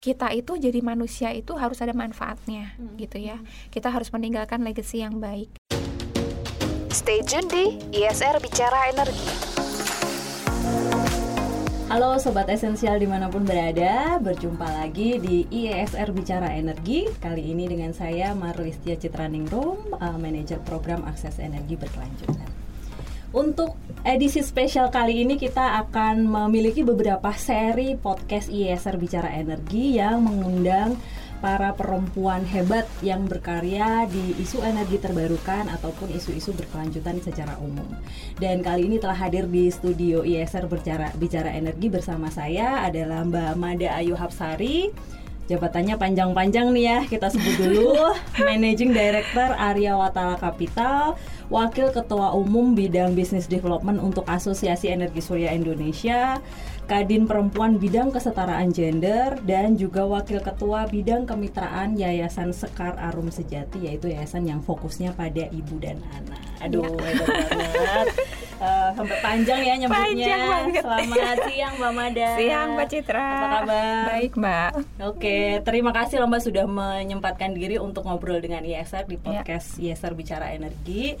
kita 0.00 0.32
itu 0.32 0.56
jadi 0.56 0.80
manusia 0.80 1.28
itu 1.36 1.52
harus 1.60 1.76
ada 1.84 1.92
manfaatnya 1.92 2.72
hmm. 2.80 2.96
gitu 2.96 3.20
ya. 3.20 3.36
Kita 3.68 3.92
harus 3.92 4.08
meninggalkan 4.08 4.64
legacy 4.64 5.04
yang 5.04 5.20
baik. 5.20 5.52
Stay 6.88 7.20
tune 7.20 7.44
di 7.52 7.64
ISR 7.92 8.40
Bicara 8.40 8.88
Energi. 8.88 9.28
Halo 11.92 12.16
Sobat 12.16 12.48
Esensial 12.48 12.96
di 12.96 13.04
mana 13.04 13.28
pun 13.28 13.44
berada, 13.44 14.16
berjumpa 14.22 14.62
lagi 14.62 15.18
di 15.18 15.42
IESR 15.50 16.14
Bicara 16.14 16.54
Energi 16.54 17.10
Kali 17.18 17.50
ini 17.50 17.66
dengan 17.66 17.90
saya 17.90 18.30
Marlistia 18.30 18.94
Citraningrum, 18.94 19.98
uh, 19.98 20.14
Manajer 20.14 20.62
Program 20.62 21.02
Akses 21.02 21.42
Energi 21.42 21.74
Berkelanjutan 21.74 22.59
untuk 23.30 23.78
edisi 24.02 24.42
spesial 24.42 24.90
kali 24.90 25.22
ini 25.22 25.38
kita 25.38 25.86
akan 25.86 26.26
memiliki 26.26 26.82
beberapa 26.82 27.30
seri 27.36 27.94
podcast 27.94 28.50
IESR 28.50 28.98
Bicara 28.98 29.30
Energi 29.30 30.02
yang 30.02 30.26
mengundang 30.26 30.98
para 31.40 31.72
perempuan 31.72 32.44
hebat 32.44 32.84
yang 33.00 33.24
berkarya 33.24 34.04
di 34.10 34.36
isu 34.36 34.60
energi 34.60 35.00
terbarukan 35.00 35.72
ataupun 35.72 36.12
isu-isu 36.12 36.52
berkelanjutan 36.52 37.16
secara 37.24 37.56
umum. 37.64 37.88
Dan 38.36 38.60
kali 38.60 38.84
ini 38.90 39.00
telah 39.00 39.16
hadir 39.16 39.48
di 39.48 39.72
studio 39.72 40.20
IESR 40.20 40.68
Bicara, 40.68 41.08
Bicara 41.16 41.50
Energi 41.56 41.88
bersama 41.88 42.28
saya 42.28 42.84
adalah 42.84 43.24
Mbak 43.24 43.52
Mada 43.56 43.88
Ayu 43.96 44.20
Hapsari, 44.20 44.92
jabatannya 45.48 45.96
panjang-panjang 45.96 46.70
nih 46.70 46.84
ya 46.84 46.98
kita 47.08 47.32
sebut 47.32 47.56
dulu. 47.56 47.96
Managing 48.46 48.92
Director 48.92 49.56
Arya 49.56 49.96
Watala 49.96 50.36
Capital 50.36 51.16
Wakil 51.50 51.90
Ketua 51.90 52.30
Umum 52.38 52.78
Bidang 52.78 53.18
Business 53.18 53.50
Development 53.50 53.98
untuk 53.98 54.22
Asosiasi 54.30 54.86
Energi 54.86 55.18
Surya 55.18 55.50
Indonesia 55.50 56.38
Kadin 56.90 57.22
Perempuan 57.22 57.78
Bidang 57.78 58.10
Kesetaraan 58.10 58.74
Gender 58.74 59.38
dan 59.46 59.78
juga 59.78 60.02
Wakil 60.10 60.42
Ketua 60.42 60.90
Bidang 60.90 61.22
Kemitraan 61.22 61.94
Yayasan 61.94 62.50
Sekar 62.50 62.98
Arum 62.98 63.30
Sejati 63.30 63.86
yaitu 63.86 64.10
yayasan 64.10 64.42
yang 64.50 64.58
fokusnya 64.58 65.14
pada 65.14 65.46
ibu 65.54 65.78
dan 65.78 66.02
anak. 66.18 66.42
Aduh, 66.66 66.90
ya. 66.98 67.14
hebat 67.14 67.28
banget. 67.46 68.06
Uh, 68.60 68.92
sampai 68.92 69.16
panjang 69.24 69.64
ya 69.64 69.72
nyebutnya. 69.72 70.36
Panjang 70.36 70.84
Selamat 70.84 71.36
siang 71.48 71.74
Mbak 71.80 71.92
Mada. 71.96 72.28
Siang 72.36 72.68
Mbak 72.76 72.88
Citra. 72.92 73.24
Apa 73.24 73.46
kabar? 73.56 74.04
Baik 74.12 74.32
Mbak. 74.36 74.70
Oke, 75.00 75.38
terima 75.64 75.96
kasih 75.96 76.20
Mbak 76.20 76.42
sudah 76.44 76.64
menyempatkan 76.68 77.56
diri 77.56 77.80
untuk 77.80 78.04
ngobrol 78.04 78.36
dengan 78.44 78.60
ISR 78.60 79.08
di 79.08 79.16
iya. 79.16 79.24
podcast 79.24 79.80
ya. 79.80 79.96
ISR 79.96 80.12
Bicara 80.12 80.52
Energi 80.52 81.16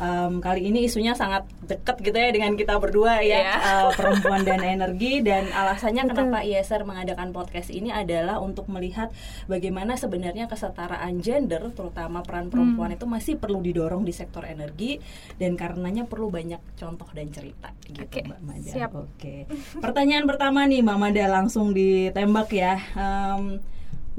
um, 0.00 0.40
kali 0.40 0.72
ini 0.72 0.88
isunya 0.88 1.12
sangat 1.12 1.44
dekat 1.68 2.00
gitu 2.00 2.16
ya 2.16 2.32
dengan 2.32 2.56
kita 2.56 2.80
berdua 2.80 3.20
ya 3.20 3.28
yeah. 3.28 3.38
Iya. 3.40 3.54
uh, 3.60 3.90
perempuan 3.94 4.42
dan 4.42 4.64
energi 4.64 5.20
dan 5.20 5.52
alasannya 5.52 6.08
Betul. 6.08 6.16
kenapa 6.16 6.38
ISR 6.42 6.82
mengadakan 6.88 7.30
podcast 7.30 7.68
ini 7.68 7.92
adalah 7.92 8.40
untuk 8.40 8.66
melihat 8.72 9.12
bagaimana 9.46 9.94
sebenarnya 9.94 10.48
kesetaraan 10.48 11.20
gender 11.20 11.70
terutama 11.76 12.24
peran 12.24 12.48
perempuan 12.48 12.90
hmm. 12.90 12.96
itu 12.98 13.06
masih 13.06 13.34
perlu 13.36 13.60
didorong 13.60 14.02
di 14.02 14.16
sektor 14.16 14.42
energi 14.48 14.98
dan 15.36 15.54
karenanya 15.54 16.08
perlu 16.08 16.32
banyak 16.32 16.58
contoh 16.74 17.06
dan 17.12 17.28
cerita 17.30 17.70
gitu 17.84 18.02
okay. 18.02 18.24
Mbak 18.24 18.40
Mada. 18.42 18.72
Oke. 18.72 19.06
Okay. 19.14 19.40
Pertanyaan 19.78 20.24
pertama 20.24 20.64
nih 20.64 20.80
Mbak 20.80 20.98
Mada 20.98 21.24
langsung 21.28 21.76
ditembak 21.76 22.48
ya. 22.50 22.80
Um, 22.96 23.60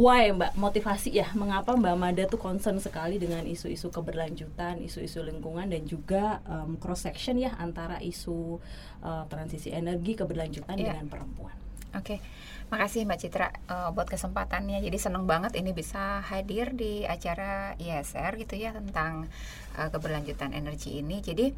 why 0.01 0.33
Mbak 0.33 0.57
motivasi 0.57 1.13
ya 1.13 1.29
mengapa 1.37 1.77
Mbak 1.77 1.95
Mada 2.01 2.23
tuh 2.25 2.41
concern 2.41 2.81
sekali 2.81 3.21
dengan 3.21 3.45
isu-isu 3.45 3.93
keberlanjutan, 3.93 4.81
isu-isu 4.81 5.21
lingkungan 5.21 5.69
dan 5.69 5.85
juga 5.85 6.41
um, 6.49 6.81
cross 6.81 7.05
section 7.05 7.37
ya 7.37 7.53
antara 7.61 8.01
isu 8.01 8.57
uh, 9.05 9.23
transisi 9.29 9.69
energi 9.69 10.17
keberlanjutan 10.17 10.73
yeah. 10.81 10.97
dengan 10.97 11.05
perempuan. 11.05 11.53
Oke, 11.91 12.17
okay. 12.17 12.19
makasih 12.73 13.03
Mbak 13.05 13.19
Citra 13.19 13.47
uh, 13.69 13.89
buat 13.93 14.09
kesempatannya. 14.09 14.81
Jadi 14.81 14.97
seneng 14.97 15.29
banget 15.29 15.53
ini 15.59 15.75
bisa 15.75 16.23
hadir 16.25 16.73
di 16.73 17.05
acara 17.05 17.77
ISR 17.77 18.41
gitu 18.41 18.57
ya 18.57 18.73
tentang 18.73 19.29
uh, 19.77 19.89
keberlanjutan 19.91 20.55
energi 20.55 20.97
ini. 20.97 21.21
Jadi 21.21 21.51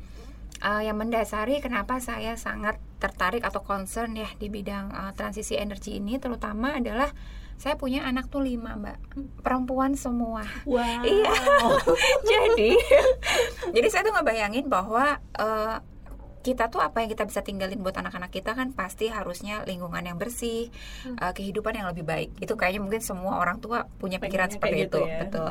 uh, 0.63 0.81
yang 0.81 0.95
mendasari 0.95 1.59
kenapa 1.59 1.99
saya 1.99 2.39
sangat 2.39 2.79
tertarik 2.97 3.43
atau 3.43 3.59
concern 3.61 4.15
ya 4.15 4.31
di 4.39 4.47
bidang 4.47 4.89
uh, 4.95 5.11
transisi 5.13 5.59
energi 5.59 5.99
ini 5.99 6.17
terutama 6.17 6.79
adalah 6.79 7.11
saya 7.59 7.77
punya 7.77 8.03
anak 8.07 8.33
tuh 8.33 8.41
lima 8.41 8.73
mbak 8.75 8.97
perempuan 9.45 9.93
semua 9.93 10.41
wow. 10.65 11.03
iya 11.05 11.35
jadi 12.31 12.71
jadi 13.75 13.87
saya 13.91 14.01
tuh 14.09 14.11
nggak 14.15 14.27
bayangin 14.27 14.65
bahwa 14.71 15.21
uh, 15.37 15.77
kita 16.43 16.67
tuh 16.67 16.83
apa 16.83 16.99
yang 16.99 17.09
kita 17.15 17.23
bisa 17.23 17.39
tinggalin 17.39 17.79
buat 17.79 17.95
anak-anak 17.95 18.27
kita 18.27 18.51
kan 18.51 18.75
pasti 18.75 19.07
harusnya 19.07 19.63
lingkungan 19.63 20.03
yang 20.03 20.19
bersih, 20.19 20.67
hmm. 21.07 21.15
uh, 21.15 21.31
kehidupan 21.31 21.71
yang 21.71 21.87
lebih 21.87 22.03
baik. 22.03 22.35
Itu 22.43 22.59
kayaknya 22.59 22.83
mungkin 22.83 22.99
semua 22.99 23.39
orang 23.39 23.63
tua 23.63 23.87
punya 23.95 24.19
pikiran 24.19 24.51
Pengennya 24.51 24.59
seperti 24.59 24.83
gitu 24.83 24.99
itu, 24.99 25.07
ya. 25.07 25.19
betul. 25.23 25.49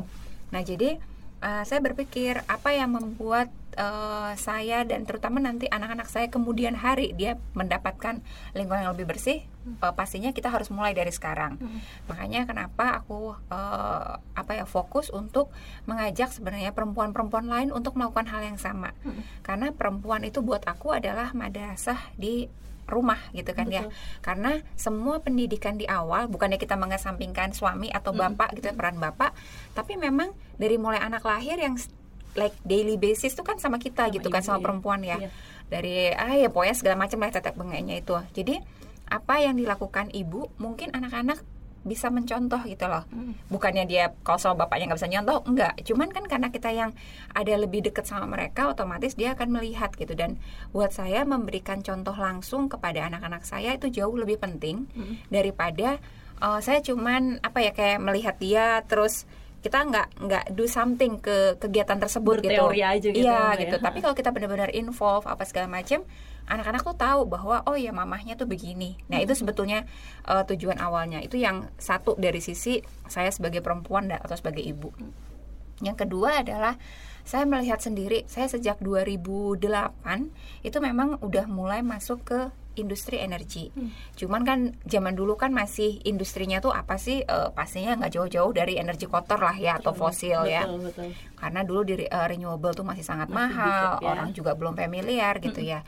Nah 0.52 0.60
jadi 0.60 1.00
uh, 1.42 1.62
saya 1.66 1.82
berpikir 1.82 2.40
apa 2.46 2.70
yang 2.72 2.94
membuat 2.94 3.50
uh, 3.76 4.32
saya 4.38 4.86
dan 4.86 5.04
terutama 5.04 5.42
nanti 5.42 5.68
anak-anak 5.68 6.08
saya 6.08 6.30
kemudian 6.30 6.78
hari 6.78 7.12
dia 7.12 7.36
mendapatkan 7.52 8.22
lingkungan 8.56 8.86
yang 8.86 8.92
lebih 8.94 9.12
bersih 9.12 9.44
hmm. 9.66 9.82
uh, 9.82 9.92
pastinya 9.92 10.30
kita 10.30 10.48
harus 10.48 10.70
mulai 10.70 10.94
dari 10.94 11.10
sekarang 11.12 11.58
hmm. 11.58 12.08
makanya 12.08 12.46
kenapa 12.48 13.02
aku 13.02 13.36
uh, 13.50 14.16
apa 14.22 14.52
ya 14.54 14.64
fokus 14.64 15.10
untuk 15.10 15.50
mengajak 15.84 16.30
sebenarnya 16.30 16.72
perempuan-perempuan 16.72 17.50
lain 17.50 17.68
untuk 17.74 17.98
melakukan 17.98 18.30
hal 18.30 18.40
yang 18.46 18.58
sama 18.60 18.94
hmm. 19.02 19.42
karena 19.44 19.74
perempuan 19.74 20.22
itu 20.24 20.40
buat 20.40 20.64
aku 20.64 20.94
adalah 20.94 21.34
madrasah 21.34 21.98
di 22.16 22.48
rumah 22.90 23.18
gitu 23.32 23.54
kan 23.54 23.70
ya. 23.70 23.86
Betul. 23.86 23.94
ya 23.94 24.20
karena 24.20 24.52
semua 24.74 25.22
pendidikan 25.22 25.78
di 25.78 25.86
awal 25.86 26.26
bukannya 26.28 26.58
kita 26.58 26.74
mengesampingkan 26.76 27.54
suami 27.54 27.88
atau 27.88 28.12
bapak 28.12 28.52
-hmm. 28.52 28.56
gitu 28.58 28.66
ya 28.70 28.74
peran 28.74 28.98
bapak 28.98 29.32
tapi 29.72 29.96
memang 29.96 30.34
dari 30.58 30.76
mulai 30.76 31.00
anak 31.00 31.24
lahir 31.24 31.56
yang 31.58 31.78
like 32.36 32.56
daily 32.64 32.96
basis 32.96 33.36
tuh 33.36 33.44
kan 33.44 33.60
sama 33.60 33.76
kita 33.76 34.08
sama 34.08 34.14
gitu 34.14 34.28
kan 34.32 34.42
sama 34.44 34.58
ya. 34.60 34.64
perempuan 34.64 35.00
ya. 35.04 35.16
Iya. 35.20 35.28
Dari 35.68 35.94
ah 36.12 36.36
ya 36.36 36.48
pokoknya 36.52 36.76
segala 36.76 36.96
macam 37.00 37.18
lah 37.20 37.32
tetek 37.32 37.56
bengeknya 37.56 38.00
itu. 38.00 38.16
Jadi 38.32 38.60
apa 39.08 39.34
yang 39.44 39.60
dilakukan 39.60 40.08
ibu 40.16 40.48
mungkin 40.56 40.92
anak-anak 40.96 41.44
bisa 41.82 42.08
mencontoh 42.08 42.62
gitu 42.66 42.86
loh. 42.86 43.02
Hmm. 43.10 43.34
Bukannya 43.50 43.84
dia 43.86 44.14
kalau 44.22 44.38
sama 44.38 44.66
bapaknya 44.66 44.90
nggak 44.90 45.00
bisa 45.02 45.10
nyontoh, 45.10 45.38
enggak. 45.46 45.74
Cuman 45.82 46.08
kan 46.14 46.24
karena 46.30 46.48
kita 46.54 46.70
yang 46.70 46.90
ada 47.34 47.54
lebih 47.58 47.82
dekat 47.82 48.06
sama 48.06 48.26
mereka, 48.30 48.70
otomatis 48.70 49.18
dia 49.18 49.34
akan 49.34 49.60
melihat 49.60 49.90
gitu. 49.98 50.14
Dan 50.14 50.38
buat 50.70 50.94
saya 50.94 51.26
memberikan 51.26 51.82
contoh 51.82 52.14
langsung 52.14 52.70
kepada 52.70 53.10
anak-anak 53.10 53.42
saya 53.42 53.74
itu 53.74 53.90
jauh 53.90 54.14
lebih 54.14 54.38
penting 54.38 54.86
hmm. 54.94 55.28
daripada 55.28 55.98
uh, 56.42 56.58
saya 56.58 56.82
cuman 56.82 57.38
apa 57.42 57.58
ya 57.62 57.72
kayak 57.74 57.98
melihat 58.02 58.36
dia 58.42 58.82
terus 58.86 59.26
kita 59.62 59.78
nggak 59.78 60.06
nggak 60.26 60.44
do 60.58 60.66
something 60.66 61.22
ke 61.22 61.54
kegiatan 61.62 61.94
tersebut 61.94 62.42
Berteori 62.42 62.82
gitu. 62.82 62.90
aja 62.90 63.08
gitu. 63.14 63.22
Iya 63.22 63.42
gitu. 63.62 63.76
Ya. 63.78 63.82
Tapi 63.82 63.98
kalau 64.02 64.14
kita 64.18 64.34
benar-benar 64.34 64.74
involve 64.74 65.22
apa 65.30 65.46
segala 65.46 65.70
macam, 65.70 66.02
anak-anak 66.50 66.82
tuh 66.82 66.98
tahu 66.98 67.20
bahwa 67.30 67.62
oh 67.70 67.78
ya 67.78 67.94
mamahnya 67.94 68.34
tuh 68.34 68.50
begini. 68.50 68.98
Nah, 69.06 69.22
hmm. 69.22 69.26
itu 69.30 69.38
sebetulnya 69.38 69.86
uh, 70.26 70.42
tujuan 70.42 70.82
awalnya. 70.82 71.22
Itu 71.22 71.38
yang 71.38 71.70
satu 71.78 72.18
dari 72.18 72.42
sisi 72.42 72.82
saya 73.06 73.30
sebagai 73.30 73.62
perempuan 73.62 74.10
atau 74.10 74.34
sebagai 74.34 74.66
ibu. 74.66 74.90
Yang 75.78 76.06
kedua 76.06 76.42
adalah 76.42 76.74
saya 77.22 77.46
melihat 77.46 77.78
sendiri, 77.78 78.26
saya 78.26 78.50
sejak 78.50 78.82
2008 78.82 79.62
itu 80.66 80.78
memang 80.82 81.22
udah 81.22 81.46
mulai 81.46 81.86
masuk 81.86 82.26
ke 82.26 82.50
industri 82.76 83.20
energi. 83.20 83.68
Hmm. 83.72 83.90
Cuman 84.16 84.42
kan 84.42 84.58
zaman 84.88 85.12
dulu 85.12 85.36
kan 85.36 85.52
masih 85.52 86.00
industrinya 86.04 86.58
tuh 86.58 86.72
apa 86.72 86.96
sih? 86.96 87.24
Uh, 87.24 87.52
pastinya 87.52 87.96
nggak 87.98 88.12
jauh-jauh 88.12 88.52
dari 88.52 88.80
energi 88.80 89.06
kotor 89.06 89.40
lah 89.40 89.56
ya 89.56 89.78
atau 89.78 89.92
fosil 89.92 90.44
betul, 90.44 90.54
ya. 90.54 90.62
Betul. 90.66 91.08
Karena 91.36 91.60
dulu 91.62 91.80
di 91.84 91.94
uh, 92.06 92.26
renewable 92.26 92.72
tuh 92.72 92.86
masih 92.86 93.04
sangat 93.04 93.28
masih 93.28 93.36
mahal, 93.36 93.90
ya. 94.00 94.08
orang 94.08 94.28
juga 94.32 94.52
belum 94.56 94.74
familiar 94.76 95.36
gitu 95.40 95.60
hmm. 95.60 95.70
ya. 95.70 95.80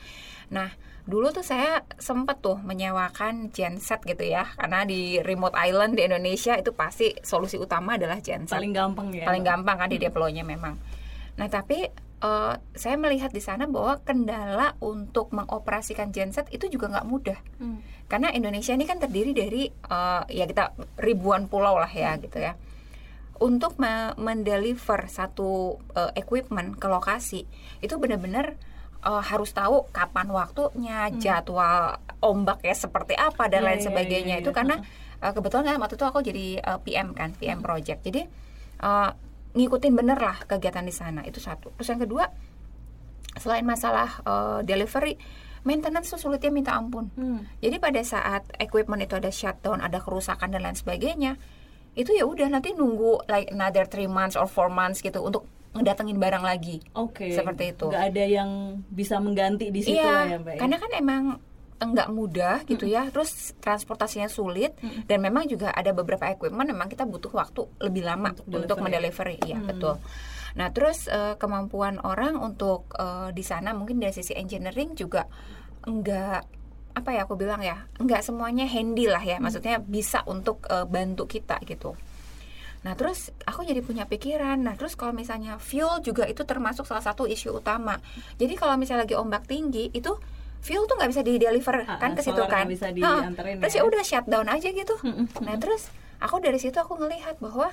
Nah, 0.52 0.68
dulu 1.04 1.36
tuh 1.36 1.44
saya 1.44 1.84
sempet 2.00 2.40
tuh 2.40 2.56
menyewakan 2.64 3.52
genset 3.52 4.00
gitu 4.08 4.24
ya 4.24 4.48
karena 4.56 4.88
di 4.88 5.20
remote 5.20 5.52
island 5.52 6.00
di 6.00 6.08
Indonesia 6.08 6.56
itu 6.56 6.72
pasti 6.72 7.12
solusi 7.20 7.60
utama 7.60 8.00
adalah 8.00 8.25
genset 8.25 8.56
paling 8.56 8.72
gampang 8.72 9.12
ya 9.12 9.28
paling 9.28 9.44
gampang 9.44 9.76
kan 9.84 9.88
di 9.92 10.00
hmm. 10.00 10.06
deploynya 10.08 10.44
memang 10.48 10.80
nah 11.37 11.44
tapi 11.52 11.92
uh, 12.25 12.56
saya 12.73 12.97
melihat 12.97 13.29
di 13.31 13.44
sana 13.44 13.69
bahwa 13.69 14.00
kendala 14.00 14.81
untuk 14.81 15.31
mengoperasikan 15.37 16.09
genset 16.09 16.49
itu 16.49 16.73
juga 16.73 16.88
nggak 16.88 17.06
mudah 17.06 17.38
hmm. 17.61 18.09
karena 18.09 18.32
Indonesia 18.32 18.73
ini 18.73 18.88
kan 18.88 18.97
terdiri 18.97 19.37
dari 19.37 19.69
uh, 19.69 20.25
ya 20.32 20.49
kita 20.49 20.73
ribuan 20.97 21.47
pulau 21.53 21.76
lah 21.76 21.91
ya 21.93 22.17
hmm. 22.17 22.21
gitu 22.25 22.38
ya 22.41 22.56
untuk 23.44 23.76
me 23.82 24.15
mendeliver 24.17 25.11
satu 25.11 25.76
uh, 25.93 26.12
equipment 26.17 26.81
ke 26.81 26.87
lokasi 26.88 27.44
itu 27.82 27.94
benar-benar 27.99 28.56
uh, 29.05 29.21
harus 29.21 29.53
tahu 29.53 29.91
kapan 29.93 30.31
waktunya 30.32 31.12
hmm. 31.12 31.21
jadwal 31.21 32.00
ombak 32.25 32.65
ya 32.65 32.73
seperti 32.73 33.12
apa 33.19 33.50
dan 33.53 33.62
yeah, 33.62 33.69
lain 33.69 33.81
iya, 33.82 33.87
sebagainya 33.91 34.25
yeah, 34.25 34.38
yeah, 34.41 34.43
itu 34.43 34.50
yeah. 34.50 34.59
karena 34.59 34.76
uh, 35.21 35.32
kebetulan 35.35 35.65
kan 35.75 35.79
waktu 35.82 35.94
itu 36.00 36.06
aku 36.06 36.19
jadi 36.25 36.47
uh, 36.62 36.79
PM 36.81 37.12
kan 37.12 37.31
PM 37.37 37.61
hmm. 37.61 37.67
project 37.67 38.00
jadi 38.06 38.23
uh, 38.81 39.11
ngikutin 39.54 39.94
bener 39.94 40.18
lah 40.18 40.42
kegiatan 40.44 40.82
di 40.82 40.94
sana 40.94 41.22
itu 41.22 41.38
satu 41.38 41.70
terus 41.78 41.88
yang 41.90 42.02
kedua 42.02 42.26
selain 43.38 43.66
masalah 43.66 44.22
uh, 44.26 44.60
delivery 44.62 45.18
maintenance 45.64 46.12
tuh 46.12 46.20
sulitnya 46.20 46.52
minta 46.52 46.76
ampun. 46.76 47.08
Hmm. 47.16 47.40
Jadi 47.58 47.80
pada 47.80 47.98
saat 48.04 48.44
equipment 48.60 49.00
itu 49.00 49.16
ada 49.16 49.32
shutdown, 49.32 49.80
ada 49.80 49.98
kerusakan 49.98 50.52
dan 50.52 50.60
lain 50.60 50.76
sebagainya, 50.76 51.40
itu 51.96 52.12
ya 52.12 52.28
udah 52.28 52.52
nanti 52.52 52.76
nunggu 52.76 53.24
like 53.32 53.48
another 53.50 53.88
three 53.88 54.06
months 54.06 54.36
or 54.36 54.44
four 54.44 54.68
months 54.68 55.00
gitu 55.00 55.24
untuk 55.24 55.48
ngedatengin 55.74 56.20
barang 56.20 56.44
lagi. 56.44 56.84
Oke. 56.94 57.32
Seperti 57.32 57.74
itu. 57.74 57.88
Nggak 57.90 58.06
ada 58.14 58.24
yang 58.28 58.50
bisa 58.92 59.18
mengganti 59.18 59.72
di 59.74 59.80
situ 59.82 59.98
iya, 59.98 60.36
ya, 60.36 60.38
Mbak. 60.38 60.54
ya? 60.54 60.60
karena 60.60 60.76
kan 60.78 60.90
emang 60.94 61.22
enggak 61.84 62.08
mudah 62.08 62.56
gitu 62.64 62.84
ya. 62.84 63.06
Terus 63.08 63.52
transportasinya 63.58 64.26
sulit 64.26 64.72
dan 65.04 65.20
memang 65.20 65.44
juga 65.44 65.70
ada 65.70 65.92
beberapa 65.92 66.25
equipment 66.26 66.69
memang 66.69 66.88
kita 66.88 67.04
butuh 67.04 67.31
waktu 67.31 67.64
lebih 67.81 68.02
lama 68.02 68.32
Untuk 68.32 68.48
untuk, 68.48 68.76
delivery. 68.78 68.82
mendelivery. 68.82 69.36
Iya, 69.44 69.58
Hmm. 69.60 69.69
betul. 69.69 69.94
Nah, 70.54 70.69
terus 70.70 71.06
eh, 71.06 71.34
kemampuan 71.34 71.98
orang 72.00 72.34
untuk 72.36 72.88
eh, 72.94 73.31
di 73.31 73.42
sana 73.42 73.70
mungkin 73.70 73.98
dari 73.98 74.12
sisi 74.12 74.32
engineering 74.32 74.94
juga 74.94 75.26
enggak 75.82 76.46
apa 76.94 77.10
ya 77.10 77.26
aku 77.26 77.34
bilang 77.34 77.58
ya, 77.58 77.82
enggak 77.98 78.22
semuanya 78.22 78.64
handy 78.64 79.10
lah 79.10 79.19
ya. 79.20 79.42
Maksudnya 79.42 79.78
bisa 79.78 80.22
untuk 80.25 80.62
eh, 80.70 80.87
bantu 80.87 81.26
kita 81.26 81.58
gitu. 81.66 81.98
Nah 82.84 82.92
terus 82.92 83.32
aku 83.42 83.64
jadi 83.64 83.80
punya 83.80 84.04
pikiran 84.04 84.60
Nah 84.60 84.76
terus 84.76 84.92
kalau 84.92 85.16
misalnya 85.16 85.56
fuel 85.56 86.04
juga 86.04 86.28
itu 86.28 86.44
termasuk 86.44 86.84
salah 86.84 87.00
satu 87.00 87.25
isu 87.25 87.56
utama 87.56 87.96
Jadi 88.37 88.60
kalau 88.60 88.76
misalnya 88.76 89.08
lagi 89.08 89.16
ombak 89.16 89.48
tinggi 89.48 89.88
itu 89.88 90.12
fuel 90.64 90.88
tuh 90.88 90.96
nggak 90.96 91.11
bisa 91.12 91.20
di 91.20 91.37
deliver 91.37 91.84
Ah, 91.84 92.00
kan 92.00 92.16
ke 92.16 92.25
situ 92.25 92.40
kan? 92.49 92.64
bisa 92.64 92.88
Ha, 92.88 93.28
Terus 93.61 93.75
ya. 93.76 93.81
ya 93.81 93.82
udah 93.84 94.02
shutdown 94.02 94.49
aja 94.49 94.69
gitu. 94.72 94.96
Mm-mm. 95.05 95.28
Nah 95.44 95.61
terus 95.61 95.93
aku 96.16 96.40
dari 96.40 96.56
situ 96.56 96.75
aku 96.75 96.96
ngelihat 96.96 97.37
bahwa 97.38 97.69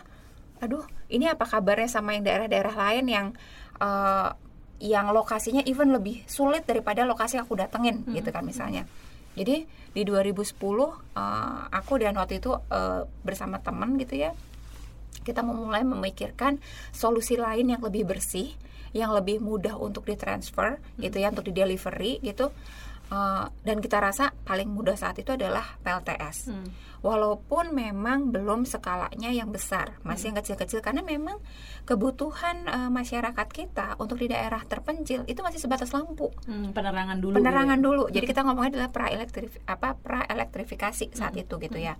Aduh 0.62 0.86
ini 1.10 1.26
apa 1.26 1.50
kabarnya 1.50 1.90
sama 1.90 2.14
yang 2.14 2.22
daerah-daerah 2.22 2.76
lain 2.78 3.06
yang 3.08 3.28
eh, 3.80 4.30
Yang 4.82 5.08
lokasinya 5.14 5.62
even 5.64 5.90
lebih 5.90 6.26
sulit 6.26 6.66
daripada 6.66 7.02
lokasi 7.02 7.38
yang 7.38 7.46
aku 7.46 7.54
datengin 7.56 8.02
gitu 8.10 8.30
kan 8.30 8.42
misalnya. 8.42 8.86
Jadi 9.34 9.64
di 9.92 10.02
2010 10.04 10.42
eh, 10.42 10.92
aku 11.72 11.94
dan 11.98 12.14
waktu 12.14 12.38
itu 12.38 12.52
eh, 12.68 13.02
bersama 13.22 13.58
teman 13.58 13.96
gitu 13.96 14.20
ya 14.20 14.36
kita 15.22 15.42
memulai 15.42 15.86
memikirkan 15.86 16.58
solusi 16.90 17.38
lain 17.38 17.70
yang 17.70 17.82
lebih 17.82 18.10
bersih, 18.10 18.58
yang 18.92 19.12
lebih 19.12 19.40
mudah 19.40 19.76
untuk 19.76 20.04
ditransfer 20.04 20.80
gitu 20.98 21.18
ya, 21.18 21.30
untuk 21.30 21.44
di 21.44 21.52
delivery 21.52 22.20
gitu. 22.20 22.52
Uh, 23.12 23.44
dan 23.68 23.84
kita 23.84 24.00
rasa 24.00 24.32
paling 24.48 24.72
mudah 24.72 24.96
saat 24.96 25.20
itu 25.20 25.36
adalah 25.36 25.76
PLTS. 25.84 26.48
Hmm. 26.48 26.64
Walaupun 27.04 27.76
memang 27.76 28.32
belum 28.32 28.64
skalanya 28.64 29.28
yang 29.28 29.52
besar, 29.52 30.00
masih 30.02 30.32
yang 30.32 30.40
kecil-kecil 30.40 30.80
karena 30.80 31.04
memang 31.04 31.36
kebutuhan 31.84 32.64
uh, 32.66 32.88
masyarakat 32.88 33.48
kita 33.52 34.00
untuk 34.00 34.16
di 34.16 34.32
daerah 34.32 34.64
terpencil 34.64 35.28
itu 35.28 35.44
masih 35.44 35.60
sebatas 35.60 35.92
lampu 35.92 36.32
Hmm, 36.48 36.72
penerangan 36.72 37.20
dulu. 37.20 37.36
penerangan 37.36 37.76
gitu 37.76 37.84
ya. 37.84 37.88
dulu. 37.92 38.04
Jadi 38.08 38.26
kita 38.26 38.42
ngomongnya 38.48 38.72
adalah 38.80 38.90
pra 38.96 39.08
apa 39.68 39.90
pra 40.00 40.24
elektrifikasi 40.24 41.12
saat 41.12 41.36
itu 41.36 41.60
gitu 41.60 41.78
ya. 41.78 42.00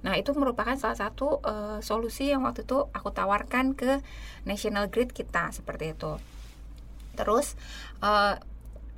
Nah 0.00 0.14
itu 0.14 0.32
merupakan 0.32 0.74
salah 0.74 0.94
satu 0.94 1.40
eh, 1.40 1.78
solusi 1.80 2.28
yang 2.28 2.42
waktu 2.42 2.62
itu 2.62 2.88
aku 2.90 3.08
tawarkan 3.10 3.72
ke 3.72 4.00
national 4.42 4.88
grid 4.88 5.10
kita 5.10 5.50
seperti 5.50 5.92
itu. 5.92 6.18
Terus 7.14 7.56
eh, 8.00 8.34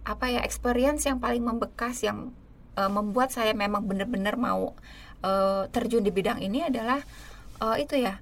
apa 0.05 0.25
ya 0.27 0.41
experience 0.41 1.05
yang 1.05 1.19
paling 1.19 1.41
membekas 1.41 2.01
yang 2.01 2.33
eh, 2.75 2.89
membuat 2.89 3.29
saya 3.29 3.53
memang 3.53 3.85
benar-benar 3.85 4.35
mau 4.35 4.75
eh, 5.21 5.65
terjun 5.69 6.01
di 6.01 6.11
bidang 6.11 6.39
ini 6.39 6.65
adalah 6.65 6.99
eh, 7.59 7.77
itu 7.79 7.99
ya 7.99 8.19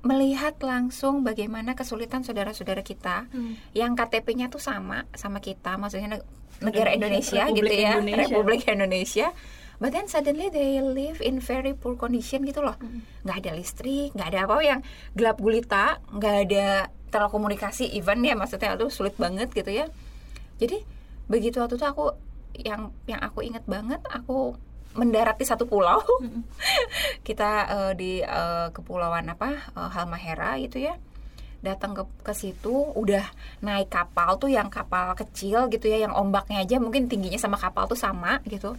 melihat 0.00 0.56
langsung 0.64 1.20
bagaimana 1.20 1.76
kesulitan 1.76 2.24
saudara-saudara 2.24 2.80
kita 2.80 3.28
Hmm. 3.28 3.60
yang 3.72 3.92
KTP-nya 3.92 4.48
tuh 4.48 4.56
sama 4.58 5.04
sama 5.12 5.38
kita, 5.38 5.76
maksudnya 5.76 6.16
neg- 6.16 6.28
negara 6.58 6.88
Indonesia, 6.90 7.44
Indonesia, 7.44 7.52
gitu 7.52 7.68
Republik 7.68 7.78
ya, 7.78 7.92
Indonesia. 7.92 8.24
Republik 8.32 8.60
Indonesia. 8.66 9.28
But 9.80 9.96
then 9.96 10.12
suddenly 10.12 10.52
they 10.52 10.84
live 10.84 11.24
in 11.24 11.40
very 11.40 11.72
poor 11.72 11.96
condition 11.96 12.44
gitu 12.44 12.60
loh, 12.60 12.76
nggak 13.24 13.36
ada 13.40 13.50
listrik, 13.56 14.12
nggak 14.12 14.28
ada 14.28 14.38
apa 14.44 14.54
yang 14.60 14.80
gelap 15.16 15.40
gulita, 15.40 16.04
nggak 16.12 16.36
ada 16.44 16.92
telekomunikasi 17.08 17.88
even 17.96 18.20
ya, 18.20 18.36
maksudnya 18.36 18.76
itu 18.76 18.92
sulit 18.92 19.16
banget 19.16 19.48
gitu 19.56 19.72
ya. 19.72 19.88
Jadi 20.60 20.84
begitu 21.32 21.64
waktu 21.64 21.80
itu 21.80 21.86
aku 21.88 22.12
yang 22.60 22.92
yang 23.08 23.24
aku 23.24 23.40
inget 23.40 23.64
banget, 23.64 24.04
aku 24.04 24.52
mendarat 24.92 25.40
di 25.40 25.48
satu 25.48 25.64
pulau, 25.64 26.04
kita 27.26 27.50
eh, 27.72 27.92
di 27.96 28.12
eh, 28.20 28.68
kepulauan 28.76 29.32
apa 29.32 29.64
eh, 29.64 29.90
Halmahera 29.96 30.60
gitu 30.60 30.76
ya. 30.76 31.00
Datang 31.64 31.96
ke 31.96 32.04
ke 32.20 32.32
situ 32.36 32.92
udah 32.92 33.24
naik 33.64 33.88
kapal 33.88 34.36
tuh 34.36 34.52
yang 34.52 34.68
kapal 34.68 35.16
kecil 35.16 35.72
gitu 35.72 35.88
ya 35.88 36.04
yang 36.04 36.12
ombaknya 36.12 36.60
aja 36.60 36.76
mungkin 36.76 37.08
tingginya 37.08 37.40
sama 37.40 37.56
kapal 37.56 37.88
tuh 37.88 37.96
sama 37.96 38.44
gitu 38.44 38.76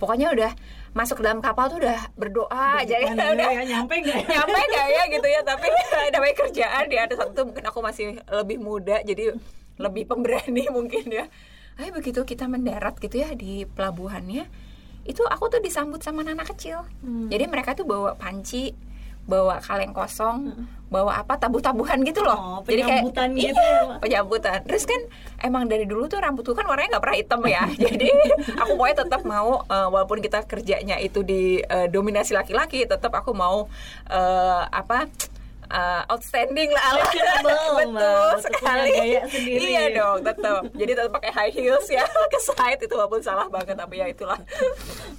pokoknya 0.00 0.32
udah 0.32 0.50
masuk 0.96 1.20
ke 1.20 1.28
dalam 1.28 1.44
kapal 1.44 1.68
tuh 1.68 1.78
udah 1.84 2.08
berdoa 2.16 2.80
aja 2.80 2.96
ya 2.96 3.12
udah 3.12 3.36
ya, 3.36 3.62
nyampe 3.68 3.94
nggak 4.00 4.18
ya? 4.24 4.28
nyampe 4.40 4.58
nggak 4.58 4.86
ya 4.88 5.02
gitu 5.12 5.28
ya 5.28 5.40
tapi 5.44 5.68
namanya 6.16 6.34
kerjaan 6.40 6.84
di 6.88 6.96
ada 6.96 7.14
satu 7.14 7.40
mungkin 7.46 7.64
aku 7.68 7.78
masih 7.84 8.06
lebih 8.32 8.58
muda 8.58 9.04
jadi 9.04 9.36
lebih 9.76 10.08
pemberani 10.08 10.64
mungkin 10.76 11.04
ya 11.12 11.28
Tapi 11.76 11.96
begitu 11.96 12.20
kita 12.24 12.44
mendarat 12.44 12.96
gitu 12.96 13.20
ya 13.20 13.32
di 13.32 13.64
pelabuhannya 13.64 14.44
itu 15.04 15.22
aku 15.24 15.48
tuh 15.48 15.60
disambut 15.60 16.00
sama 16.00 16.24
anak 16.24 16.52
kecil 16.56 16.84
Hmm. 17.00 17.28
jadi 17.28 17.48
mereka 17.48 17.72
tuh 17.72 17.88
bawa 17.88 18.16
panci 18.16 18.72
bawa 19.30 19.62
kaleng 19.62 19.94
kosong 19.94 20.50
bawa 20.90 21.22
apa 21.22 21.38
tabu-tabuhan 21.38 22.02
gitu 22.02 22.18
loh. 22.26 22.34
Oh, 22.34 22.60
penyambutan 22.66 23.30
gitu 23.38 23.54
iya, 23.54 23.94
ya, 23.94 23.96
penyambutan. 24.02 24.58
Terus 24.66 24.82
kan 24.90 24.98
emang 25.38 25.70
dari 25.70 25.86
dulu 25.86 26.10
tuh 26.10 26.18
rambutku 26.18 26.50
kan 26.50 26.66
warnanya 26.66 26.98
nggak 26.98 27.04
pernah 27.06 27.18
hitam 27.22 27.40
ya. 27.46 27.62
Jadi 27.86 28.10
aku 28.58 28.74
pokoknya 28.74 29.06
tetap 29.06 29.22
mau 29.22 29.62
eh, 29.70 29.88
walaupun 29.88 30.18
kita 30.18 30.42
kerjanya 30.50 30.98
itu 30.98 31.22
di 31.22 31.62
eh, 31.62 31.86
dominasi 31.86 32.34
laki-laki 32.34 32.90
tetap 32.90 33.14
aku 33.14 33.30
mau 33.30 33.70
eh, 34.10 34.62
apa 34.66 35.06
eh, 35.70 36.02
outstanding 36.10 36.74
lah 36.74 36.98
Mbak. 36.98 37.14
betul 37.86 38.30
sekali. 38.50 39.14
iya 39.46 39.94
dong 39.94 40.26
tetap. 40.26 40.66
Jadi 40.74 40.90
tetap 40.90 41.12
pakai 41.14 41.30
high 41.30 41.54
heels 41.54 41.86
ya 41.86 42.02
ke 42.34 42.38
side 42.42 42.82
itu 42.82 42.94
walaupun 42.98 43.22
salah 43.22 43.46
banget 43.46 43.78
tapi 43.78 44.02
ya 44.02 44.10
itulah. 44.10 44.42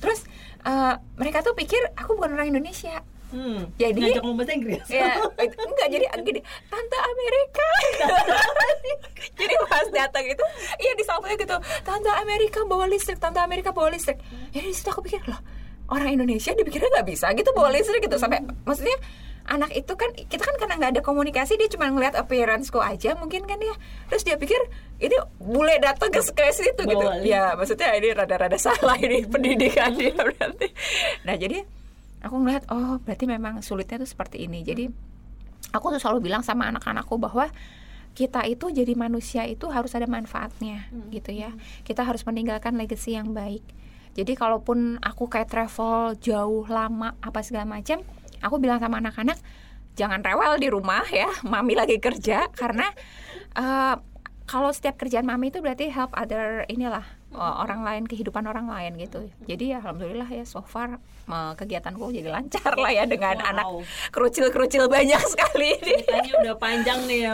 Terus 0.03 0.27
eh, 0.67 0.93
mereka 1.15 1.39
tuh 1.39 1.55
pikir 1.55 1.79
aku 1.95 2.19
bukan 2.19 2.35
orang 2.35 2.51
Indonesia 2.51 2.99
Hmm. 3.31 3.63
Jadi- 3.79 4.01
ngajak 4.11 4.21
ngomong 4.21 4.37
bahasa 4.37 4.53
Inggris. 4.53 4.83
ya 4.85 5.15
itu- 5.39 5.59
enggak 5.63 5.87
jadi 5.87 6.05
gini 6.27 6.41
tante 6.67 6.97
Amerika. 6.99 7.67
Jadi 9.39 9.55
pas 9.65 9.87
datang 9.87 10.25
itu 10.25 10.43
iya 10.77 10.91
disambutnya 10.93 11.37
gitu 11.37 11.55
tante 11.81 12.11
Amerika 12.11 12.59
bawa 12.65 12.85
listrik 12.85 13.17
tante 13.17 13.39
Amerika 13.39 13.71
bawa 13.71 13.89
listrik. 13.89 14.19
Ya 14.51 14.61
di 14.61 14.73
situ 14.73 14.89
aku 14.89 15.01
pikir 15.01 15.21
loh 15.25 15.39
orang 15.87 16.15
Indonesia 16.15 16.51
dipikirnya 16.51 16.91
nggak 16.91 17.07
bisa 17.07 17.31
gitu 17.31 17.49
bawa 17.51 17.71
listrik 17.71 18.01
gitu. 18.01 18.17
Sampai 18.17 18.41
maksudnya 18.63 18.95
anak 19.41 19.73
itu 19.73 19.93
kan 19.93 20.09
kita 20.13 20.37
kan 20.39 20.55
karena 20.55 20.73
nggak 20.77 20.91
ada 20.97 21.01
komunikasi 21.01 21.57
dia 21.57 21.65
cuma 21.67 21.89
ngeliat 21.89 22.13
appearanceku 22.13 22.77
aja 22.77 23.13
mungkin 23.15 23.45
kan 23.45 23.57
ya. 23.57 23.73
Terus 24.09 24.23
dia 24.23 24.35
pikir 24.35 24.59
ini 24.99 25.15
bule 25.37 25.77
datang 25.79 26.09
ke 26.09 26.21
ke 26.21 26.45
situ 26.51 26.81
gitu. 26.81 27.05
Ya 27.23 27.53
maksudnya 27.53 27.93
ini 27.95 28.11
rada-rada 28.11 28.57
salah 28.57 28.97
ini 28.97 29.25
pendidikan 29.25 29.93
dia 29.93 30.13
berarti. 30.13 30.67
Nah 31.23 31.35
jadi 31.37 31.61
aku 32.21 32.35
ngeliat 32.37 32.69
oh 32.69 33.01
berarti 33.01 33.25
memang 33.25 33.65
sulitnya 33.65 34.01
tuh 34.01 34.09
seperti 34.09 34.45
ini. 34.45 34.61
Jadi 34.61 34.87
aku 35.73 35.85
tuh 35.93 35.99
selalu 36.01 36.31
bilang 36.31 36.45
sama 36.45 36.69
anak-anakku 36.69 37.17
bahwa 37.17 37.49
kita 38.11 38.43
itu 38.43 38.67
jadi 38.67 38.91
manusia 38.93 39.47
itu 39.47 39.71
harus 39.71 39.95
ada 39.95 40.05
manfaatnya 40.05 40.87
gitu 41.09 41.31
ya. 41.33 41.55
Kita 41.87 42.03
harus 42.03 42.21
meninggalkan 42.27 42.75
legacy 42.75 43.15
yang 43.15 43.31
baik. 43.31 43.63
Jadi 44.11 44.35
kalaupun 44.35 44.99
aku 44.99 45.31
kayak 45.31 45.47
travel 45.47 46.19
jauh 46.19 46.67
lama 46.67 47.15
apa 47.23 47.39
segala 47.41 47.63
macam 47.63 48.03
aku 48.43 48.59
bilang 48.59 48.83
sama 48.83 48.99
anak-anak 48.99 49.39
jangan 49.95 50.19
rewel 50.19 50.59
di 50.59 50.67
rumah 50.67 51.07
ya 51.07 51.31
mami 51.51 51.73
lagi 51.73 51.97
kerja. 52.03 52.51
Karena 52.51 52.91
eh, 53.55 53.95
kalau 54.51 54.69
setiap 54.75 54.99
kerjaan 54.99 55.23
mami 55.23 55.47
itu 55.47 55.63
berarti 55.63 55.87
help 55.87 56.11
other 56.11 56.67
inilah 56.67 57.20
eh, 57.31 57.55
orang 57.63 57.81
lain 57.81 58.03
kehidupan 58.05 58.43
orang 58.43 58.67
lain 58.67 58.95
gitu 58.95 59.25
jadi 59.45 59.63
ya 59.63 59.77
alhamdulillah 59.79 60.27
ya 60.27 60.43
so 60.43 60.61
far 60.61 60.99
eh, 61.25 61.53
kegiatanku 61.55 62.11
jadi 62.11 62.29
lancar 62.29 62.75
lah 62.75 62.91
ya 62.91 63.03
dengan 63.05 63.33
Wow. 63.33 63.49
anak 63.49 63.65
kerucil-kerucil 64.11 64.85
banyak 64.87 65.21
sekali 65.33 65.73
ini 65.75 65.95
Ceritanya 66.01 66.33
udah 66.43 66.55
panjang 66.57 66.99
nih 67.07 67.19
ya, 67.23 67.31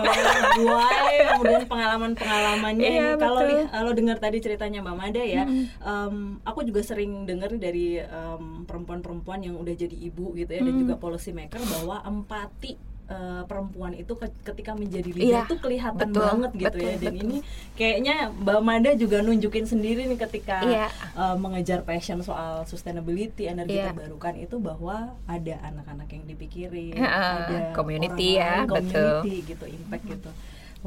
buai, 0.55 1.15
kemudian 1.33 1.63
pengalaman-pengalamannya. 1.67 2.87
Iya, 2.87 3.07
ini. 3.13 3.19
kalau 3.19 3.41
kalau 3.67 3.91
dengar 3.91 4.17
tadi 4.17 4.37
ceritanya 4.37 4.79
Mbak 4.81 4.95
Mada 4.95 5.23
ya, 5.23 5.43
em, 5.81 6.15
aku 6.43 6.61
juga 6.61 6.81
sering 6.81 7.25
dengar 7.25 7.49
dari 7.55 7.97
em, 7.99 8.63
perempuan-perempuan 8.65 9.41
yang 9.41 9.55
udah 9.57 9.73
jadi 9.73 9.93
ibu 9.93 10.33
gitu 10.33 10.51
ya, 10.51 10.61
dan 10.61 10.75
juga 10.77 10.95
policy 10.95 11.31
maker 11.31 11.59
bahwa 11.59 12.01
empati 12.03 12.77
eh, 13.07 13.43
perempuan 13.43 13.91
itu 13.93 14.13
ke- 14.13 14.35
ketika 14.43 14.71
menjadi 14.73 15.07
Iya, 15.07 15.17
leader 15.17 15.43
tuh 15.47 15.59
kelihatan 15.59 16.11
betul, 16.11 16.21
banget 16.21 16.51
gitu 16.53 16.63
ya. 16.77 16.91
betul, 16.91 16.91
Dan 16.99 17.13
betul. 17.13 17.23
ini 17.23 17.37
kayaknya 17.73 18.15
Mbak 18.33 18.59
Mada 18.59 18.91
juga 18.93 19.17
nunjukin 19.21 19.63
sendiri 19.63 20.03
nih 20.05 20.19
ketika 20.19 20.57
Iya. 20.59 20.87
eh, 20.91 21.35
mengejar 21.35 21.81
passion 21.81 22.19
soal 22.19 22.67
sustainability 22.67 23.47
energi 23.47 23.75
Iya. 23.75 23.89
terbarukan 23.89 24.35
itu 24.35 24.55
bahwa 24.57 24.95
ada 25.25 25.55
anak-anak 25.63 26.07
yang 26.09 26.23
dipikirin, 26.25 26.95
Heeh, 26.95 27.35
ada 27.39 27.57
community 27.71 28.35
orang 28.35 28.43
ya, 28.43 28.51
lain, 28.53 28.67
betul. 28.67 28.75
community 28.75 29.33
gitu, 29.47 29.65
impact 29.65 30.03
gitu. 30.05 30.31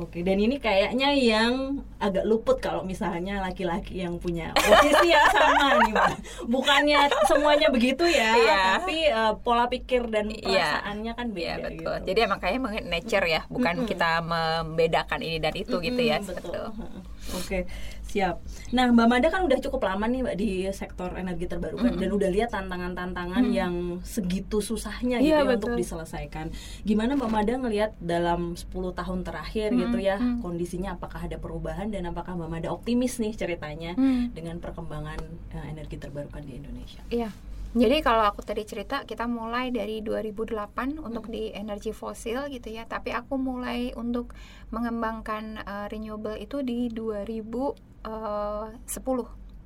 Oke, 0.00 0.24
dan 0.24 0.40
ini 0.40 0.56
kayaknya 0.56 1.12
yang 1.12 1.76
agak 2.00 2.24
luput 2.24 2.56
kalau 2.56 2.80
misalnya 2.80 3.44
laki-laki 3.44 4.00
yang 4.00 4.16
punya 4.16 4.48
posisi 4.56 5.12
yang 5.12 5.28
sama 5.28 5.76
nih, 5.84 5.92
Mbak. 5.92 6.10
Bukannya 6.48 6.98
semuanya 7.28 7.68
begitu 7.68 8.08
ya, 8.08 8.32
Iya. 8.32 8.62
tapi 8.80 8.96
uh, 9.12 9.36
pola 9.36 9.68
pikir 9.68 10.08
dan 10.08 10.32
Iya. 10.32 10.40
perasaannya 10.40 11.12
kan 11.12 11.26
beda 11.30 11.44
Iya 11.44 11.54
betul. 11.60 11.76
gitu. 11.76 11.92
Jadi 12.08 12.18
emang 12.24 12.38
kayaknya 12.40 12.60
nature 12.80 13.26
ya, 13.28 13.40
bukan 13.52 13.74
kita 13.84 14.10
membedakan 14.24 15.20
ini 15.20 15.36
dan 15.36 15.52
itu 15.52 15.76
gitu 15.78 16.00
ya. 16.00 16.16
Betul. 16.24 16.40
Betul. 16.40 16.88
Oke, 17.34 17.58
siap. 18.02 18.42
Nah, 18.70 18.90
Mbak 18.90 19.06
Mada 19.06 19.28
kan 19.30 19.46
udah 19.46 19.58
cukup 19.58 19.86
lama 19.86 20.04
nih 20.04 20.20
Mbak 20.22 20.36
di 20.36 20.50
sektor 20.70 21.14
energi 21.14 21.46
terbarukan 21.46 21.94
dan 21.94 22.10
udah 22.10 22.30
lihat 22.30 22.50
tantangan-tantangan 22.50 23.44
yang 23.50 24.02
segitu 24.02 24.58
susahnya 24.58 25.22
gitu 25.22 25.30
Iya, 25.30 25.46
ya 25.46 25.54
untuk 25.54 25.78
diselesaikan. 25.78 26.50
Gimana 26.82 27.14
Mbak 27.14 27.30
Mada 27.30 27.54
ngelihat 27.56 27.92
dalam 27.98 28.58
10 28.58 28.66
tahun 28.92 29.20
terakhir 29.22 29.70
gitu 29.72 29.98
ya 29.98 30.18
mm. 30.18 30.42
kondisinya 30.42 30.98
apakah 30.98 31.26
ada 31.26 31.38
perubahan 31.38 31.88
dan 31.88 32.10
apakah 32.10 32.34
Mbak 32.34 32.50
Mada 32.50 32.68
optimis 32.70 33.18
nih 33.18 33.34
ceritanya 33.34 33.92
Hmm. 33.94 34.30
dengan 34.32 34.58
perkembangan 34.58 35.18
eh, 35.52 35.66
energi 35.70 35.96
terbarukan 35.98 36.40
di 36.40 36.56
Indonesia? 36.56 37.02
Iya. 37.10 37.30
Jadi 37.70 38.02
kalau 38.02 38.26
aku 38.26 38.42
tadi 38.42 38.66
cerita 38.66 39.06
kita 39.06 39.30
mulai 39.30 39.70
dari 39.70 40.02
2008 40.02 40.98
untuk 40.98 41.30
di 41.30 41.54
energi 41.54 41.94
fosil 41.94 42.50
gitu 42.50 42.66
ya, 42.66 42.82
tapi 42.82 43.14
aku 43.14 43.38
mulai 43.38 43.94
untuk 43.94 44.34
mengembangkan 44.74 45.62
eh, 45.62 45.86
renewable 45.86 46.34
itu 46.34 46.66
di 46.66 46.90
2010 46.90 47.70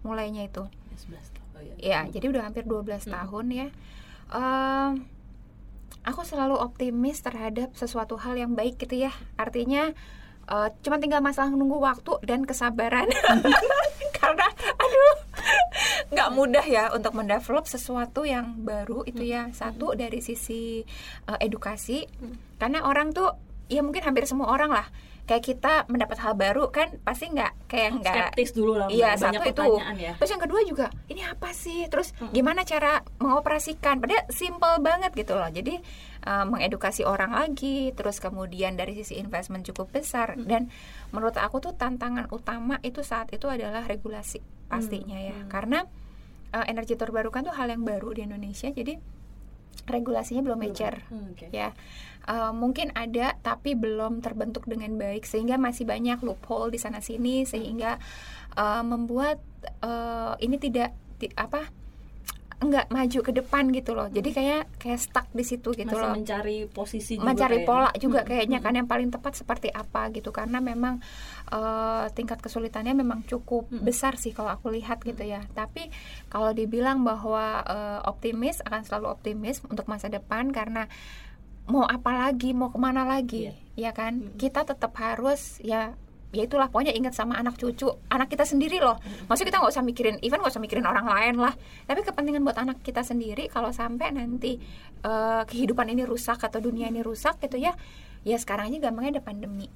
mulainya 0.04 0.44
itu. 0.44 0.68
11 1.00 1.32
tahun. 1.32 1.49
Oh, 1.56 1.61
iya. 1.64 1.75
Ya, 1.80 2.00
jadi 2.12 2.28
udah 2.28 2.42
hampir 2.44 2.68
12 2.68 3.08
tahun 3.08 3.46
ya. 3.49 3.66
Em, 4.37 4.90
aku 6.04 6.20
selalu 6.28 6.61
optimis 6.61 7.25
terhadap 7.25 7.73
sesuatu 7.73 8.20
hal 8.20 8.37
yang 8.37 8.52
baik 8.52 8.76
gitu 8.84 9.00
ya. 9.00 9.16
Artinya 9.40 9.96
eh, 10.44 10.68
cuma 10.84 11.00
tinggal 11.00 11.25
masalah 11.25 11.49
menunggu 11.49 11.80
waktu 11.80 12.20
dan 12.28 12.44
kesabaran. 12.44 13.08
Nggak 16.11 16.30
mudah 16.34 16.66
ya 16.66 16.84
untuk 16.92 17.12
mendevelop 17.16 17.64
sesuatu 17.68 18.26
yang 18.26 18.64
baru 18.64 19.06
itu 19.08 19.25
ya. 19.25 19.49
Satu 19.54 19.96
dari 19.96 20.20
sisi 20.20 20.84
eh, 21.28 21.38
edukasi. 21.40 22.04
Karena 22.61 22.84
orang 22.84 23.12
tuh 23.12 23.32
ya 23.73 23.80
mungkin 23.80 24.04
hampir 24.04 24.28
semua 24.28 24.52
orang 24.52 24.73
lah 24.73 24.88
kayak 25.25 25.44
kita 25.44 25.75
mendapat 25.88 26.20
hal 26.20 26.37
baru 26.37 26.68
kan 26.68 27.00
pasti 27.00 27.32
nggak 27.32 27.64
kayak 27.64 27.90
nggak 28.00 28.14
Skeptis 28.37 28.50
dulu 28.52 28.76
lah. 28.76 28.88
Iya, 28.92 29.16
banyak 29.16 29.40
satu 29.40 29.40
itu. 29.40 29.64
pertanyaan 29.64 29.96
ya. 29.96 30.12
Terus 30.20 30.30
yang 30.37 30.42
kedua 30.44 30.61
juga, 30.68 30.87
ini 31.08 31.23
apa 31.25 31.49
sih? 31.56 31.88
Terus 31.88 32.12
gimana 32.30 32.61
cara 32.68 33.00
mengoperasikan? 33.16 34.04
Padahal 34.04 34.28
simple 34.28 34.76
banget 34.84 35.16
gitu 35.16 35.32
loh. 35.32 35.49
Jadi 35.49 35.80
uh, 36.28 36.44
mengedukasi 36.44 37.08
orang 37.08 37.32
lagi, 37.32 37.96
terus 37.96 38.20
kemudian 38.20 38.76
dari 38.76 38.92
sisi 39.00 39.16
investment 39.16 39.64
cukup 39.64 39.96
besar 39.96 40.37
dan 40.37 40.68
menurut 41.08 41.40
aku 41.40 41.64
tuh 41.64 41.73
tantangan 41.73 42.28
utama 42.28 42.76
itu 42.84 43.00
saat 43.00 43.32
itu 43.32 43.49
adalah 43.49 43.88
regulasi 43.88 44.44
pastinya 44.74 45.18
ya. 45.18 45.36
Karena 45.46 45.86
uh, 46.50 46.64
energi 46.66 46.98
terbarukan 46.98 47.46
tuh 47.46 47.54
hal 47.54 47.70
yang 47.70 47.86
baru 47.86 48.10
di 48.14 48.26
Indonesia. 48.26 48.68
Jadi 48.68 48.98
regulasinya 49.84 50.40
belum 50.40 50.58
mature 50.58 51.02
Hmm, 51.10 51.34
oke. 51.34 51.46
ya 51.50 51.70
Uh, 52.24 52.56
mungkin 52.56 52.88
ada 52.96 53.36
tapi 53.44 53.76
belum 53.76 54.24
terbentuk 54.24 54.64
dengan 54.64 54.96
baik 54.96 55.28
sehingga 55.28 55.60
masih 55.60 55.84
banyak 55.84 56.24
loophole 56.24 56.72
di 56.72 56.80
sana 56.80 57.04
sini 57.04 57.44
sehingga 57.44 58.00
uh, 58.56 58.80
membuat 58.80 59.44
uh, 59.84 60.32
ini 60.40 60.56
tidak 60.56 60.96
ti- 61.20 61.28
apa 61.36 61.68
nggak 62.54 62.87
maju 62.88 63.18
ke 63.20 63.32
depan 63.34 63.64
gitu 63.70 63.90
loh. 63.92 64.06
Jadi 64.08 64.30
kayak 64.30 64.62
kayak 64.78 65.00
stuck 65.00 65.26
di 65.30 65.42
situ 65.42 65.75
gitu 65.75 65.90
Masih 65.90 66.00
loh. 66.00 66.14
mencari 66.14 66.58
posisi 66.70 67.18
juga 67.18 67.26
mencari 67.30 67.62
kayaknya. 67.62 67.68
pola 67.68 67.90
juga 67.99 68.20
Mm, 68.23 68.28
kayaknya 68.30 68.58
kan 68.62 68.73
yang 68.78 68.88
paling 68.88 69.11
tepat 69.11 69.32
seperti 69.34 69.68
apa 69.75 70.08
gitu. 70.14 70.30
Karena 70.30 70.58
memang 70.62 71.02
eh, 71.50 72.04
tingkat 72.14 72.38
kesulitannya 72.40 72.94
memang 72.94 73.26
cukup 73.26 73.68
besar 73.70 74.16
sih 74.16 74.30
kalau 74.30 74.54
aku 74.54 74.70
lihat 74.70 75.02
gitu 75.02 75.23
ya. 75.23 75.42
Tapi 75.52 75.90
kalau 76.28 76.54
dibilang 76.54 77.02
bahwa 77.02 77.62
eh, 77.66 78.00
optimis 78.06 78.62
akan 78.62 78.82
selalu 78.87 79.06
optimis 79.12 79.61
untuk 79.66 79.84
masa 79.90 80.06
depan 80.08 80.49
karena 80.50 80.87
mau 81.64 81.88
apa 81.88 82.28
lagi 82.28 82.52
mau 82.52 82.68
ke 82.68 82.78
mana 82.78 83.08
lagi 83.08 83.49
ya 83.75 83.90
kan? 83.90 84.37
Kita 84.37 84.62
tetap 84.62 84.92
harus 85.00 85.58
ya 85.64 85.96
ya 86.34 86.44
itulah 86.44 86.66
pokoknya 86.68 86.92
ingat 86.92 87.14
sama 87.14 87.38
anak 87.38 87.54
cucu 87.56 87.86
anak 88.10 88.28
kita 88.28 88.44
sendiri 88.44 88.82
loh. 88.82 88.98
Maksudnya 89.30 89.48
kita 89.54 89.58
nggak 89.62 89.72
usah 89.72 89.84
mikirin 89.86 90.16
even 90.20 90.42
nggak 90.42 90.52
usah 90.52 90.62
mikirin 90.62 90.84
orang 90.84 91.06
lain 91.06 91.38
lah. 91.38 91.54
Tapi 91.86 92.02
kepentingan 92.02 92.42
buat 92.42 92.58
anak 92.58 92.82
kita 92.82 93.06
sendiri 93.06 93.46
kalau 93.48 93.70
sampai 93.70 94.10
nanti 94.10 94.58
eh, 95.06 95.42
kehidupan 95.46 95.86
ini 95.94 96.02
rusak 96.02 96.42
atau 96.42 96.58
dunia 96.58 96.90
ini 96.90 97.00
rusak 97.00 97.38
gitu 97.40 97.56
ya 97.56 97.72
ya 98.24 98.36
sekarang 98.40 98.72
aja 98.72 98.90
gampangnya 98.90 99.20
ada 99.20 99.22
pandemi. 99.22 99.68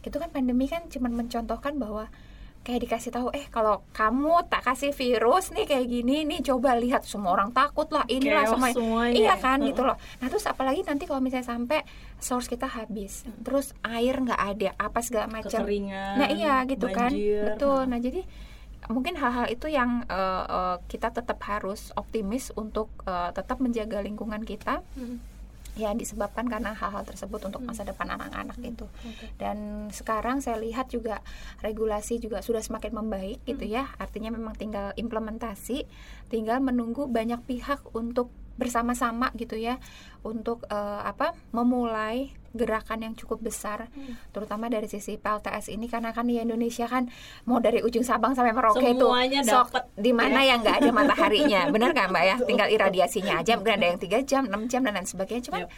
Itu 0.00 0.16
kan 0.16 0.30
pandemi 0.30 0.70
kan 0.70 0.88
cuma 0.88 1.10
mencontohkan 1.10 1.76
bahwa 1.76 2.08
kayak 2.66 2.82
dikasih 2.82 3.14
tahu 3.14 3.30
eh 3.30 3.46
kalau 3.46 3.86
kamu 3.94 4.42
tak 4.50 4.66
kasih 4.66 4.90
virus 4.90 5.54
nih 5.54 5.70
kayak 5.70 5.86
gini 5.86 6.26
nih 6.26 6.42
coba 6.42 6.74
lihat 6.74 7.06
semua 7.06 7.38
orang 7.38 7.54
takut 7.54 7.86
lah 7.94 8.02
inilah 8.10 8.42
semuanya. 8.50 8.74
semuanya. 8.74 9.14
iya 9.14 9.34
kan 9.38 9.62
Heeh. 9.62 9.70
gitu 9.70 9.86
loh. 9.86 9.94
Nah 10.18 10.26
terus 10.26 10.44
apalagi 10.50 10.82
nanti 10.82 11.06
kalau 11.06 11.22
misalnya 11.22 11.46
sampai 11.46 11.86
source 12.18 12.50
kita 12.50 12.66
habis 12.66 13.22
terus 13.46 13.70
air 13.86 14.18
nggak 14.18 14.42
ada 14.42 14.74
apa 14.82 14.98
segala 14.98 15.30
macam. 15.30 15.62
Nah 16.18 16.28
iya 16.34 16.66
gitu 16.66 16.90
kan. 16.90 17.14
banjir. 17.14 17.54
betul. 17.54 17.86
Nah 17.86 18.02
jadi 18.02 18.26
mungkin 18.90 19.14
hal-hal 19.14 19.46
itu 19.46 19.66
yang 19.70 20.02
eh, 20.10 20.44
eh, 20.50 20.76
kita 20.90 21.14
tetap 21.14 21.38
harus 21.46 21.94
optimis 21.94 22.50
untuk 22.58 22.90
eh, 23.06 23.30
tetap 23.30 23.62
menjaga 23.62 24.02
lingkungan 24.02 24.42
kita 24.42 24.82
ya 25.76 25.92
disebabkan 25.92 26.48
karena 26.48 26.72
hal-hal 26.72 27.04
tersebut 27.04 27.52
untuk 27.52 27.60
masa 27.60 27.84
depan 27.84 28.08
anak-anak 28.16 28.56
itu. 28.64 28.88
Dan 29.36 29.88
sekarang 29.92 30.40
saya 30.40 30.56
lihat 30.56 30.88
juga 30.88 31.20
regulasi 31.60 32.16
juga 32.16 32.40
sudah 32.40 32.64
semakin 32.64 32.96
membaik 32.96 33.44
gitu 33.44 33.68
ya. 33.68 33.92
Artinya 34.00 34.32
memang 34.32 34.56
tinggal 34.56 34.96
implementasi 34.96 35.84
tinggal 36.32 36.58
menunggu 36.64 37.06
banyak 37.06 37.38
pihak 37.44 37.84
untuk 37.92 38.32
bersama-sama 38.56 39.30
gitu 39.36 39.56
ya 39.56 39.76
untuk 40.24 40.64
eh, 40.68 41.00
apa 41.04 41.36
memulai 41.52 42.34
gerakan 42.56 43.04
yang 43.04 43.14
cukup 43.14 43.44
besar 43.44 43.92
terutama 44.32 44.72
dari 44.72 44.88
sisi 44.88 45.20
PLTS 45.20 45.68
ini. 45.68 45.86
Karena 45.86 46.10
kan 46.16 46.24
di 46.24 46.40
Indonesia 46.40 46.88
kan 46.88 47.06
mau 47.44 47.60
dari 47.60 47.84
ujung 47.84 48.02
Sabang 48.02 48.32
sampai 48.32 48.56
Merauke 48.56 48.96
itu 48.96 49.06
sok 49.44 49.76
di 49.94 50.10
mana 50.16 50.40
ya. 50.40 50.56
yang 50.56 50.64
nggak 50.64 50.76
ada 50.82 50.90
mataharinya. 50.90 51.60
Benar 51.74 51.92
nggak 51.92 52.08
mbak 52.08 52.24
ya? 52.24 52.36
Tinggal 52.42 52.68
iradiasinya 52.72 53.44
aja 53.44 53.52
mungkin 53.60 53.76
ada 53.76 53.86
yang 53.92 54.00
tiga 54.00 54.18
jam 54.24 54.48
6 54.48 54.72
jam 54.72 54.80
dan 54.82 54.96
lain 54.96 55.06
sebagainya. 55.06 55.42
Cuman 55.52 55.60
Yap. 55.68 55.70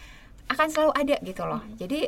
akan 0.54 0.66
selalu 0.70 0.92
ada 0.94 1.16
gitu 1.26 1.42
loh. 1.44 1.60
Jadi 1.74 2.00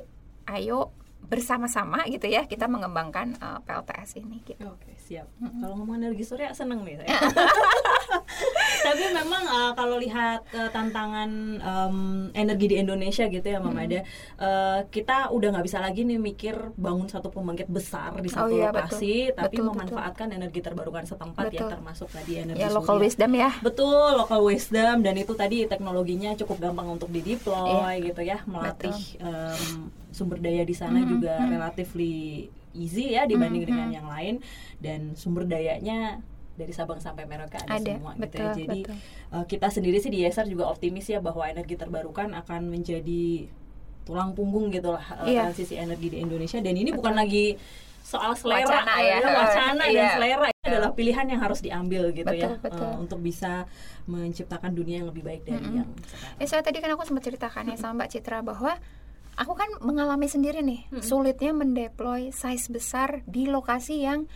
ayo 0.54 0.94
bersama-sama 1.30 2.02
gitu 2.10 2.26
ya 2.26 2.44
kita 2.44 2.66
mengembangkan 2.66 3.38
eh, 3.38 3.58
PLTS 3.62 4.18
ini 4.18 4.42
gitu 4.42 4.66
Oke 4.66 4.90
siap. 5.10 5.26
Kalau 5.42 5.74
ngomong 5.74 5.98
energi 5.98 6.22
surya 6.22 6.54
seneng 6.54 6.86
nih 6.86 7.02
saya. 7.02 7.10
Tapi 8.86 9.04
memang 9.10 9.42
uh, 9.42 9.72
kalau 9.74 9.98
lihat 9.98 10.46
uh, 10.54 10.70
tantangan 10.70 11.30
um, 11.60 11.96
energi 12.32 12.66
di 12.70 12.76
Indonesia 12.78 13.26
gitu 13.26 13.42
ya, 13.42 13.58
Mama 13.58 13.84
Ada, 13.84 14.00
uh, 14.38 14.80
kita 14.88 15.30
udah 15.34 15.48
nggak 15.56 15.66
bisa 15.66 15.78
lagi 15.82 16.06
nih 16.06 16.18
mikir 16.18 16.54
bangun 16.78 17.10
satu 17.10 17.28
pembangkit 17.30 17.68
besar 17.68 18.14
di 18.22 18.30
Oh 18.30 18.46
satu 18.46 18.54
iya, 18.54 18.70
lokasi, 18.70 19.30
betul. 19.30 19.38
tapi 19.38 19.56
Betul, 19.60 19.68
memanfaatkan 19.68 20.28
energi 20.30 20.60
terbarukan 20.62 21.04
setempat 21.06 21.44
ya, 21.50 21.60
Betul. 21.60 21.70
termasuk 21.74 22.08
tadi 22.14 22.32
energi 22.40 22.62
ya 22.62 22.68
local 22.70 22.96
surya. 22.98 23.04
wisdom 23.06 23.32
ya 23.34 23.50
Betul, 23.60 24.08
local 24.16 24.40
wisdom 24.46 24.96
dan 25.02 25.14
itu 25.18 25.32
tadi 25.34 25.66
teknologinya 25.66 26.30
cukup 26.38 26.70
gampang 26.70 26.88
untuk 26.88 27.10
dideploy 27.10 27.94
gitu 28.00 28.22
ya, 28.22 28.42
melatih 28.46 28.96
em, 29.20 29.90
sumber 30.10 30.38
daya 30.38 30.62
di 30.62 30.72
sana 30.72 31.00
juga 31.02 31.38
relatively 31.44 32.46
easy 32.72 33.14
ya 33.14 33.26
dibanding 33.26 33.64
dengan 33.64 33.88
yang 33.90 34.06
lain 34.06 34.38
dan 34.78 35.14
sumber 35.14 35.42
dayanya 35.44 36.18
dari 36.54 36.70
Sabang 36.70 37.00
sampai 37.00 37.24
Merauke 37.24 37.56
ada, 37.56 37.72
Ada, 37.72 37.96
semua 37.96 38.12
gitu 38.12 38.20
betul, 38.20 38.44
ya. 38.44 38.52
Jadi 38.52 38.80
betul. 38.84 38.96
eh, 39.32 39.44
kita 39.48 39.66
sendiri 39.70 39.96
sih 39.96 40.10
di 40.10 40.18
ESR 40.22 40.44
juga 40.46 40.68
optimis 40.68 41.08
ya 41.08 41.18
bahwa 41.18 41.48
energi 41.48 41.72
terbarukan 41.74 42.36
akan 42.36 42.68
menjadi 42.68 43.48
tulang 44.04 44.34
punggung 44.34 44.68
gitu 44.68 44.92
lah 44.92 45.02
eh, 45.24 45.34
Iya. 45.34 45.48
transisi 45.48 45.74
energi 45.74 46.12
di 46.12 46.18
Indonesia 46.20 46.58
dan 46.58 46.74
ini 46.74 46.92
bukan 46.92 47.16
lagi 47.16 47.56
soal 48.00 48.34
selera 48.34 48.66
Wacana 48.66 48.94
ya. 48.98 49.18
eh, 49.18 49.24
wacana 49.24 49.82
dan 49.82 49.94
Iya. 49.94 50.08
selera 50.18 50.46
ini 50.50 50.66
adalah 50.68 50.90
pilihan 50.92 51.26
yang 51.26 51.40
harus 51.40 51.60
diambil 51.60 52.02
gitu 52.12 52.28
Betul, 52.28 52.44
ya 52.44 52.50
betul. 52.60 52.84
eh, 52.84 52.96
untuk 52.98 53.18
bisa 53.20 53.64
menciptakan 54.04 54.70
dunia 54.70 55.00
yang 55.00 55.08
lebih 55.08 55.22
baik 55.22 55.42
dari 55.46 55.80
yang 55.80 55.88
sekarang. 56.04 56.36
Ya 56.36 56.46
saya 56.46 56.60
tadi 56.60 56.78
kan 56.80 56.90
aku 56.92 57.08
sempat 57.08 57.24
ceritakan 57.24 57.72
ya 57.72 57.76
sama 57.78 58.04
Mbak 58.04 58.08
Citra 58.10 58.44
bahwa 58.44 58.76
aku 59.40 59.56
kan 59.56 59.70
mengalami 59.80 60.28
sendiri 60.28 60.60
nih 60.60 60.84
sulitnya 61.00 61.50
mendeploy 61.50 62.28
size 62.30 62.68
besar 62.68 63.24
di 63.24 63.48
lokasi 63.48 64.04
yang 64.04 64.28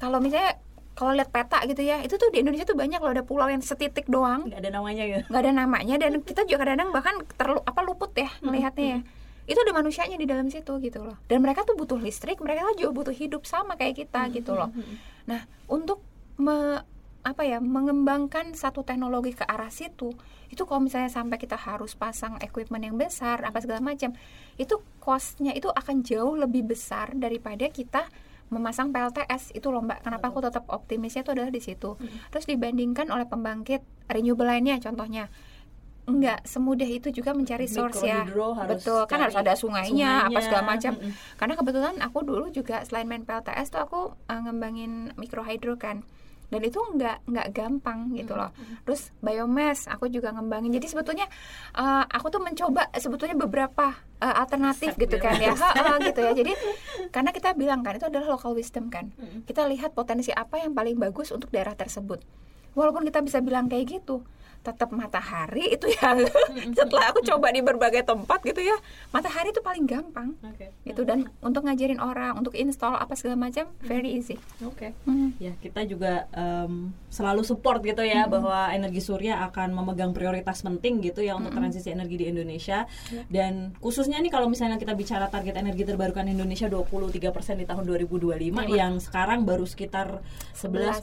kalau 0.00 0.18
misalnya 0.18 0.56
kalau 0.92 1.12
lihat 1.12 1.32
peta 1.32 1.60
gitu 1.64 1.80
ya 1.80 2.00
itu 2.00 2.16
tuh 2.16 2.28
di 2.28 2.40
Indonesia 2.40 2.64
tuh 2.64 2.76
banyak 2.76 3.00
loh 3.00 3.12
ada 3.12 3.24
pulau 3.24 3.48
yang 3.48 3.64
setitik 3.64 4.04
doang. 4.08 4.44
Nggak 4.44 4.60
ada 4.60 4.70
namanya 4.72 5.02
gitu. 5.08 5.24
nggak 5.24 5.40
ada 5.40 5.52
namanya 5.52 5.94
dan 5.96 6.12
kita 6.20 6.44
juga 6.44 6.58
kadang-kadang 6.64 6.90
bahkan 6.92 7.14
terlu 7.32 7.60
apa 7.64 7.80
luput 7.80 8.12
ya 8.12 8.28
melihatnya 8.44 8.86
ya. 8.86 9.00
Itu 9.48 9.58
ada 9.64 9.72
manusianya 9.72 10.20
di 10.20 10.28
dalam 10.28 10.52
situ 10.52 10.72
gitu 10.84 11.00
loh. 11.00 11.16
Dan 11.32 11.40
mereka 11.40 11.64
tuh 11.64 11.80
butuh 11.80 11.96
listrik 11.96 12.44
mereka 12.44 12.68
juga 12.76 12.92
butuh 12.92 13.14
hidup 13.16 13.48
sama 13.48 13.80
kayak 13.80 14.04
kita 14.04 14.28
gitu 14.36 14.52
loh. 14.52 14.68
Nah 15.24 15.48
untuk 15.64 16.04
me- 16.36 16.84
apa 17.22 17.46
ya 17.46 17.62
mengembangkan 17.62 18.54
satu 18.58 18.82
teknologi 18.82 19.34
ke 19.34 19.46
arah 19.46 19.70
situ 19.70 20.10
itu 20.50 20.62
kalau 20.66 20.84
misalnya 20.84 21.08
sampai 21.08 21.38
kita 21.38 21.54
harus 21.54 21.94
pasang 21.94 22.36
equipment 22.42 22.82
yang 22.82 22.98
besar 22.98 23.40
apa 23.46 23.62
segala 23.62 23.80
macam 23.80 24.12
itu 24.58 24.74
costnya 24.98 25.54
itu 25.54 25.70
akan 25.70 26.02
jauh 26.02 26.34
lebih 26.34 26.66
besar 26.66 27.14
daripada 27.14 27.70
kita 27.70 28.10
memasang 28.52 28.92
PLTS 28.92 29.56
itu 29.56 29.72
loh 29.72 29.80
mbak 29.80 30.04
kenapa 30.04 30.28
aku 30.28 30.44
tetap 30.44 30.68
optimisnya 30.68 31.24
itu 31.24 31.32
adalah 31.32 31.48
di 31.48 31.64
situ. 31.64 31.96
Terus 32.28 32.44
dibandingkan 32.44 33.08
oleh 33.08 33.24
pembangkit 33.24 33.80
renewable 34.12 34.44
lainnya 34.44 34.76
contohnya. 34.76 35.32
Enggak 36.04 36.44
semudah 36.44 36.84
itu 36.84 37.08
juga 37.08 37.32
mencari 37.32 37.64
source 37.64 38.04
ya. 38.04 38.28
harus 38.28 38.68
betul 38.68 39.06
kan 39.08 39.24
harus 39.24 39.38
ada 39.38 39.56
sungainya, 39.56 40.26
apa 40.26 40.36
sungainya. 40.36 40.44
segala 40.44 40.62
macam. 40.66 40.92
Mm-mm. 40.98 41.12
karena 41.40 41.54
kebetulan 41.56 41.94
aku 42.02 42.18
dulu 42.26 42.44
juga 42.52 42.84
selain 42.84 43.08
main 43.08 43.24
PLTS 43.24 43.72
tuh 43.72 43.80
aku 43.80 44.00
uh, 44.28 44.40
ngembangin 44.44 45.16
mikrohidro 45.16 45.80
kan 45.80 46.04
dan 46.52 46.60
itu 46.60 46.76
nggak 46.76 47.24
nggak 47.24 47.48
gampang 47.56 48.12
gitu 48.12 48.36
loh. 48.36 48.52
Terus 48.84 49.08
biomass 49.24 49.88
aku 49.88 50.12
juga 50.12 50.36
ngembangin. 50.36 50.76
Jadi 50.76 50.92
sebetulnya 50.92 51.24
uh, 51.72 52.04
aku 52.04 52.28
tuh 52.28 52.44
mencoba 52.44 52.92
sebetulnya 52.92 53.32
beberapa 53.40 53.96
uh, 54.20 54.34
alternatif 54.36 54.92
gitu 55.00 55.16
kan 55.16 55.40
ya. 55.40 55.56
Ha, 55.56 55.96
gitu 56.04 56.20
ya. 56.20 56.32
Jadi 56.36 56.52
karena 57.08 57.32
kita 57.32 57.56
bilang 57.56 57.80
kan 57.80 57.96
itu 57.96 58.04
adalah 58.04 58.36
local 58.36 58.52
wisdom 58.52 58.92
kan. 58.92 59.08
Kita 59.48 59.64
lihat 59.64 59.96
potensi 59.96 60.28
apa 60.28 60.60
yang 60.60 60.76
paling 60.76 61.00
bagus 61.00 61.32
untuk 61.32 61.48
daerah 61.48 61.72
tersebut. 61.72 62.20
Walaupun 62.76 63.08
kita 63.08 63.24
bisa 63.24 63.40
bilang 63.40 63.72
kayak 63.72 63.88
gitu 63.88 64.20
tetap 64.62 64.88
matahari 64.90 65.68
itu 65.68 65.90
yang 65.92 66.22
setelah 66.72 67.10
aku 67.10 67.20
coba 67.20 67.50
di 67.50 67.60
berbagai 67.60 68.02
tempat 68.02 68.40
gitu 68.42 68.62
ya 68.62 68.78
matahari 69.10 69.50
itu 69.50 69.58
paling 69.58 69.84
gampang 69.84 70.38
Oke. 70.40 70.70
gitu 70.82 71.02
dan 71.02 71.26
untuk 71.38 71.66
ngajarin 71.66 71.98
orang 71.98 72.34
untuk 72.34 72.54
install 72.54 72.94
apa 72.94 73.12
segala 73.12 73.36
macam 73.42 73.66
very 73.82 74.14
easy 74.14 74.38
Oke. 74.62 74.94
Hmm. 75.02 75.34
Ya, 75.36 75.58
kita 75.58 75.82
juga 75.82 76.30
em, 76.30 76.94
selalu 77.08 77.42
support 77.42 77.82
gitu 77.82 78.00
ya 78.00 78.24
bahwa 78.24 78.70
energi 78.70 79.02
surya 79.02 79.42
akan 79.44 79.74
memegang 79.74 80.14
prioritas 80.14 80.62
penting 80.62 81.02
gitu 81.02 81.20
ya 81.20 81.34
untuk 81.34 81.50
transisi 81.52 81.90
energi 81.90 82.16
di 82.16 82.26
Indonesia. 82.28 82.86
Dan 83.26 83.74
khususnya 83.78 84.16
nih 84.16 84.30
kalau 84.30 84.46
misalnya 84.46 84.78
kita 84.78 84.94
bicara 84.94 85.26
target 85.26 85.56
energi 85.56 85.82
terbarukan 85.82 86.24
Indonesia 86.24 86.70
23% 86.70 87.18
di 87.58 87.66
tahun 87.66 87.82
2025 87.82 88.38
yang 88.70 89.02
sekarang 89.02 89.42
baru 89.42 89.66
sekitar 89.66 90.22
11,7 90.54 91.02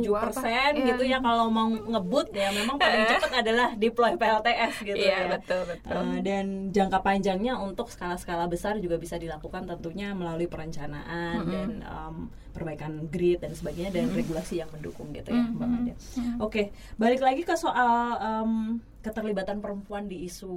Dua 0.00 0.18
apa? 0.18 0.32
persen 0.32 0.70
Iya. 0.78 0.86
gitu 0.94 1.02
ya 1.04 1.18
kalau 1.18 1.50
mau 1.50 1.68
ngebut 1.68 2.32
ya 2.32 2.48
memang 2.50 2.77
paling 2.78 3.04
cepat 3.06 3.32
adalah 3.36 3.68
deploy 3.74 4.14
PLTS 4.14 4.74
gitu 4.82 4.96
Iya, 4.96 5.18
ya. 5.18 5.28
betul, 5.28 5.62
betul. 5.66 5.92
Eh, 5.92 6.20
dan 6.20 6.46
jangka 6.70 6.98
panjangnya 7.00 7.58
untuk 7.58 7.86
skala-skala 7.86 8.46
besar 8.46 8.78
juga 8.78 8.96
bisa 8.96 9.14
dilakukan 9.14 9.66
tentunya 9.66 10.10
melalui 10.12 10.46
perencanaan 10.46 11.44
dan 11.44 11.70
em, 11.80 12.16
perbaikan 12.50 13.06
grid 13.06 13.38
dan 13.38 13.52
sebagainya 13.52 13.92
dan 13.92 14.10
regulasi 14.10 14.58
yang 14.58 14.70
mendukung 14.70 15.10
gitu 15.10 15.30
ya 15.30 15.44
Mbak 15.48 15.68
Mada. 15.68 15.94
Oke, 16.38 16.70
balik 16.94 17.20
lagi 17.20 17.42
ke 17.42 17.54
soal 17.54 17.92
em, 18.16 18.78
keterlibatan 18.98 19.62
perempuan 19.62 20.10
di 20.10 20.26
isu 20.26 20.50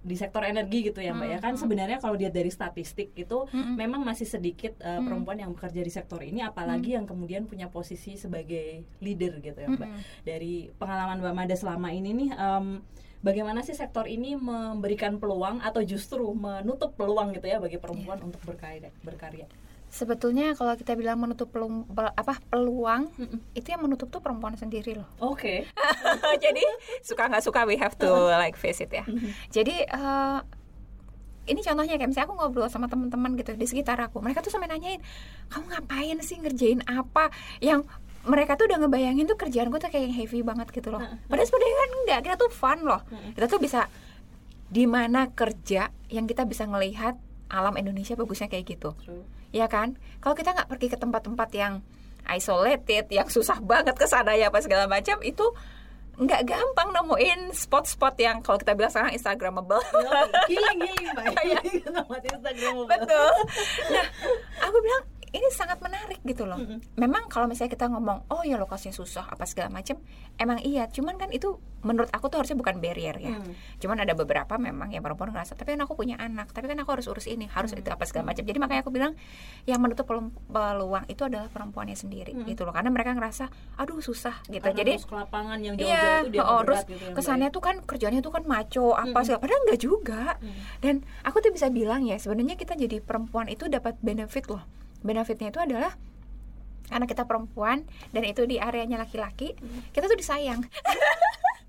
di 0.00 0.16
sektor 0.16 0.40
energi 0.42 0.88
gitu 0.88 1.04
ya 1.04 1.12
Mbak 1.12 1.28
ya. 1.28 1.38
Kan 1.44 1.54
sebenarnya 1.60 2.00
kalau 2.00 2.16
dilihat 2.16 2.32
dari 2.32 2.48
statistik 2.48 3.12
itu 3.12 3.44
memang 3.52 4.00
masih 4.02 4.24
sedikit 4.24 4.80
eh, 4.80 5.00
perempuan 5.04 5.36
yang 5.36 5.52
bekerja 5.52 5.80
di 5.84 5.92
sektor 5.92 6.20
ini 6.24 6.40
apalagi 6.40 6.96
yang 6.96 7.04
kemudian 7.04 7.44
punya 7.44 7.68
posisi 7.68 8.16
sebagai 8.16 8.84
leader 9.04 9.38
gitu 9.44 9.58
ya 9.60 9.68
Mbak. 9.68 9.90
Dari 10.24 10.72
pengalaman 10.80 11.20
Mbak 11.20 11.34
Mada 11.36 11.56
selama 11.56 11.92
ini 11.92 12.10
nih 12.16 12.30
em, 12.32 12.66
bagaimana 13.20 13.60
sih 13.60 13.76
sektor 13.76 14.08
ini 14.08 14.38
memberikan 14.38 15.20
peluang 15.20 15.60
atau 15.60 15.84
justru 15.84 16.24
menutup 16.32 16.96
peluang 16.96 17.36
gitu 17.36 17.44
ya 17.50 17.60
bagi 17.60 17.76
perempuan 17.76 18.22
untuk 18.24 18.40
berkarya 18.46 18.88
berkarya. 19.04 19.46
Sebetulnya 19.96 20.52
kalau 20.52 20.76
kita 20.76 20.92
bilang 20.92 21.16
menutup 21.16 21.48
pelum- 21.48 21.88
pel- 21.88 22.12
apa 22.12 22.36
peluang 22.52 23.08
itu 23.56 23.64
yang 23.66 23.80
menutup 23.80 24.12
tuh 24.12 24.20
perempuan 24.20 24.52
sendiri 24.52 24.92
loh. 24.92 25.08
Oke. 25.18 25.64
jadi 26.44 26.64
suka 27.00 27.32
nggak 27.32 27.40
suka 27.40 27.64
we 27.64 27.80
have 27.80 27.96
to 27.96 28.06
like 28.36 28.60
face 28.60 28.84
it 28.84 28.92
ya. 28.92 29.08
Jadi 29.48 29.88
eh, 29.88 30.38
ini 31.46 31.60
contohnya 31.64 31.96
kayak 31.96 32.10
misalnya 32.12 32.28
aku 32.28 32.36
ngobrol 32.36 32.68
sama 32.68 32.86
teman-teman 32.86 33.38
gitu 33.38 33.54
di 33.54 33.64
sekitar 33.64 33.96
aku 34.02 34.18
mereka 34.18 34.42
tuh 34.42 34.50
sampai 34.50 34.66
nanyain 34.66 34.98
kamu 35.48 35.64
ngapain 35.72 36.16
sih 36.20 36.36
ngerjain 36.36 36.84
apa? 36.84 37.32
Yang 37.64 37.88
mereka 38.26 38.58
tuh 38.58 38.66
udah 38.66 38.82
ngebayangin 38.82 39.24
tuh 39.24 39.38
kerjaan 39.38 39.70
gue 39.70 39.78
tuh 39.78 39.88
kayak 39.88 40.10
yang 40.10 40.16
heavy 40.18 40.42
banget 40.42 40.68
gitu 40.74 40.90
loh. 40.90 41.00
Padahal 41.00 41.46
sebenarnya 41.46 41.76
kan 41.78 41.90
enggak 42.04 42.20
kita 42.26 42.36
tuh 42.36 42.50
fun 42.52 42.78
loh. 42.82 43.00
Kita 43.32 43.46
tuh 43.46 43.62
bisa 43.62 43.86
di 44.66 44.82
mana 44.84 45.30
kerja 45.30 45.94
yang 46.10 46.26
kita 46.26 46.42
bisa 46.42 46.66
ngelihat 46.66 47.14
alam 47.46 47.74
Indonesia 47.78 48.18
bagusnya 48.18 48.50
kayak 48.50 48.64
gitu. 48.76 48.90
Ya 49.54 49.70
kan? 49.70 49.96
Kalau 50.18 50.34
kita 50.34 50.52
nggak 50.52 50.68
pergi 50.68 50.86
ke 50.92 50.98
tempat-tempat 50.98 51.48
yang 51.54 51.80
isolated 52.26 53.06
yang 53.14 53.30
susah 53.30 53.62
banget 53.62 53.94
ke 53.94 54.06
sana 54.10 54.34
ya 54.34 54.50
apa 54.50 54.58
segala 54.58 54.90
macam 54.90 55.22
itu 55.22 55.46
nggak 56.16 56.48
gampang 56.48 56.88
nemuin 56.96 57.52
spot-spot 57.52 58.16
yang 58.16 58.40
kalau 58.40 58.56
kita 58.56 58.72
bilang 58.72 58.88
sekarang 58.88 59.12
instagramable. 59.12 59.84
Giling 60.48 60.80
giling 60.80 61.08
mbak. 61.12 61.26
Giling 61.44 61.84
tempat 61.96 62.20
Instagram. 62.24 62.74
betul. 62.88 63.30
Nah 63.92 64.06
aku 64.64 64.76
bilang 64.80 65.04
ini 65.36 65.48
sangat 65.52 65.78
menarik 65.84 66.20
gitu 66.24 66.48
loh. 66.48 66.58
Memang 66.96 67.28
kalau 67.28 67.44
misalnya 67.44 67.76
kita 67.76 67.86
ngomong 67.92 68.26
oh 68.32 68.42
ya 68.42 68.56
lokasinya 68.56 68.96
susah 68.96 69.28
apa 69.28 69.44
segala 69.44 69.68
macam 69.68 70.00
emang 70.40 70.58
iya. 70.64 70.88
Cuman 70.88 71.20
kan 71.20 71.28
itu 71.30 71.60
menurut 71.86 72.10
aku 72.10 72.26
tuh 72.26 72.42
harusnya 72.42 72.58
bukan 72.58 72.82
barrier 72.82 73.14
ya. 73.22 73.38
Hmm. 73.38 73.54
cuman 73.78 74.02
ada 74.02 74.16
beberapa 74.18 74.58
memang 74.58 74.90
yang 74.90 75.04
perempuan 75.06 75.30
ngerasa 75.30 75.54
tapi 75.54 75.78
kan 75.78 75.86
aku 75.86 75.94
punya 75.94 76.18
anak 76.18 76.50
tapi 76.50 76.66
kan 76.66 76.78
aku 76.82 76.98
harus 76.98 77.06
urus 77.06 77.30
ini 77.30 77.46
harus 77.46 77.76
itu 77.76 77.86
apa 77.86 78.02
segala 78.08 78.32
macam 78.32 78.42
jadi 78.42 78.58
makanya 78.58 78.82
aku 78.82 78.90
bilang 78.90 79.12
yang 79.68 79.78
menutup 79.78 80.08
peluang 80.08 81.04
itu 81.06 81.22
adalah 81.22 81.46
perempuannya 81.46 81.94
sendiri 81.94 82.34
gitu 82.46 82.66
loh. 82.66 82.74
Karena 82.74 82.90
mereka 82.90 83.14
ngerasa 83.14 83.44
aduh 83.78 84.02
susah 84.02 84.42
gitu. 84.50 84.64
Karena 84.64 84.80
jadi 84.82 84.92
ke 84.98 85.14
lapangan 85.14 85.58
yang 85.62 85.74
jauh-jauh 85.78 85.94
Iya, 85.94 86.10
itu 86.26 86.28
dia 86.34 86.42
oh, 86.42 86.60
terus 86.66 86.82
gitu 86.88 87.04
ya, 87.06 87.14
kesannya 87.14 87.48
tuh 87.52 87.62
kan 87.62 87.76
kerjanya 87.86 88.20
tuh 88.24 88.32
kan 88.34 88.42
maco 88.48 88.96
apa 88.96 89.18
segala 89.22 89.40
padahal 89.44 89.60
enggak 89.68 89.80
juga. 89.80 90.22
Dan 90.82 90.94
aku 91.22 91.36
tuh 91.44 91.52
bisa 91.54 91.70
bilang 91.70 92.02
ya 92.02 92.16
sebenarnya 92.18 92.58
kita 92.58 92.74
jadi 92.74 92.98
perempuan 92.98 93.46
itu 93.46 93.70
dapat 93.70 93.94
benefit 94.02 94.50
loh. 94.50 94.64
Benefitnya 95.06 95.54
itu 95.54 95.62
adalah 95.62 95.94
karena 96.86 97.06
kita 97.06 97.26
perempuan 97.26 97.82
dan 98.14 98.22
itu 98.22 98.46
di 98.46 98.62
areanya 98.62 99.02
laki-laki, 99.02 99.54
kita 99.90 100.06
tuh 100.06 100.18
disayang. 100.18 100.62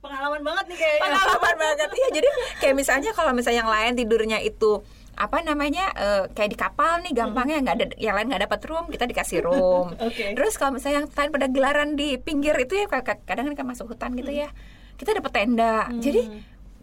pengalaman 0.07 0.41
banget 0.45 0.65
nih 0.71 0.77
kayaknya. 0.77 1.03
Pengalaman 1.09 1.55
banget 1.57 1.89
ya. 1.89 2.07
Jadi 2.21 2.29
kayak 2.61 2.75
misalnya 2.77 3.11
kalau 3.17 3.31
misalnya 3.33 3.65
yang 3.65 3.71
lain 3.71 3.93
tidurnya 3.97 4.39
itu 4.45 4.81
apa 5.17 5.41
namanya 5.41 5.89
eh, 5.97 6.23
kayak 6.29 6.49
di 6.53 6.57
kapal 6.57 7.01
nih 7.01 7.09
gampangnya 7.09 7.57
nggak 7.65 7.75
ada 7.81 7.85
yang 7.97 8.13
lain 8.13 8.29
nggak 8.29 8.45
dapat 8.45 8.61
room 8.69 8.85
kita 8.85 9.09
dikasih 9.09 9.41
room 9.41 9.89
Oke. 10.05 10.37
terus 10.37 10.61
kalau 10.61 10.77
misalnya 10.77 11.01
yang 11.01 11.09
lain 11.09 11.31
pada 11.33 11.47
gelaran 11.49 11.89
di 11.97 12.21
pinggir 12.21 12.53
itu 12.61 12.85
ya 12.85 12.85
kadang 13.01 13.49
kan 13.57 13.65
masuk 13.65 13.97
hutan 13.97 14.13
gitu 14.13 14.29
ya 14.29 14.53
kita 15.01 15.17
dapat 15.17 15.31
tenda 15.33 15.89
jadi 15.97 16.21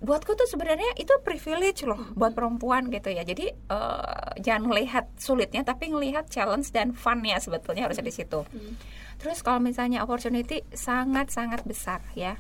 buatku 0.03 0.35
tuh 0.35 0.49
sebenarnya 0.51 0.99
itu 0.99 1.13
privilege 1.23 1.87
loh 1.87 2.01
buat 2.19 2.35
perempuan 2.35 2.91
gitu 2.91 3.13
ya. 3.13 3.23
Jadi 3.23 3.53
eh, 3.53 4.29
jangan 4.43 4.69
melihat 4.69 5.09
sulitnya 5.17 5.63
tapi 5.63 5.93
ngelihat 5.93 6.29
challenge 6.29 6.75
dan 6.75 6.93
funnya 6.97 7.39
sebetulnya 7.39 7.87
harusnya 7.87 8.05
di 8.05 8.15
situ. 8.15 8.43
Terus 9.21 9.41
kalau 9.41 9.63
misalnya 9.63 10.03
opportunity 10.03 10.67
sangat 10.75 11.31
sangat 11.31 11.63
besar 11.65 12.03
ya. 12.19 12.37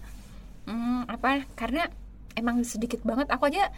Hmm, 0.64 1.04
apa 1.06 1.44
karena 1.54 1.88
emang 2.34 2.64
sedikit 2.64 3.04
banget 3.04 3.28
aku 3.30 3.48
aja 3.48 3.70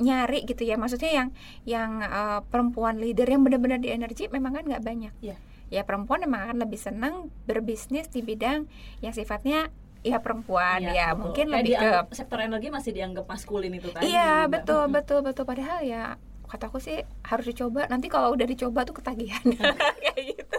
nyari 0.00 0.44
gitu 0.44 0.64
ya. 0.66 0.76
Maksudnya 0.76 1.12
yang 1.12 1.28
yang 1.64 1.90
eh, 2.02 2.40
perempuan 2.48 2.98
leader 3.00 3.28
yang 3.28 3.46
benar-benar 3.46 3.80
di 3.80 3.92
energi 3.92 4.28
memang 4.28 4.60
kan 4.60 4.64
nggak 4.68 4.84
banyak. 4.84 5.14
Iya. 5.24 5.36
ya 5.72 5.88
perempuan 5.88 6.20
memang 6.20 6.52
akan 6.52 6.68
lebih 6.68 6.76
senang 6.76 7.32
berbisnis 7.48 8.04
di 8.12 8.20
bidang 8.20 8.68
yang 9.00 9.16
sifatnya 9.16 9.72
ya 10.02 10.18
perempuan. 10.18 10.82
Iya, 10.82 10.90
ya 10.92 11.06
betul. 11.10 11.20
mungkin 11.22 11.46
Kayak 11.46 11.58
lebih 11.62 11.74
ke 11.78 11.90
sektor 12.14 12.38
energi 12.38 12.68
masih 12.68 12.90
dianggap 12.90 13.24
maskulin 13.24 13.72
itu 13.72 13.88
kan. 13.90 14.02
iya 14.02 14.44
Mbak. 14.44 14.50
betul 14.52 14.82
betul 14.90 15.18
betul. 15.22 15.44
Padahal 15.46 15.78
ya 15.82 16.04
kataku 16.44 16.78
sih 16.78 17.00
harus 17.22 17.46
dicoba. 17.46 17.86
Nanti 17.86 18.06
kalau 18.06 18.34
udah 18.34 18.44
dicoba 18.44 18.82
tuh 18.82 18.98
ketagihan. 18.98 19.40
Kayak 20.04 20.22
gitu. 20.36 20.58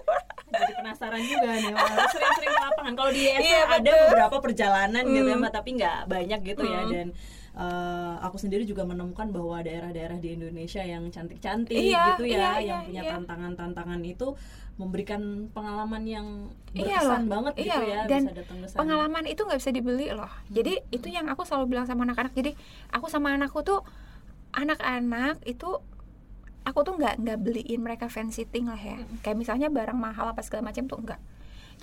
Jadi 0.54 0.74
penasaran 0.78 1.22
juga 1.22 1.50
nih 1.50 1.74
sering-sering 2.10 2.52
ke 2.52 2.62
lapangan. 2.62 2.94
Kalau 2.94 3.12
di 3.12 3.22
ISR 3.26 3.42
Iya, 3.42 3.62
ada 3.74 3.92
beberapa 4.06 4.38
perjalanan 4.40 5.04
gitu 5.06 5.28
ya 5.28 5.36
mbak 5.36 5.52
tapi 5.52 5.70
nggak 5.76 6.00
banyak 6.06 6.40
gitu 6.46 6.64
ya. 6.64 6.80
Hmm. 6.82 6.92
dan 6.94 7.08
eh, 7.54 8.16
aku 8.20 8.38
sendiri 8.42 8.66
juga 8.66 8.82
menemukan 8.84 9.30
bahwa 9.30 9.62
daerah-daerah 9.62 10.18
di 10.18 10.34
Indonesia 10.34 10.82
yang 10.82 11.10
cantik-cantik 11.10 11.78
Iya, 11.78 12.18
gitu 12.18 12.24
ya 12.26 12.34
iya, 12.34 12.50
yang 12.58 12.62
iya, 12.62 12.78
punya 12.90 13.02
iya. 13.06 13.12
tantangan-tantangan 13.14 14.02
itu 14.02 14.28
memberikan 14.74 15.54
pengalaman 15.54 16.02
yang 16.10 16.28
Iya 16.74 16.98
berkesan 16.98 17.22
loh, 17.26 17.30
banget 17.30 17.54
iya. 17.62 17.66
gitu 17.70 17.82
ya 17.86 18.00
Dan 18.10 18.22
bisa 18.26 18.34
datang 18.42 18.58
ke 18.58 18.68
sana. 18.68 18.80
pengalaman 18.82 19.24
itu 19.30 19.42
nggak 19.46 19.60
bisa 19.62 19.70
dibeli 19.70 20.08
loh. 20.10 20.34
Jadi 20.50 20.74
itu 20.90 21.08
yang 21.14 21.30
aku 21.30 21.46
selalu 21.46 21.78
bilang 21.78 21.86
sama 21.86 22.10
anak-anak. 22.10 22.34
Jadi 22.34 22.58
aku 22.90 23.06
sama 23.06 23.38
anakku 23.38 23.62
tuh 23.62 23.86
anak-anak 24.52 25.42
itu 25.46 25.78
aku 26.66 26.80
tuh 26.82 26.94
nggak 26.98 27.22
nggak 27.22 27.38
beliin 27.38 27.82
mereka 27.86 28.10
fancy 28.10 28.50
thing 28.50 28.66
lah 28.66 28.82
ya. 28.82 28.98
Kayak 29.22 29.38
misalnya 29.38 29.68
barang 29.70 29.98
mahal 29.98 30.34
apa 30.34 30.42
segala 30.42 30.74
macam 30.74 30.90
tuh 30.90 30.98
enggak 30.98 31.22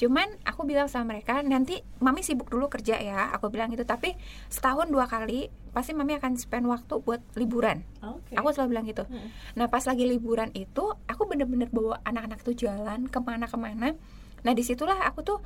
cuman 0.00 0.24
aku 0.48 0.64
bilang 0.64 0.88
sama 0.88 1.12
mereka 1.12 1.44
nanti 1.44 1.84
mami 2.00 2.24
sibuk 2.24 2.48
dulu 2.48 2.72
kerja 2.72 2.96
ya 2.96 3.28
aku 3.36 3.52
bilang 3.52 3.68
gitu 3.68 3.84
tapi 3.84 4.16
setahun 4.48 4.88
dua 4.88 5.04
kali 5.04 5.52
pasti 5.76 5.92
mami 5.92 6.16
akan 6.16 6.40
spend 6.40 6.64
waktu 6.64 7.04
buat 7.04 7.20
liburan 7.36 7.84
Oke. 8.00 8.32
aku 8.32 8.48
selalu 8.56 8.68
bilang 8.72 8.86
gitu 8.88 9.04
Mm. 9.10 9.28
Nah 9.60 9.66
pas 9.68 9.84
lagi 9.84 10.08
liburan 10.08 10.48
itu 10.56 10.84
aku 11.04 11.22
bener-bener 11.28 11.68
bawa 11.68 11.98
anak-anak 12.06 12.46
tuh 12.46 12.54
jalan 12.54 13.10
ke 13.10 13.18
mana-kemana. 13.18 13.98
Nah 14.46 14.52
di 14.54 14.62
situlah 14.62 15.02
aku 15.02 15.20
tuh 15.26 15.38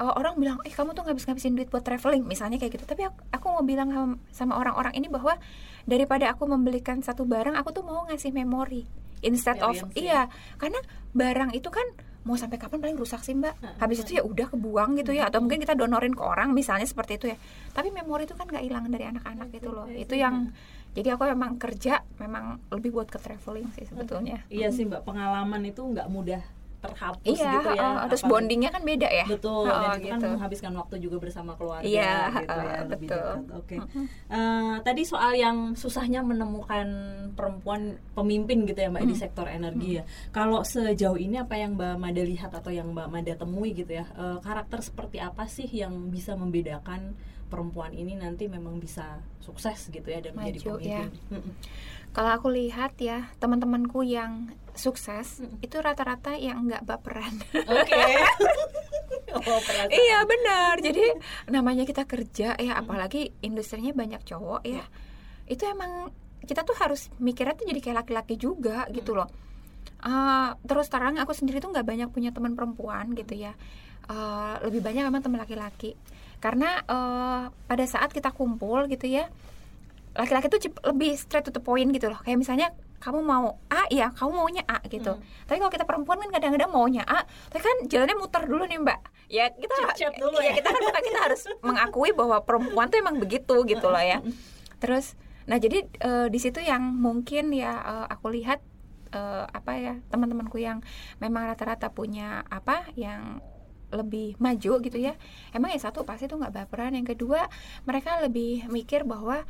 uh, 0.00 0.12
orang 0.16 0.34
bilang 0.40 0.56
eh 0.64 0.72
kamu 0.72 0.96
tuh 0.96 1.04
ngabis 1.04 1.28
ngabisin 1.28 1.52
duit 1.58 1.68
buat 1.68 1.84
traveling 1.84 2.24
misalnya 2.24 2.56
kayak 2.56 2.80
gitu 2.80 2.84
tapi 2.88 3.04
aku, 3.04 3.18
aku 3.30 3.46
mau 3.52 3.62
bilang 3.66 3.88
sama- 4.32 4.56
orang-orang 4.56 4.96
ini 4.96 5.12
bahwa 5.12 5.36
daripada 5.84 6.32
aku 6.32 6.48
membelikan 6.48 7.04
satu 7.04 7.28
barang 7.28 7.54
aku 7.58 7.76
tuh 7.76 7.84
mau 7.84 8.08
ngasih 8.08 8.32
memori 8.32 8.88
instead 9.20 9.60
of 9.60 9.76
ya. 9.76 9.84
iya 9.96 10.20
karena 10.56 10.80
barang 11.12 11.52
itu 11.52 11.68
kan 11.68 11.84
mau 12.24 12.36
sampai 12.36 12.60
kapan 12.60 12.78
paling 12.84 12.98
rusak 13.00 13.24
sih 13.24 13.32
mbak? 13.32 13.56
Habis 13.80 14.04
itu 14.04 14.20
ya 14.20 14.22
udah 14.22 14.52
kebuang 14.52 15.00
gitu 15.00 15.16
ya 15.16 15.32
atau 15.32 15.40
mungkin 15.40 15.60
kita 15.60 15.72
donorin 15.72 16.12
ke 16.12 16.20
orang 16.20 16.52
misalnya 16.52 16.84
seperti 16.84 17.16
itu 17.16 17.26
ya. 17.32 17.36
Tapi 17.72 17.88
memori 17.90 18.28
itu 18.28 18.36
kan 18.36 18.44
nggak 18.44 18.64
hilang 18.64 18.84
dari 18.92 19.04
anak-anak 19.08 19.48
gitu 19.54 19.70
loh. 19.72 19.86
itu 19.90 20.14
yang 20.16 20.52
jadi 20.90 21.14
aku 21.14 21.22
memang 21.30 21.54
kerja 21.56 22.02
memang 22.18 22.58
lebih 22.74 22.90
buat 22.90 23.08
ke 23.08 23.18
traveling 23.22 23.70
sih 23.78 23.86
sebetulnya. 23.86 24.42
Iya 24.50 24.74
sih 24.74 24.84
mbak, 24.84 25.06
pengalaman 25.06 25.62
itu 25.64 25.80
nggak 25.80 26.08
mudah 26.10 26.42
terhapus 26.80 27.36
iya 27.36 27.52
gitu 27.54 27.68
ya. 27.70 27.82
uh, 27.82 28.08
terus 28.08 28.24
apalagi- 28.24 28.30
bondingnya 28.32 28.70
kan 28.70 28.82
beda 28.82 29.08
ya 29.10 29.26
Betul, 29.28 29.68
Oh, 29.68 29.68
dan 29.68 30.00
itu 30.00 30.08
kan 30.08 30.18
gitu. 30.18 30.28
menghabiskan 30.32 30.72
waktu 30.74 30.94
juga 30.98 31.16
bersama 31.18 31.52
keluarga 31.54 31.84
Iya, 31.84 32.14
gitu 32.32 32.48
ya, 32.50 32.72
uh, 32.72 32.82
lebih 32.88 33.08
betul. 33.08 33.32
Oke. 33.54 33.76
Eh, 34.26 34.74
tadi 34.80 35.02
soal 35.02 35.32
yang 35.34 35.56
susahnya 35.74 36.20
menemukan 36.20 36.86
perempuan 37.32 37.80
pemimpin 38.12 38.64
gitu 38.64 38.78
ya 38.78 38.88
Mbak 38.88 39.04
di 39.04 39.14
sektor 39.14 39.44
energi 39.44 40.00
ya. 40.00 40.04
Kalau 40.30 40.62
sejauh 40.62 41.16
ini 41.16 41.36
apa 41.36 41.54
yang 41.54 41.74
Mbak 41.74 41.94
Mada 41.96 42.22
lihat 42.22 42.50
atau 42.50 42.70
yang 42.70 42.90
Mbak 42.90 43.08
Mada 43.08 43.34
temui 43.34 43.70
gitu 43.72 43.92
ya, 43.92 44.08
eh, 44.10 44.38
karakter 44.40 44.80
seperti 44.80 45.18
apa 45.18 45.44
sih 45.46 45.66
yang 45.66 46.08
bisa 46.08 46.32
membedakan 46.32 47.12
perempuan 47.46 47.90
ini 47.90 48.14
nanti 48.14 48.46
memang 48.46 48.78
bisa 48.78 49.18
sukses 49.38 49.90
gitu 49.90 50.06
ya 50.06 50.22
dan 50.22 50.32
menjadi 50.32 50.58
Maju, 50.62 50.72
ya. 50.78 51.02
pemimpin. 51.02 51.10
Mm-mm. 51.34 51.54
Kalau 52.10 52.30
aku 52.34 52.50
lihat 52.50 52.98
ya 52.98 53.30
teman-temanku 53.38 54.02
yang 54.02 54.50
sukses 54.74 55.42
itu 55.62 55.76
rata-rata 55.78 56.34
yang 56.34 56.66
nggak 56.66 56.82
baperan. 56.82 57.34
Oke. 57.54 58.02
oh, 59.36 59.60
perasaan. 59.62 59.90
iya 59.94 60.18
benar. 60.26 60.74
Jadi 60.82 61.04
namanya 61.54 61.86
kita 61.86 62.06
kerja 62.06 62.58
ya 62.58 62.72
apalagi 62.74 63.30
industrinya 63.46 63.94
banyak 63.94 64.22
cowok 64.26 64.62
ya. 64.66 64.82
Itu 65.46 65.70
emang 65.70 66.10
kita 66.42 66.66
tuh 66.66 66.74
harus 66.82 67.12
mikirnya 67.22 67.54
tuh 67.54 67.68
jadi 67.68 67.78
kayak 67.78 67.98
laki-laki 68.06 68.34
juga 68.34 68.90
gitu 68.90 69.14
loh. 69.14 69.30
Ah, 70.00 70.56
terus 70.66 70.88
terang 70.88 71.20
aku 71.20 71.30
sendiri 71.36 71.60
tuh 71.60 71.70
nggak 71.70 71.86
banyak 71.86 72.08
punya 72.10 72.34
teman 72.34 72.58
perempuan 72.58 73.14
gitu 73.14 73.38
ya. 73.38 73.54
Ah, 74.10 74.58
lebih 74.66 74.82
banyak 74.82 75.06
memang 75.06 75.22
teman 75.22 75.38
laki-laki. 75.38 75.94
Karena 76.40 76.80
eh, 76.82 77.42
pada 77.52 77.84
saat 77.84 78.10
kita 78.10 78.32
kumpul 78.32 78.88
gitu 78.88 79.06
ya, 79.06 79.28
laki-laki 80.14 80.46
tuh 80.50 80.60
lebih 80.90 81.14
straight 81.14 81.46
to 81.46 81.52
the 81.54 81.62
point 81.62 81.90
gitu 81.94 82.10
loh. 82.10 82.18
Kayak 82.22 82.38
misalnya 82.42 82.68
kamu 83.00 83.24
mau 83.24 83.56
A 83.72 83.88
ya, 83.88 84.12
kamu 84.12 84.30
maunya 84.36 84.62
A 84.68 84.78
gitu. 84.84 85.16
Tapi 85.48 85.56
kalau 85.56 85.72
kita 85.72 85.88
perempuan 85.88 86.20
kan 86.20 86.30
kadang-kadang 86.36 86.70
maunya 86.70 87.02
A, 87.08 87.24
tapi 87.48 87.64
kan 87.64 87.76
jalannya 87.88 88.16
muter 88.20 88.44
dulu 88.44 88.64
nih 88.68 88.78
Mbak. 88.82 89.00
Ya 89.32 89.44
kita 89.54 89.72
Cep-cep 89.72 90.12
dulu 90.20 90.36
iya, 90.42 90.52
ya. 90.52 90.54
kita 90.60 90.68
kan 90.68 90.82
kita 91.00 91.20
harus 91.22 91.42
mengakui 91.64 92.10
bahwa 92.12 92.44
perempuan 92.44 92.92
tuh 92.92 92.98
emang 93.00 93.16
begitu 93.16 93.56
gitu 93.64 93.86
loh 93.88 94.02
ya. 94.04 94.20
Terus 94.82 95.16
nah 95.48 95.56
jadi 95.56 95.82
eh, 95.82 96.28
di 96.28 96.38
situ 96.38 96.60
yang 96.60 96.82
mungkin 96.82 97.50
ya 97.56 97.72
eh, 97.80 98.06
aku 98.12 98.30
lihat 98.30 98.60
eh, 99.16 99.44
apa 99.48 99.72
ya 99.80 99.94
teman-temanku 100.12 100.60
yang 100.60 100.84
memang 101.18 101.48
rata-rata 101.48 101.88
punya 101.90 102.44
apa 102.52 102.84
yang 102.94 103.40
lebih 103.90 104.38
maju 104.38 104.78
gitu 104.86 104.98
ya 105.02 105.18
emang 105.50 105.74
ya 105.74 105.80
satu 105.82 106.06
pasti 106.06 106.30
tuh 106.30 106.38
nggak 106.38 106.54
baperan 106.54 106.94
yang 106.94 107.02
kedua 107.02 107.50
mereka 107.82 108.22
lebih 108.22 108.70
mikir 108.70 109.02
bahwa 109.02 109.42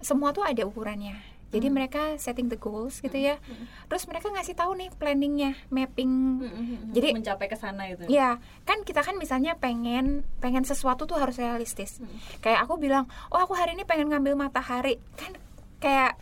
semua 0.00 0.30
tuh 0.30 0.42
ada 0.42 0.62
ukurannya 0.62 1.16
jadi 1.46 1.70
mereka 1.70 2.18
setting 2.18 2.50
the 2.50 2.58
goals 2.58 2.98
gitu 2.98 3.16
ya 3.16 3.38
terus 3.86 4.04
mereka 4.04 4.28
ngasih 4.28 4.52
tahu 4.52 4.76
nih 4.76 4.90
planningnya 4.92 5.54
mapping 5.70 6.42
Mm-mm. 6.42 6.92
Jadi- 6.92 7.14
mencapai 7.14 7.46
ke 7.46 7.54
sana 7.54 7.86
itu. 7.86 8.02
Ya, 8.10 8.36
kan 8.66 8.82
kita 8.82 9.00
kan 9.00 9.14
misalnya 9.16 9.54
pengen 9.54 10.26
pengen 10.36 10.66
sesuatu 10.66 11.06
tuh 11.06 11.16
harus 11.16 11.38
realistis. 11.38 12.02
Kayak 12.40 12.66
aku 12.66 12.76
bilang, 12.76 13.06
"Oh, 13.30 13.38
aku 13.38 13.54
hari 13.54 13.72
ini 13.72 13.86
pengen 13.86 14.10
ngambil 14.10 14.34
matahari." 14.36 14.98
Kan 15.16 15.38
kayak 15.78 16.18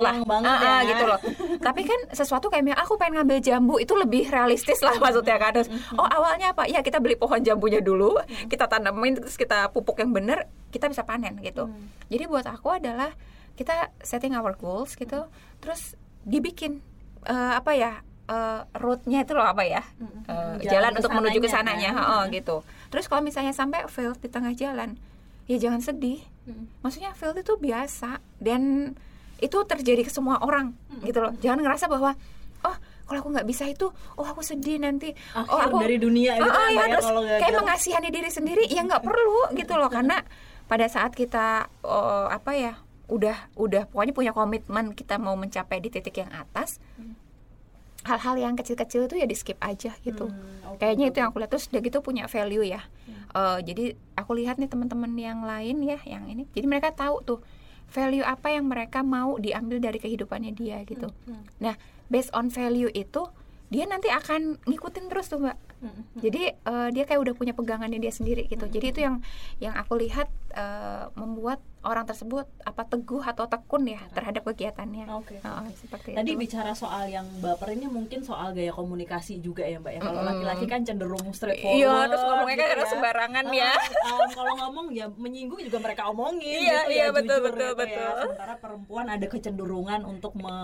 Lang 0.00 0.24
banget 0.24 0.48
ah, 0.48 0.60
ya. 0.64 0.72
ah, 0.72 0.80
gitu 0.88 1.04
loh. 1.04 1.18
Tapi 1.60 1.80
kan 1.84 2.00
sesuatu 2.16 2.48
kayak 2.48 2.72
aku 2.80 2.96
pengen 2.96 3.20
ngambil 3.20 3.38
jambu 3.44 3.76
itu 3.76 3.92
lebih 3.92 4.32
realistis 4.32 4.80
lah 4.80 4.96
maksudnya 4.96 5.36
kan. 5.36 5.52
Terus, 5.52 5.68
oh 6.00 6.08
awalnya 6.08 6.56
apa? 6.56 6.64
Ya 6.64 6.80
kita 6.80 6.98
beli 7.04 7.20
pohon 7.20 7.44
jambunya 7.44 7.84
dulu, 7.84 8.16
kita 8.48 8.64
tanamin 8.64 9.20
terus 9.20 9.36
kita 9.36 9.68
pupuk 9.70 10.00
yang 10.00 10.16
bener, 10.16 10.48
kita 10.72 10.88
bisa 10.88 11.04
panen 11.04 11.36
gitu. 11.44 11.68
Jadi 12.08 12.24
buat 12.24 12.48
aku 12.48 12.80
adalah 12.80 13.12
kita 13.60 13.92
setting 14.00 14.32
our 14.32 14.56
goals 14.56 14.96
gitu, 14.96 15.28
terus 15.60 15.94
dibikin 16.24 16.80
eh, 17.28 17.52
apa 17.60 17.76
ya? 17.76 17.92
eh, 18.30 18.60
roadnya 18.78 19.26
itu 19.26 19.32
loh 19.36 19.44
apa 19.44 19.66
ya? 19.66 19.82
Eh, 20.30 20.64
Jalan 20.64 20.70
jalan, 20.70 20.92
untuk 20.96 21.12
menuju 21.12 21.38
ke 21.42 21.48
sananya, 21.50 21.90
sananya, 21.90 21.90
kan? 21.92 22.14
oh, 22.14 22.22
gitu. 22.30 22.56
Terus 22.88 23.04
kalau 23.10 23.22
misalnya 23.26 23.52
sampai 23.52 23.84
fail 23.90 24.14
di 24.16 24.28
tengah 24.30 24.54
jalan, 24.54 24.96
ya 25.50 25.56
jangan 25.58 25.82
sedih. 25.82 26.22
Maksudnya 26.82 27.14
fail 27.14 27.34
itu 27.34 27.54
biasa 27.58 28.22
dan 28.38 28.94
itu 29.40 29.58
terjadi 29.64 30.06
ke 30.06 30.12
semua 30.12 30.38
orang 30.44 30.76
gitu 31.04 31.18
loh. 31.20 31.32
Jangan 31.40 31.60
ngerasa 31.64 31.88
bahwa 31.88 32.14
oh 32.64 32.76
kalau 33.08 33.18
aku 33.26 33.30
nggak 33.34 33.48
bisa 33.48 33.66
itu, 33.66 33.90
oh 33.90 34.26
aku 34.26 34.44
sedih 34.44 34.78
nanti. 34.78 35.10
oh 35.34 35.58
Akhir 35.58 35.74
aku 35.74 35.76
dari 35.82 35.98
dunia 35.98 36.38
gitu 36.38 36.46
ah, 36.46 36.68
ya, 36.70 36.84
terus 36.94 37.08
kayak 37.10 37.58
mengasihani 37.58 38.08
diri 38.14 38.30
sendiri 38.30 38.64
ya 38.70 38.86
nggak 38.86 39.02
perlu 39.02 39.50
gitu 39.58 39.74
loh. 39.74 39.90
Karena 39.90 40.22
pada 40.70 40.86
saat 40.86 41.16
kita 41.16 41.66
oh, 41.82 42.30
apa 42.30 42.54
ya 42.54 42.72
udah 43.10 43.50
udah 43.58 43.90
pokoknya 43.90 44.14
punya 44.14 44.32
komitmen 44.32 44.94
kita 44.94 45.18
mau 45.18 45.34
mencapai 45.34 45.82
di 45.82 45.90
titik 45.90 46.22
yang 46.22 46.30
atas 46.30 46.78
hal-hal 48.06 48.38
yang 48.38 48.54
kecil-kecil 48.56 49.10
itu 49.10 49.16
ya 49.20 49.26
di 49.28 49.36
skip 49.36 49.60
aja 49.60 49.92
gitu. 50.00 50.30
Hmm, 50.32 50.72
oke, 50.72 50.80
kayaknya 50.80 51.12
itu 51.12 51.20
yang 51.20 51.28
aku 51.34 51.42
lihat. 51.42 51.52
Terus 51.52 51.68
udah 51.68 51.80
gitu 51.84 51.98
punya 52.00 52.24
value 52.30 52.64
ya. 52.64 52.80
Eh, 53.30 53.58
jadi 53.62 53.94
aku 54.18 54.32
lihat 54.40 54.58
nih 54.58 54.66
teman-teman 54.66 55.12
yang 55.14 55.44
lain 55.44 55.84
ya 55.84 55.98
yang 56.02 56.26
ini. 56.26 56.48
Jadi 56.50 56.66
mereka 56.66 56.90
tahu 56.90 57.22
tuh 57.22 57.38
value 57.90 58.24
apa 58.24 58.54
yang 58.54 58.70
mereka 58.70 59.02
mau 59.02 59.36
diambil 59.36 59.82
dari 59.82 59.98
kehidupannya 59.98 60.54
dia 60.54 60.80
gitu. 60.86 61.10
Hmm, 61.26 61.42
nah 61.58 61.74
based 62.06 62.30
on 62.32 62.48
value 62.48 62.90
itu 62.94 63.26
dia 63.70 63.86
nanti 63.86 64.10
akan 64.10 64.58
ngikutin 64.66 65.06
terus 65.10 65.30
tuh 65.30 65.42
mbak. 65.42 65.58
Hmm, 65.80 66.02
jadi 66.18 66.54
eh, 66.54 66.88
dia 66.94 67.04
kayak 67.06 67.20
udah 67.22 67.34
punya 67.34 67.54
pegangannya 67.54 67.98
dia 68.02 68.10
sendiri 68.14 68.46
gitu. 68.50 68.66
Jadi 68.66 68.86
itu 68.94 69.00
yang 69.02 69.16
yang 69.62 69.74
aku 69.74 69.98
lihat 69.98 70.30
eh, 70.54 71.06
membuat 71.18 71.62
orang 71.80 72.04
tersebut 72.04 72.44
apa 72.60 72.84
teguh 72.84 73.24
atau 73.24 73.48
tekun 73.48 73.88
ya 73.88 74.04
terhadap 74.12 74.44
kegiatannya 74.44 75.08
Oke. 75.16 75.40
Oh, 75.40 75.64
seperti 75.72 76.12
Tadi 76.12 76.36
itu 76.36 76.40
bicara 76.40 76.76
soal 76.76 77.08
yang 77.08 77.24
baper 77.40 77.72
ini 77.72 77.88
mungkin 77.88 78.20
soal 78.20 78.52
gaya 78.52 78.68
komunikasi 78.68 79.40
juga 79.40 79.64
ya 79.64 79.80
mbak 79.80 79.96
ya. 79.96 80.00
Kalau 80.04 80.20
Mm-mm. 80.20 80.28
laki-laki 80.28 80.64
kan 80.68 80.84
cenderung 80.84 81.24
straightforward. 81.32 81.80
Iya, 81.80 81.94
terus 82.12 82.22
ngomongnya 82.28 82.56
kan 82.56 82.60
gitu 82.60 82.72
kadang 82.76 82.90
sembarangan 82.92 83.44
ya. 83.48 83.72
Ah, 83.72 84.08
ah, 84.12 84.28
kalau 84.36 84.52
ngomong 84.60 84.86
ya 84.92 85.06
menyinggung 85.16 85.60
juga 85.64 85.78
mereka 85.80 86.02
omongin. 86.12 86.58
Iya, 86.60 86.78
gitu 86.84 86.92
iya, 86.92 87.04
ya, 87.08 87.16
betul, 87.16 87.36
jujur 87.40 87.44
betul, 87.48 87.70
gitu 87.72 87.80
ya. 87.80 87.80
betul. 87.80 88.12
Sementara 88.28 88.54
perempuan 88.60 89.06
ada 89.08 89.26
kecenderungan 89.26 90.00
untuk 90.04 90.32
me, 90.36 90.56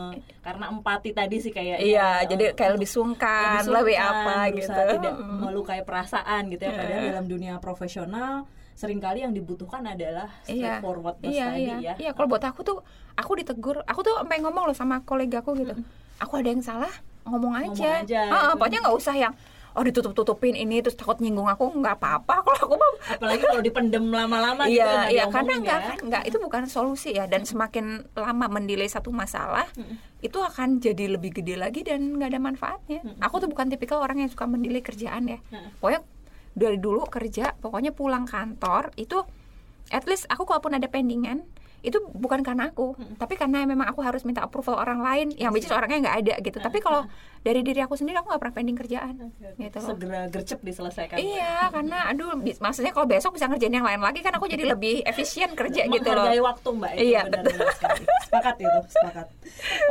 karena 0.44 0.64
empati 0.68 1.10
tadi 1.16 1.36
sih 1.40 1.52
kayak 1.52 1.80
Iya, 1.80 2.28
jadi 2.28 2.44
kayak 2.52 2.72
lebih 2.76 2.90
sungkan, 2.92 3.64
lebih 3.64 3.96
apa 3.96 4.52
gitu. 4.52 4.68
tidak 5.00 5.14
Mm. 5.16 5.38
melukai 5.48 5.80
perasaan 5.80 6.52
gitu 6.52 6.60
ya. 6.60 6.72
Padahal 6.76 7.02
dalam 7.08 7.24
dunia 7.24 7.56
profesional 7.56 8.44
sering 8.76 9.00
kali 9.00 9.24
yang 9.24 9.32
dibutuhkan 9.32 9.80
adalah 9.82 10.28
Iya, 10.44 10.78
straightforward 10.78 11.16
iya, 11.24 11.44
tadi 11.48 11.62
iya. 11.64 11.76
ya. 11.80 11.94
Iya, 11.96 12.10
kalau 12.12 12.28
buat 12.28 12.44
aku 12.44 12.60
tuh, 12.60 12.78
aku 13.16 13.32
ditegur, 13.34 13.80
aku 13.82 14.00
tuh 14.04 14.14
sampai 14.14 14.38
ngomong 14.38 14.68
loh 14.68 14.76
sama 14.76 15.00
kolegaku 15.00 15.56
gitu. 15.56 15.72
Aku 16.20 16.36
ada 16.36 16.46
yang 16.46 16.60
salah, 16.60 16.92
ngomong 17.24 17.56
aja. 17.56 17.72
Ngomong 17.72 18.04
aja, 18.04 18.20
Ah, 18.28 18.52
gitu. 18.52 18.60
pokoknya 18.60 18.78
nggak 18.84 18.96
usah 18.96 19.16
yang 19.16 19.34
oh 19.76 19.84
ditutup-tutupin 19.84 20.56
ini 20.56 20.80
terus 20.80 20.96
takut 20.96 21.20
nyinggung 21.20 21.44
aku 21.44 21.68
nggak 21.68 22.00
apa-apa 22.00 22.40
kalau 22.48 22.60
aku 22.64 22.74
mah 22.80 22.92
Apalagi 23.12 23.44
kalau 23.44 23.60
dipendem 23.60 24.08
lama-lama 24.08 24.64
gitu 24.64 24.80
Iya, 24.80 25.12
iya 25.12 25.24
karena 25.28 25.52
ya. 25.52 25.60
nggak 25.60 25.80
kan 25.84 25.98
nggak 26.00 26.22
itu 26.32 26.36
bukan 26.40 26.62
solusi 26.64 27.12
ya 27.12 27.28
dan 27.28 27.44
semakin 27.44 28.08
lama 28.16 28.48
mendelay 28.48 28.88
satu 28.88 29.12
masalah 29.12 29.68
itu 30.24 30.38
akan 30.40 30.80
jadi 30.80 31.12
lebih 31.12 31.28
gede 31.30 31.60
lagi 31.60 31.84
dan 31.84 32.16
nggak 32.16 32.28
ada 32.32 32.40
manfaatnya. 32.40 33.04
Aku 33.20 33.36
tuh 33.36 33.52
bukan 33.52 33.68
tipikal 33.68 34.00
orang 34.00 34.24
yang 34.24 34.32
suka 34.32 34.48
mendelay 34.48 34.80
kerjaan 34.80 35.28
ya. 35.28 35.38
Pokoknya 35.76 36.00
dari 36.56 36.80
dulu 36.80 37.04
kerja, 37.04 37.52
pokoknya 37.60 37.92
pulang 37.92 38.24
kantor 38.24 38.88
itu 38.96 39.20
at 39.92 40.08
least 40.08 40.24
aku 40.26 40.48
kalaupun 40.48 40.72
ada 40.72 40.88
pendingan 40.88 41.44
itu 41.84 42.02
bukan 42.02 42.42
karena 42.42 42.74
aku, 42.74 42.98
tapi 43.14 43.38
karena 43.38 43.62
memang 43.62 43.86
aku 43.86 44.02
harus 44.02 44.26
minta 44.26 44.42
approval 44.42 44.74
orang 44.74 44.98
lain 44.98 45.26
yang 45.38 45.54
which 45.54 45.62
is 45.62 45.70
orangnya 45.70 46.02
nggak 46.02 46.16
ada 46.18 46.34
gitu. 46.42 46.58
Tapi 46.58 46.82
kalau 46.82 47.06
dari 47.46 47.62
diri 47.62 47.78
aku 47.78 47.94
sendiri 47.94 48.18
aku 48.18 48.26
nggak 48.26 48.42
pernah 48.42 48.56
pending 48.58 48.74
kerjaan 48.74 49.14
gitu 49.54 49.78
loh. 49.78 49.94
segera 49.94 50.26
gercep 50.26 50.58
diselesaikan. 50.66 51.14
Iya, 51.14 51.70
karena 51.70 52.10
aduh, 52.10 52.34
maksudnya 52.34 52.90
kalau 52.90 53.06
besok 53.06 53.38
bisa 53.38 53.46
ngerjain 53.46 53.70
yang 53.70 53.86
lain 53.86 54.02
lagi 54.02 54.18
kan 54.18 54.34
aku 54.34 54.50
jadi 54.50 54.66
lebih 54.66 55.06
efisien 55.06 55.54
kerja 55.54 55.86
gitu 55.86 56.08
loh. 56.10 56.26
Menghargai 56.26 56.42
waktu 56.42 56.68
mbak 56.74 56.90
itu 56.98 57.04
Iya, 57.06 57.20
benar-benar 57.30 57.68
sekali. 57.78 58.02
Sepakat 58.26 58.56
itu, 58.58 58.80
sepakat. 58.90 59.26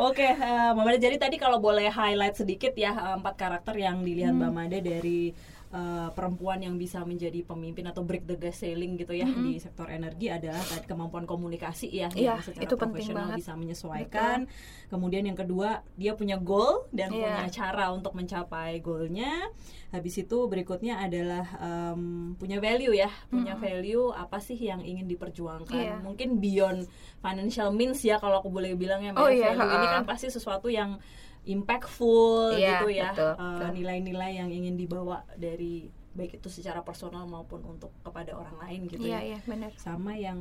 Oke, 0.04 0.28
eh, 0.28 0.70
Mbak 0.76 0.84
Mada, 0.84 1.00
jadi 1.00 1.16
tadi 1.16 1.36
kalau 1.40 1.64
boleh 1.64 1.88
highlight 1.88 2.36
sedikit 2.36 2.76
ya 2.76 2.92
eh, 2.92 3.16
empat 3.24 3.40
karakter 3.40 3.72
yang 3.80 4.04
dilihat 4.04 4.36
Hmm. 4.36 4.44
Mbak 4.44 4.52
Mada 4.52 4.78
dari 4.84 5.32
uh, 5.76 6.10
perempuan 6.16 6.64
yang 6.64 6.80
bisa 6.80 7.04
menjadi 7.04 7.44
pemimpin 7.44 7.84
atau 7.86 8.02
break 8.02 8.24
the 8.24 8.40
glass 8.40 8.64
ceiling 8.64 8.96
gitu 8.96 9.12
ya 9.12 9.28
Mm-mm. 9.28 9.44
di 9.44 9.60
sektor 9.60 9.92
energi 9.92 10.32
adalah 10.32 10.64
kemampuan 10.88 11.28
komunikasi 11.28 11.92
ya 11.92 12.08
Iya, 12.16 12.40
yang 12.40 12.40
secara 12.40 12.64
itu 12.64 12.76
penting 12.76 13.12
profesional 13.12 13.28
banget. 13.28 13.38
bisa 13.44 13.52
menyesuaikan. 13.54 14.40
Kemudian 14.88 15.24
yang 15.26 15.36
kedua 15.36 15.84
dia 15.94 16.16
punya 16.16 16.40
goal 16.40 16.88
dan 16.90 17.12
Iya. 17.12 17.20
punya 17.44 17.52
cara 17.52 17.86
untuk 17.92 18.16
mencapai 18.16 18.80
goalnya. 18.80 19.52
Habis 19.92 20.24
itu 20.24 20.38
berikutnya 20.46 21.00
adalah 21.00 21.46
em, 21.58 22.34
punya 22.36 22.60
value 22.60 22.92
ya, 22.92 23.08
punya 23.28 23.56
value 23.56 24.12
apa 24.12 24.40
sih 24.40 24.56
yang 24.56 24.80
ingin 24.80 25.08
diperjuangkan? 25.08 25.76
Iya. 25.76 25.96
Mungkin 26.00 26.40
beyond 26.40 26.88
financial 27.20 27.72
means 27.72 28.00
ya 28.00 28.16
kalau 28.16 28.40
aku 28.40 28.48
boleh 28.48 28.76
bilang 28.76 29.02
ya. 29.02 29.12
Oh 29.16 29.28
iya, 29.28 29.52
value 29.52 29.76
ini 29.76 29.88
kan 29.90 30.04
pasti 30.06 30.28
sesuatu 30.28 30.68
yang 30.70 31.00
impactful 31.46 32.54
Iya, 32.54 32.82
gitu 32.82 32.88
ya. 32.92 33.10
betul, 33.12 33.32
Eh, 33.32 33.38
betul. 33.38 33.70
nilai-nilai 33.74 34.32
yang 34.36 34.50
ingin 34.50 34.76
dibawa 34.76 35.24
dari 35.36 35.88
baik 36.12 36.40
itu 36.40 36.48
secara 36.50 36.80
personal 36.80 37.26
maupun 37.26 37.60
untuk 37.66 37.92
kepada 38.00 38.34
orang 38.34 38.56
lain 38.62 38.88
gitu 38.88 39.04
Iya 39.04 39.20
ya. 39.20 39.20
iya 39.22 39.40
benar. 39.44 39.72
Sama 39.76 40.16
yang 40.16 40.40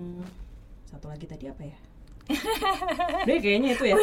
satu 0.85 1.07
lagi 1.07 1.27
tadi 1.27 1.47
apa 1.47 1.62
ya? 1.62 1.79
Deh 3.29 3.37
kayaknya 3.37 3.75
itu 3.75 3.85
ya. 3.87 3.97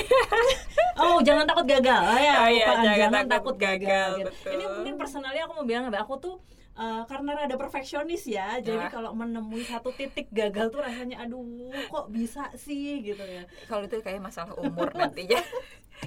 oh, 1.02 1.18
jangan 1.22 1.42
takut 1.44 1.66
gagal. 1.66 2.02
Ah, 2.02 2.20
ya, 2.20 2.34
Oh, 2.38 2.48
iya, 2.48 2.66
jangan 2.78 2.86
jangan, 2.86 3.12
takut 3.12 3.32
takut 3.32 3.56
gagal. 3.58 3.82
gagal, 3.82 4.10
gitu. 4.14 4.30
betul. 4.30 4.52
Ini 4.52 4.64
mungkin 4.70 4.94
personalnya 4.96 5.42
aku 5.44 5.54
mau 5.56 5.66
bilang 5.66 5.84
aku 5.90 6.16
tuh 6.18 6.36
eh, 6.72 7.04
karena 7.04 7.32
rada 7.36 7.56
perfeksionis 7.56 8.24
ya. 8.26 8.58
Jadi 8.58 8.78
Nah. 8.78 8.90
kalau 8.90 9.12
menemui 9.12 9.64
satu 9.64 9.90
titik 9.92 10.30
gagal 10.30 10.70
tuh 10.70 10.82
rasanya 10.82 11.20
aduh, 11.20 11.44
kok 11.88 12.06
bisa 12.10 12.48
sih 12.56 13.02
gitu 13.02 13.22
ya. 13.22 13.44
Kalau 13.66 13.84
itu 13.84 13.98
kayak 14.00 14.22
masalah 14.22 14.54
umur 14.56 14.92
nantinya. 14.92 15.40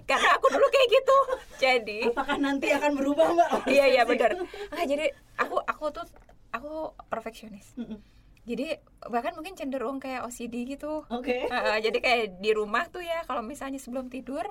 Karena 0.03 0.29
aku 0.35 0.47
dulu 0.51 0.67
kayak 0.67 0.89
gitu. 0.91 1.19
Jadi 1.63 1.99
Apakah 2.11 2.37
nanti 2.43 2.67
akan 2.75 2.93
berubah, 2.99 3.27
Mbak? 3.31 3.49
iya 3.71 3.87
iya 3.87 4.03
benar. 4.03 4.35
Ah, 4.75 4.85
jadi 4.85 5.15
aku 5.39 5.63
aku 5.63 5.85
tuh 5.95 6.07
aku 6.51 6.99
perfeksionis. 7.07 7.79
Mm-mm. 7.79 8.03
Jadi 8.45 8.77
bahkan 9.09 9.33
mungkin 9.33 9.57
cenderung 9.57 10.03
kayak 10.03 10.27
OCD 10.29 10.69
gitu. 10.69 11.07
Oke. 11.09 11.49
Heeh, 11.49 11.77
jadi 11.81 11.99
kayak 12.03 12.25
di 12.45 12.51
rumah 12.53 12.91
tuh 12.93 13.01
ya 13.01 13.25
kalau 13.25 13.41
misalnya 13.41 13.81
sebelum 13.81 14.13
tidur 14.13 14.45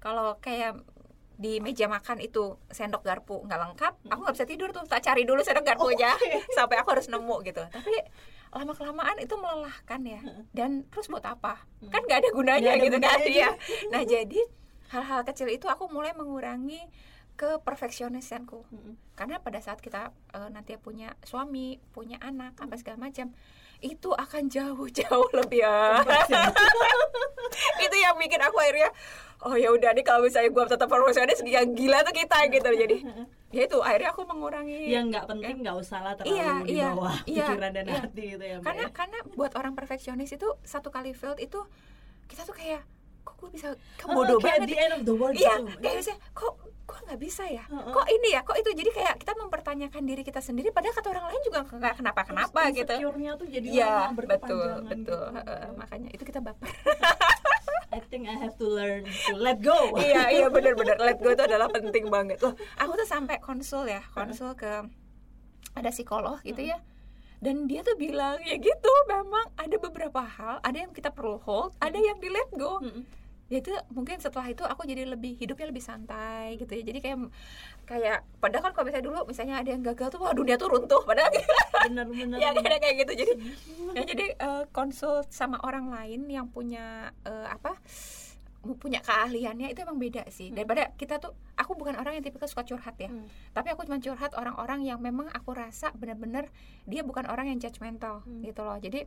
kalau 0.00 0.38
kayak 0.40 0.80
di 1.36 1.60
meja 1.60 1.84
makan 1.84 2.24
itu 2.24 2.56
sendok 2.72 3.04
garpu 3.04 3.44
nggak 3.44 3.60
lengkap 3.60 3.92
aku 4.08 4.20
nggak 4.24 4.36
bisa 4.40 4.48
tidur 4.48 4.72
tuh 4.72 4.88
tak 4.88 5.04
cari 5.04 5.28
dulu 5.28 5.44
sendok 5.44 5.68
garpunya 5.68 6.16
sampai 6.56 6.80
aku 6.80 6.96
harus 6.96 7.12
nemu 7.12 7.44
gitu 7.44 7.60
tapi 7.60 7.92
lama 8.56 8.72
kelamaan 8.72 9.20
itu 9.20 9.36
melelahkan 9.36 10.00
ya 10.00 10.20
dan 10.56 10.88
terus 10.88 11.12
buat 11.12 11.20
apa 11.28 11.60
kan 11.92 12.00
nggak 12.08 12.24
ada 12.24 12.28
gunanya 12.32 12.72
Nggak 12.72 12.76
ada 12.80 12.86
gitu 12.88 12.98
kan 13.04 13.18
ya 13.28 13.50
nah 13.92 14.00
jadi 14.00 14.40
hal-hal 14.94 15.26
kecil 15.26 15.48
itu 15.50 15.66
aku 15.66 15.90
mulai 15.90 16.14
mengurangi 16.14 16.86
ke 17.36 17.60
perfeksionisanku 17.60 18.64
Mm-mm. 18.72 18.96
karena 19.12 19.36
pada 19.38 19.60
saat 19.60 19.84
kita 19.84 20.10
eh, 20.32 20.48
nanti 20.48 20.80
punya 20.80 21.12
suami 21.20 21.76
punya 21.92 22.16
anak 22.24 22.56
apa 22.56 22.80
segala 22.80 23.08
macam 23.08 23.36
itu 23.84 24.08
akan 24.08 24.48
jauh-jauh 24.48 25.28
lebih 25.44 25.60
ya 25.60 26.00
itu 27.84 27.96
yang 28.00 28.16
bikin 28.16 28.40
aku 28.40 28.56
akhirnya 28.56 28.88
oh 29.44 29.52
ya 29.52 29.68
udah 29.68 29.92
nih 29.92 30.00
kalau 30.00 30.24
misalnya 30.24 30.48
gue 30.48 30.64
tetap 30.64 30.88
perfeksionis 30.88 31.44
yang 31.44 31.76
gila 31.76 32.00
tuh 32.08 32.14
kita 32.16 32.38
gitu 32.48 32.70
jadi 32.72 32.96
ya 33.52 33.62
itu 33.68 33.78
akhirnya 33.84 34.10
aku 34.16 34.24
mengurangi 34.24 34.88
yang 34.88 35.12
nggak 35.12 35.28
penting 35.28 35.60
nggak 35.60 35.76
usah 35.76 36.00
lah 36.00 36.12
terlalu 36.16 36.40
Iya, 36.40 36.52
di 36.64 36.72
iya, 36.72 36.88
bawah 36.92 37.16
iya, 37.28 37.46
pikiran 37.46 37.70
dan 37.76 37.84
iya. 37.84 37.96
hati 38.00 38.24
gitu 38.32 38.44
ya 38.44 38.56
karena 38.64 38.84
ya. 38.88 38.90
karena 38.96 39.18
buat 39.36 39.52
orang 39.60 39.72
perfeksionis 39.76 40.32
itu 40.32 40.48
satu 40.64 40.88
kali 40.88 41.12
failed 41.12 41.38
itu 41.38 41.60
kita 42.26 42.42
tuh 42.48 42.56
kayak 42.56 42.82
kok 43.26 43.34
gue 43.36 43.50
bisa 43.50 43.68
kok 43.96 44.06
Oh, 44.06 44.14
bodoh 44.16 44.38
kayak 44.38 44.62
banget 44.62 44.68
the 44.68 44.72
ya? 44.72 44.84
end 44.84 44.94
of 44.94 45.02
the 45.02 45.12
world 45.12 45.34
iya 45.34 45.54
kayak 45.58 45.96
misalnya 45.98 46.20
kok 46.30 46.54
kok 46.86 46.98
nggak 47.02 47.18
bisa 47.18 47.42
ya? 47.44 47.64
Heeh. 47.66 47.90
kok 47.90 48.06
ini 48.06 48.28
ya? 48.30 48.40
Kok 48.40 48.56
itu? 48.56 48.70
Jadi 48.72 48.90
kayak 48.92 49.14
kita 49.18 49.32
mempertanyakan 49.34 50.02
diri 50.02 50.22
kita 50.22 50.38
sendiri 50.38 50.70
padahal 50.70 50.94
kata 50.94 51.08
orang 51.10 51.26
lain 51.26 51.42
juga 51.42 51.60
nggak 51.66 51.94
kenapa 51.96 52.20
kenapa 52.22 52.58
Terus 52.62 52.76
gitu. 52.76 52.94
insecure-nya 52.94 53.30
tuh 53.34 53.46
jadi 53.48 53.66
Iya 53.68 53.90
lama 54.06 54.14
betul 54.14 54.38
betul. 54.38 54.70
gitu. 54.86 55.18
Heeh, 55.34 55.62
makanya 55.74 56.08
itu 56.08 56.22
kita 56.22 56.38
baper. 56.38 56.70
I 57.88 57.98
think 58.04 58.26
I 58.26 58.36
have 58.36 58.54
to 58.56 58.66
learn 58.68 59.02
to 59.02 59.34
let 59.34 59.58
go. 59.60 59.74
Iya 59.98 60.22
iya 60.30 60.46
benar-benar 60.54 60.94
let 60.96 61.18
go 61.18 61.28
itu 61.28 61.42
adalah 61.42 61.66
penting 61.66 62.06
banget. 62.06 62.38
Loh 62.38 62.54
aku 62.76 62.92
tuh 62.94 63.08
sampai 63.08 63.36
konsul 63.38 63.86
ya 63.86 64.06
konsul 64.08 64.54
ke 64.54 64.86
ada 65.74 65.90
psikolog 65.90 66.38
gitu 66.40 66.62
ya 66.62 66.78
dan 67.40 67.68
dia 67.68 67.84
tuh 67.84 67.96
bilang 68.00 68.40
ya 68.42 68.56
gitu 68.56 68.92
memang 69.08 69.46
ada 69.60 69.76
beberapa 69.76 70.24
hal 70.24 70.56
ada 70.64 70.78
yang 70.78 70.92
kita 70.96 71.12
perlu 71.12 71.36
hold 71.44 71.76
ada 71.78 71.96
yang 71.96 72.16
di 72.16 72.28
let 72.32 72.48
go. 72.56 72.80
Mm-mm. 72.80 73.04
ya 73.46 73.62
itu 73.62 73.70
mungkin 73.94 74.18
setelah 74.18 74.50
itu 74.50 74.66
aku 74.66 74.82
jadi 74.90 75.06
lebih 75.06 75.38
hidupnya 75.38 75.70
lebih 75.70 75.84
santai 75.84 76.58
gitu 76.58 76.74
ya. 76.74 76.82
Jadi 76.82 76.98
kayak 76.98 77.18
kayak 77.86 78.18
padahal 78.42 78.62
kan 78.66 78.72
kalau 78.74 78.84
misalnya 78.90 79.06
dulu 79.06 79.18
misalnya 79.30 79.62
ada 79.62 79.70
yang 79.70 79.86
gagal 79.86 80.10
tuh 80.10 80.18
wah 80.18 80.34
dunia 80.34 80.58
tuh 80.58 80.66
runtuh 80.66 80.98
padahal 81.06 81.30
bener-bener 81.86 82.38
ya 82.42 82.50
ada 82.50 82.78
kayak 82.82 83.06
gitu. 83.06 83.12
Jadi 83.22 83.32
ya 83.94 84.02
jadi 84.02 84.26
eh, 84.34 84.64
konsul 84.74 85.22
sama 85.30 85.62
orang 85.62 85.94
lain 85.94 86.26
yang 86.26 86.50
punya 86.50 87.14
eh, 87.22 87.46
apa 87.46 87.78
punya 88.74 88.98
keahliannya 88.98 89.70
itu 89.70 89.86
emang 89.86 90.02
beda 90.02 90.26
sih. 90.34 90.50
Daripada 90.50 90.90
kita 90.98 91.22
tuh 91.22 91.30
aku 91.54 91.78
bukan 91.78 91.94
orang 91.94 92.18
yang 92.18 92.24
tipikal 92.26 92.50
suka 92.50 92.66
curhat 92.66 92.98
ya. 92.98 93.06
Hmm. 93.06 93.30
tapi 93.54 93.70
aku 93.70 93.86
cuma 93.86 94.02
curhat 94.02 94.34
orang-orang 94.34 94.82
yang 94.82 94.98
memang 94.98 95.30
aku 95.30 95.54
rasa 95.54 95.94
benar-benar 95.94 96.50
dia 96.90 97.06
bukan 97.06 97.30
orang 97.30 97.46
yang 97.54 97.58
judgmental 97.62 98.26
Hmm. 98.26 98.42
gitu 98.42 98.66
loh. 98.66 98.76
Jadi 98.82 99.06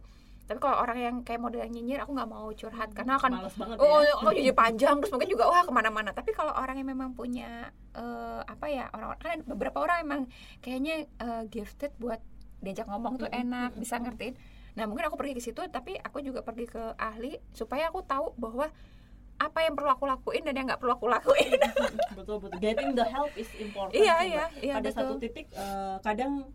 tapi 0.50 0.58
kalau 0.66 0.82
orang 0.82 0.98
yang 0.98 1.16
kayak 1.22 1.46
model 1.46 1.62
nyinyir 1.62 2.02
aku 2.02 2.18
nggak 2.18 2.26
mau 2.26 2.50
curhat. 2.58 2.90
Karena 2.98 3.22
akan 3.22 3.32
Males 3.38 3.54
banget 3.54 3.78
oh, 3.78 4.02
ya. 4.02 4.14
oh 4.18 4.34
jadi 4.42 4.50
panjang 4.50 4.98
terus 4.98 5.14
mungkin 5.14 5.30
juga 5.30 5.46
wah 5.46 5.62
ke 5.62 5.70
mana-mana. 5.70 6.10
Tapi 6.10 6.34
kalau 6.34 6.50
orang 6.58 6.82
yang 6.82 6.90
memang 6.90 7.14
punya 7.14 7.70
eh, 7.94 8.42
apa 8.42 8.66
ya 8.66 8.90
orang 8.90 9.14
kan 9.22 9.46
beberapa 9.46 9.78
orang 9.78 9.98
emang 10.02 10.22
kayaknya 10.66 11.06
eh, 11.06 11.44
gifted 11.54 11.94
buat 12.02 12.18
diajak 12.66 12.90
ngomong 12.90 13.22
tuh 13.22 13.30
enak 13.30 13.78
bisa 13.78 14.02
ngertiin. 14.02 14.34
Nah 14.74 14.90
mungkin 14.90 15.06
aku 15.06 15.22
pergi 15.22 15.38
ke 15.38 15.42
situ 15.44 15.62
tapi 15.70 16.02
aku 16.02 16.18
juga 16.26 16.42
pergi 16.42 16.66
ke 16.66 16.98
ahli 16.98 17.38
supaya 17.54 17.94
aku 17.94 18.02
tahu 18.02 18.34
bahwa 18.34 18.74
apa 19.40 19.60
yang 19.62 19.74
perlu 19.74 19.90
aku 19.90 20.04
lakuin 20.04 20.44
dan 20.44 20.54
yang 20.54 20.66
nggak 20.66 20.78
perlu 20.78 20.94
aku 20.94 21.08
lakuin 21.08 21.56
betul 22.18 22.38
betul 22.38 22.60
getting 22.60 22.92
the 22.92 23.06
help 23.06 23.32
is 23.34 23.48
important 23.56 23.96
Iya, 23.96 24.16
iya, 24.22 24.46
iya, 24.60 24.74
pada 24.76 24.86
betul. 24.86 25.00
satu 25.00 25.14
titik 25.18 25.48
eh, 25.50 25.96
kadang 26.02 26.52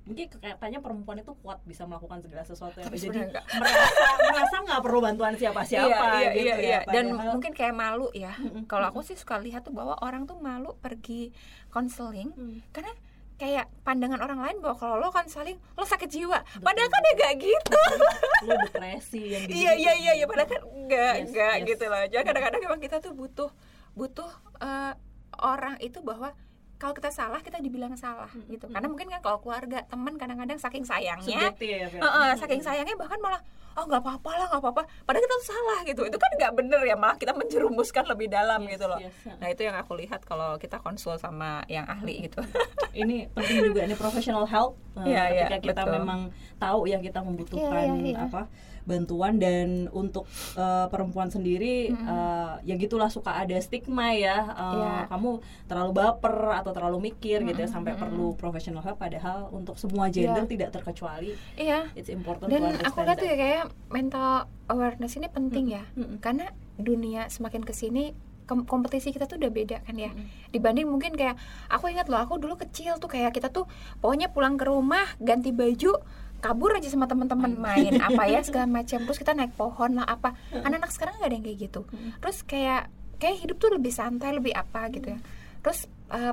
mungkin 0.00 0.26
katanya 0.32 0.78
perempuan 0.80 1.18
itu 1.18 1.34
kuat 1.36 1.60
bisa 1.62 1.84
melakukan 1.84 2.18
segala 2.18 2.42
sesuatu 2.42 2.76
yang 2.76 2.88
jadi 2.88 3.30
enggak. 3.30 3.44
merasa 3.52 4.06
merasa 4.26 4.56
nggak 4.60 4.80
perlu 4.80 4.98
bantuan 4.98 5.34
siapa-siapa 5.36 5.86
iya, 5.86 6.16
iya, 6.16 6.30
gitu 6.32 6.40
iya, 6.40 6.54
ya 6.54 6.58
iya. 6.58 6.80
dan 6.84 7.04
Padahal- 7.12 7.32
mungkin 7.34 7.52
kayak 7.52 7.74
malu 7.74 8.08
ya 8.12 8.32
kalau 8.64 8.86
aku 8.88 9.00
sih 9.02 9.14
suka 9.14 9.38
lihat 9.38 9.62
tuh 9.62 9.70
bahwa 9.70 9.94
orang 10.00 10.24
tuh 10.24 10.34
malu 10.36 10.74
pergi 10.76 11.30
konseling 11.68 12.32
Hmm. 12.32 12.58
karena 12.70 12.90
kayak 13.40 13.72
pandangan 13.80 14.20
orang 14.20 14.44
lain 14.44 14.56
bahwa 14.60 14.76
kalau 14.76 15.00
lo 15.00 15.08
konseling 15.08 15.56
lo 15.56 15.88
sakit 15.88 16.12
jiwa. 16.12 16.44
Padahal 16.60 16.88
kan 16.92 17.00
ya 17.08 17.12
gak 17.16 17.34
gitu. 17.40 17.80
Lu 18.44 18.54
depresi 18.68 19.22
yang 19.32 19.42
gitu 19.48 19.56
iya 19.56 19.72
iya 19.80 19.92
iya 19.96 20.12
iya. 20.20 20.26
Padahal 20.28 20.48
kan 20.52 20.62
enggak 20.68 21.14
Yes, 21.16 21.24
enggak 21.32 21.54
yes. 21.56 21.66
gitu 21.72 21.84
loh. 21.88 22.02
Jadi 22.04 22.24
kadang-kadang 22.28 22.60
memang 22.60 22.80
kita 22.84 22.96
tuh 23.00 23.12
butuh 23.16 23.50
butuh 23.96 24.28
eh, 24.60 24.92
orang 25.40 25.80
itu 25.80 26.04
bahwa 26.04 26.36
kalau 26.80 26.96
kita 26.96 27.12
salah 27.12 27.44
kita 27.44 27.60
dibilang 27.60 27.92
salah 27.94 28.32
gitu 28.48 28.64
karena 28.72 28.88
mungkin 28.88 29.12
kan 29.12 29.20
kalau 29.20 29.38
keluarga 29.44 29.84
teman 29.84 30.16
kadang-kadang 30.16 30.56
saking 30.56 30.82
sayangnya 30.82 31.52
subjektif 31.52 31.68
ya 31.68 31.86
Fel. 31.92 32.00
Heeh, 32.00 32.30
saking 32.40 32.62
sayangnya 32.64 32.96
bahkan 32.96 33.20
malah 33.20 33.44
oh 33.78 33.84
nggak 33.86 34.02
apa-apa 34.02 34.30
lah 34.34 34.46
nggak 34.50 34.62
apa-apa 34.66 34.82
padahal 35.06 35.22
kita 35.22 35.34
tuh 35.36 35.46
salah 35.46 35.78
gitu 35.86 36.02
itu 36.02 36.18
kan 36.18 36.30
nggak 36.34 36.52
bener 36.58 36.80
ya 36.82 36.96
malah 36.98 37.14
kita 37.14 37.36
menjerumuskan 37.36 38.02
lebih 38.08 38.26
dalam 38.26 38.64
Yes, 38.66 38.70
gitu 38.74 38.84
loh 38.90 38.98
yes. 38.98 39.14
nah 39.38 39.46
itu 39.46 39.62
yang 39.62 39.76
aku 39.78 39.92
lihat 39.94 40.20
kalau 40.26 40.58
kita 40.58 40.82
konsul 40.82 41.14
sama 41.20 41.62
yang 41.70 41.86
ahli 41.86 42.26
gitu 42.26 42.42
ini 43.04 43.30
penting 43.30 43.70
juga 43.70 43.86
ini 43.86 43.94
professional 43.94 44.42
help 44.48 44.74
eh, 45.04 45.14
Iya, 45.14 45.22
iya, 45.30 45.46
ketika 45.46 45.58
kita 45.62 45.82
betul. 45.86 45.94
memang 46.02 46.20
tahu 46.58 46.80
ya 46.90 46.98
kita 46.98 47.20
membutuhkan 47.22 47.70
Iya, 47.70 47.94
iya, 47.94 48.10
iya. 48.10 48.18
apa 48.26 48.42
bantuan 48.90 49.38
dan 49.38 49.86
untuk 49.88 50.26
eh, 50.52 50.86
perempuan 50.86 51.30
sendiri 51.30 51.88
eh, 51.88 52.52
ya 52.60 52.74
gitulah 52.74 53.06
suka 53.06 53.38
ada 53.38 53.54
stigma 53.56 54.10
ya 54.10 54.36
eh, 54.50 54.74
Iya. 54.74 55.06
kamu 55.06 55.30
terlalu 55.64 55.92
baper 55.94 56.34
atau 56.56 56.72
terlalu 56.72 56.98
mikir 57.08 57.44
gitu 57.44 57.60
ya 57.60 57.68
sampai 57.68 57.94
perlu 57.94 58.34
professional 58.34 58.82
help. 58.82 58.98
Padahal 58.98 59.46
untuk 59.50 59.76
semua 59.76 60.08
gender 60.08 60.42
Iya. 60.42 60.50
tidak 60.50 60.68
terkecuali 60.72 61.32
iya. 61.54 61.86
it's 61.94 62.08
important 62.08 62.48
dan 62.48 62.74
aku 62.80 63.00
lihat 63.00 63.16
tuh 63.16 63.26
ya 63.26 63.36
kayak 63.36 63.62
mental 63.88 64.30
awareness 64.66 65.14
ini 65.14 65.28
penting 65.28 65.70
ya 65.70 65.86
Mm-mm. 65.94 66.18
karena 66.18 66.50
dunia 66.74 67.28
semakin 67.28 67.60
ke 67.60 67.70
sini 67.70 68.10
kom- 68.44 68.64
kompetisi 68.64 69.08
kita 69.08 69.24
tuh 69.24 69.36
udah 69.36 69.46
beda 69.48 69.78
kan 69.80 69.94
ya. 69.94 70.10
Dibanding 70.48 70.84
mungkin 70.84 71.14
kayak 71.14 71.38
aku 71.68 71.86
ingat 71.86 72.10
loh 72.10 72.18
aku 72.18 72.34
dulu 72.34 72.58
kecil 72.58 72.98
tuh 72.98 73.06
kayak 73.06 73.30
kita 73.30 73.46
tuh 73.46 73.70
pokoknya 73.98 74.26
pulang 74.28 74.56
ke 74.56 74.64
rumah 74.64 75.06
ganti 75.18 75.52
baju 75.52 76.02
kabur 76.40 76.72
aja 76.74 76.88
sama 76.88 77.04
teman-teman 77.06 77.54
main 77.54 78.00
apa 78.00 78.24
ya 78.26 78.40
segala 78.40 78.66
macam. 78.66 79.04
Terus 79.04 79.18
kita 79.20 79.36
naik 79.36 79.54
pohon 79.54 80.00
lah 80.00 80.08
apa. 80.08 80.34
Anak-anak 80.50 80.90
sekarang 80.90 81.14
nggak 81.20 81.28
ada 81.28 81.36
yang 81.36 81.44
kayak 81.46 81.58
gitu. 81.70 81.80
Terus 82.18 82.38
kayak 82.48 82.88
kayak 83.20 83.36
hidup 83.44 83.56
tuh 83.60 83.70
lebih 83.76 83.92
santai 83.92 84.32
lebih 84.32 84.56
apa 84.56 84.88
gitu 84.90 85.12
ya. 85.14 85.20
Terus 85.60 85.86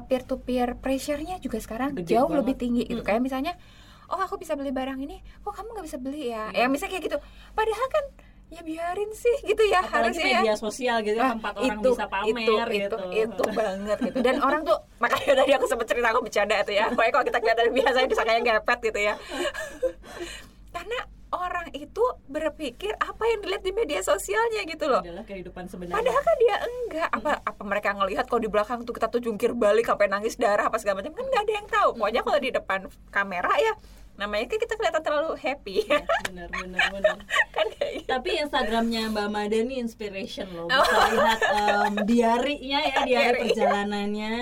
peer 0.07 0.23
to 0.25 0.41
peer 0.41 0.73
pressure-nya 0.79 1.37
juga 1.37 1.61
sekarang 1.61 1.93
Gede 1.99 2.17
jauh 2.17 2.25
banget. 2.31 2.39
lebih 2.41 2.55
tinggi 2.57 2.83
gitu. 2.87 3.03
Kayak 3.05 3.21
misalnya 3.21 3.53
oh 4.07 4.17
aku 4.17 4.39
bisa 4.39 4.55
beli 4.55 4.71
barang 4.71 4.97
ini 5.03 5.19
kok 5.43 5.51
kamu 5.51 5.67
nggak 5.75 5.85
bisa 5.85 5.97
beli 5.99 6.31
ya? 6.31 6.49
Ya 6.55 6.65
misalnya 6.71 6.97
kayak 6.97 7.05
gitu. 7.11 7.19
Padahal 7.53 7.87
kan 7.91 8.05
ya 8.47 8.61
biarin 8.63 9.11
sih 9.11 9.35
gitu 9.43 9.59
ya 9.67 9.83
apalagi 9.83 10.23
harusnya 10.23 10.27
ya. 10.31 10.39
media 10.39 10.55
sosial 10.55 10.97
gitu 11.03 11.19
Ah, 11.19 11.35
tempat 11.35 11.53
orang 11.59 11.79
bisa 11.83 12.05
pamer 12.07 12.31
itu, 12.31 12.53
gitu. 12.55 12.71
itu, 12.71 12.97
itu 13.27 13.43
banget 13.51 13.97
gitu. 14.07 14.17
Dan 14.23 14.35
orang 14.39 14.61
tuh 14.63 14.77
makanya 15.03 15.43
tadi 15.43 15.51
aku 15.51 15.65
sempet 15.67 15.87
cerita 15.91 16.07
aku 16.15 16.21
bercanda 16.23 16.55
tuh 16.63 16.71
ya. 16.71 16.87
Pokoknya 16.95 17.11
kalau 17.11 17.25
kita 17.27 17.37
kelihatan 17.43 17.67
biasa 17.75 17.97
bisa 18.07 18.23
kayak 18.23 18.41
ngepet 18.47 18.79
gitu 18.87 18.99
ya. 19.03 19.13
Karena 20.71 20.99
orang 21.27 21.67
itu 21.75 22.03
berpikir 22.31 22.95
apa 22.95 23.23
yang 23.27 23.39
dilihat 23.43 23.63
di 23.67 23.75
media 23.75 23.99
sosialnya 23.99 24.63
gitu 24.63 24.87
loh. 24.87 25.03
Adalah 25.03 25.27
kehidupan 25.27 25.67
sebenarnya. 25.67 25.99
Padahal 25.99 26.21
kan 26.23 26.35
dia 26.39 26.55
enggak. 26.63 27.09
Apa 27.11 27.31
apa 27.43 27.61
mereka 27.67 27.89
ngelihat 27.99 28.25
kalau 28.31 28.39
di 28.39 28.47
belakang 28.47 28.79
tuh 28.87 28.95
kita 28.95 29.11
tuh 29.11 29.19
jungkir 29.19 29.51
balik 29.51 29.91
sampai 29.91 30.07
nangis 30.07 30.39
darah 30.39 30.71
apa 30.71 30.79
segala 30.79 31.03
macam 31.03 31.11
kan 31.11 31.25
nggak 31.27 31.43
ada 31.43 31.53
yang 31.53 31.67
tahu. 31.67 31.89
Pokoknya 31.99 32.21
kalau 32.23 32.39
di 32.39 32.49
depan 32.55 32.79
kamera 33.11 33.51
ya 33.59 33.75
namanya 34.17 34.45
kan 34.49 34.57
kita 34.57 34.73
kelihatan 34.73 35.01
terlalu 35.05 35.33
happy. 35.37 35.85
benar 36.27 36.49
benar 36.49 36.81
benar. 36.89 37.17
Kan 37.55 37.67
kayak 37.77 37.93
gitu. 38.01 38.09
tapi 38.09 38.29
Instagramnya 38.41 39.13
Mbak 39.13 39.27
Mada 39.29 39.59
nih 39.61 39.77
inspiration 39.77 40.49
loh. 40.57 40.65
Bisa 40.67 41.01
lihat 41.13 41.41
um, 41.53 41.93
diarinya 42.03 42.79
ya 42.81 42.97
diari 43.05 43.37
perjalanannya. 43.45 44.33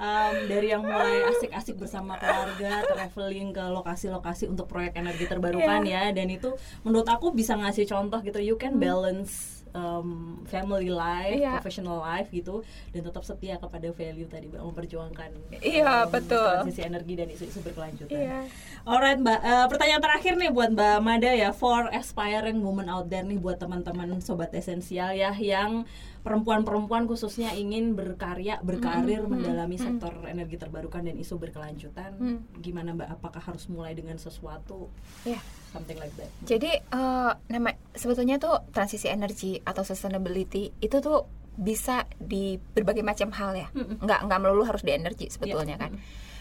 Um, 0.00 0.34
dari 0.48 0.72
yang 0.72 0.82
mulai 0.82 1.28
asik-asik 1.28 1.76
bersama 1.76 2.16
keluarga 2.16 2.88
traveling 2.88 3.52
ke 3.52 3.64
lokasi-lokasi 3.68 4.48
untuk 4.48 4.64
proyek 4.66 4.96
energi 4.96 5.28
terbarukan 5.28 5.84
ya. 5.84 6.08
Dan 6.10 6.32
itu 6.32 6.56
menurut 6.82 7.06
aku 7.06 7.30
bisa 7.36 7.52
ngasih 7.54 7.84
contoh 7.84 8.24
gitu. 8.24 8.40
You 8.40 8.56
can 8.56 8.80
balance 8.80 9.58
um, 9.72 10.08
family 10.44 10.88
life, 10.88 11.36
Iya. 11.36 11.56
professional 11.56 11.98
life 11.98 12.28
gitu 12.28 12.62
dan 12.90 13.02
tetap 13.02 13.22
setia 13.22 13.56
kepada 13.56 13.88
value 13.88 14.24
tadi 14.24 14.46
Mbak 14.46 14.62
memperjuangkan 14.64 15.30
Iya, 15.58 16.04
um, 16.04 16.12
betul. 16.12 16.48
transisi 16.62 16.80
energi 16.80 17.14
dan 17.14 17.28
isu-isu 17.28 17.60
berkelanjutan. 17.60 18.14
Iya. 18.14 18.38
Alright 18.84 19.18
Mbak, 19.18 19.38
Eh, 19.40 19.66
pertanyaan 19.66 20.00
terakhir 20.00 20.32
nih 20.34 20.50
buat 20.50 20.70
Mbak 20.70 20.96
Mada 20.98 21.30
ya 21.30 21.50
For 21.50 21.88
aspiring 21.88 22.60
woman 22.60 22.86
out 22.86 23.06
there 23.06 23.22
nih 23.22 23.36
buat 23.36 23.56
teman-teman 23.56 24.18
Sobat 24.18 24.50
Esensial 24.50 25.12
ya 25.12 25.30
Yang 25.32 25.86
perempuan-perempuan 26.18 27.06
khususnya 27.06 27.54
ingin 27.54 27.94
berkarya, 27.94 28.60
berkarir 28.60 29.24
mendalami 29.24 29.76
sektor 29.76 30.12
energi 30.24 30.56
terbarukan 30.56 31.00
dan 31.00 31.16
isu 31.16 31.36
berkelanjutan 31.36 32.10
Mm. 32.18 32.38
Gimana 32.58 32.92
Mbak, 32.92 33.08
apakah 33.14 33.42
harus 33.42 33.64
mulai 33.66 33.94
dengan 33.94 34.18
sesuatu? 34.18 34.90
Iya. 35.22 35.38
Something 35.68 35.96
like 35.96 36.14
that 36.14 36.30
Jadi 36.42 36.70
eh, 36.74 37.32
nama 37.48 37.68
sebetulnya 37.92 38.36
tuh 38.36 38.64
transisi 38.70 39.06
energi 39.06 39.60
atau 39.60 39.82
sustainability 39.82 40.72
itu 40.78 40.96
tuh 40.98 41.28
bisa 41.52 42.06
di 42.16 42.54
berbagai 42.54 43.02
macam 43.02 43.28
hal 43.30 43.52
ya. 43.52 43.68
Mm-mm. 43.72 43.98
Nggak 43.98 44.20
nggak 44.24 44.38
melulu 44.38 44.62
harus 44.62 44.80
di 44.80 44.92
energi 44.92 45.26
sebetulnya 45.26 45.74
Iya. 45.74 45.82
kan. 45.84 45.92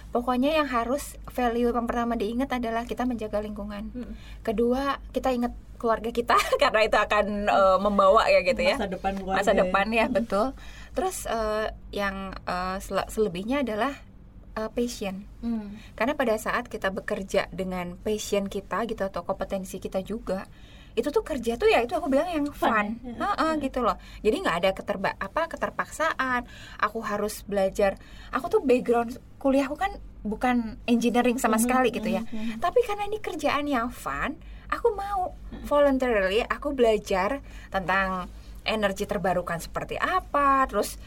Pokoknya 0.07 0.53
yang 0.53 0.69
harus 0.69 1.19
value 1.27 1.67
yang 1.67 1.83
pertama 1.83 2.13
diingat 2.13 2.47
adalah 2.49 2.85
kita 2.85 3.03
menjaga 3.03 3.41
lingkungan. 3.41 3.91
Mm. 3.91 4.13
Kedua, 4.39 5.01
kita 5.09 5.29
ingat 5.29 5.51
keluarga 5.75 6.09
kita 6.09 6.37
karena 6.61 6.81
itu 6.81 6.95
akan 6.95 7.25
eh, 7.45 7.77
membawa 7.77 8.29
ya 8.29 8.39
gitu 8.41 8.61
ya. 8.61 8.77
Masa 8.77 8.87
depan 8.87 9.13
keluarga 9.17 9.37
Masa 9.41 9.51
ya. 9.51 9.57
depan 9.59 9.85
ya, 9.89 10.05
betul. 10.07 10.47
Terus 10.93 11.17
eh, 11.25 11.65
yang 11.91 12.15
eh, 12.39 12.77
sel- 12.79 13.09
selebihnya 13.09 13.65
adalah 13.65 13.93
eh, 14.57 14.69
passion. 14.73 15.21
Hmm. 15.45 15.77
Karena 15.93 16.17
pada 16.17 16.33
saat 16.35 16.65
kita 16.65 16.89
bekerja 16.89 17.45
dengan 17.53 17.93
passion 18.01 18.49
kita 18.49 18.89
gitu 18.89 19.05
atau 19.05 19.21
kompetensi 19.21 19.77
kita 19.77 20.01
juga, 20.01 20.49
itu 20.97 21.13
tuh 21.13 21.21
kerja 21.21 21.61
tuh 21.61 21.69
ya 21.69 21.85
itu 21.85 21.93
aku 21.93 22.09
bilang 22.09 22.25
yang 22.25 22.49
Fun 22.49 22.73
fun, 22.73 22.87
ya? 23.05 23.37
Heeh, 23.37 23.61
gitu 23.61 23.85
loh. 23.85 24.01
Jadi 24.25 24.35
nggak 24.41 24.57
ada 24.65 24.69
keterba 24.73 25.13
apa 25.21 25.45
keterpaksaan. 25.45 26.49
Aku 26.81 27.05
harus 27.05 27.45
belajar. 27.45 28.01
Aku 28.33 28.49
tuh 28.49 28.65
background 28.65 29.21
kuliahku 29.37 29.77
kan 29.77 29.93
bukan 30.25 30.81
engineering 30.89 31.37
sama 31.37 31.61
Mhm, 31.61 31.63
sekali 31.69 31.89
gitu 31.93 32.09
ya. 32.09 32.25
mhm, 32.25 32.33
mhm. 32.33 32.59
Tapi 32.59 32.79
karena 32.81 33.05
ini 33.05 33.21
kerjaan 33.21 33.69
yang 33.69 33.93
fun, 33.93 34.41
aku 34.73 34.97
mau 34.97 35.37
voluntarily 35.69 36.41
aku 36.41 36.73
belajar 36.73 37.45
tentang 37.69 38.25
energi 38.67 39.07
terbarukan 39.07 39.61
seperti 39.61 39.95
apa, 39.95 40.65
terus 40.67 40.99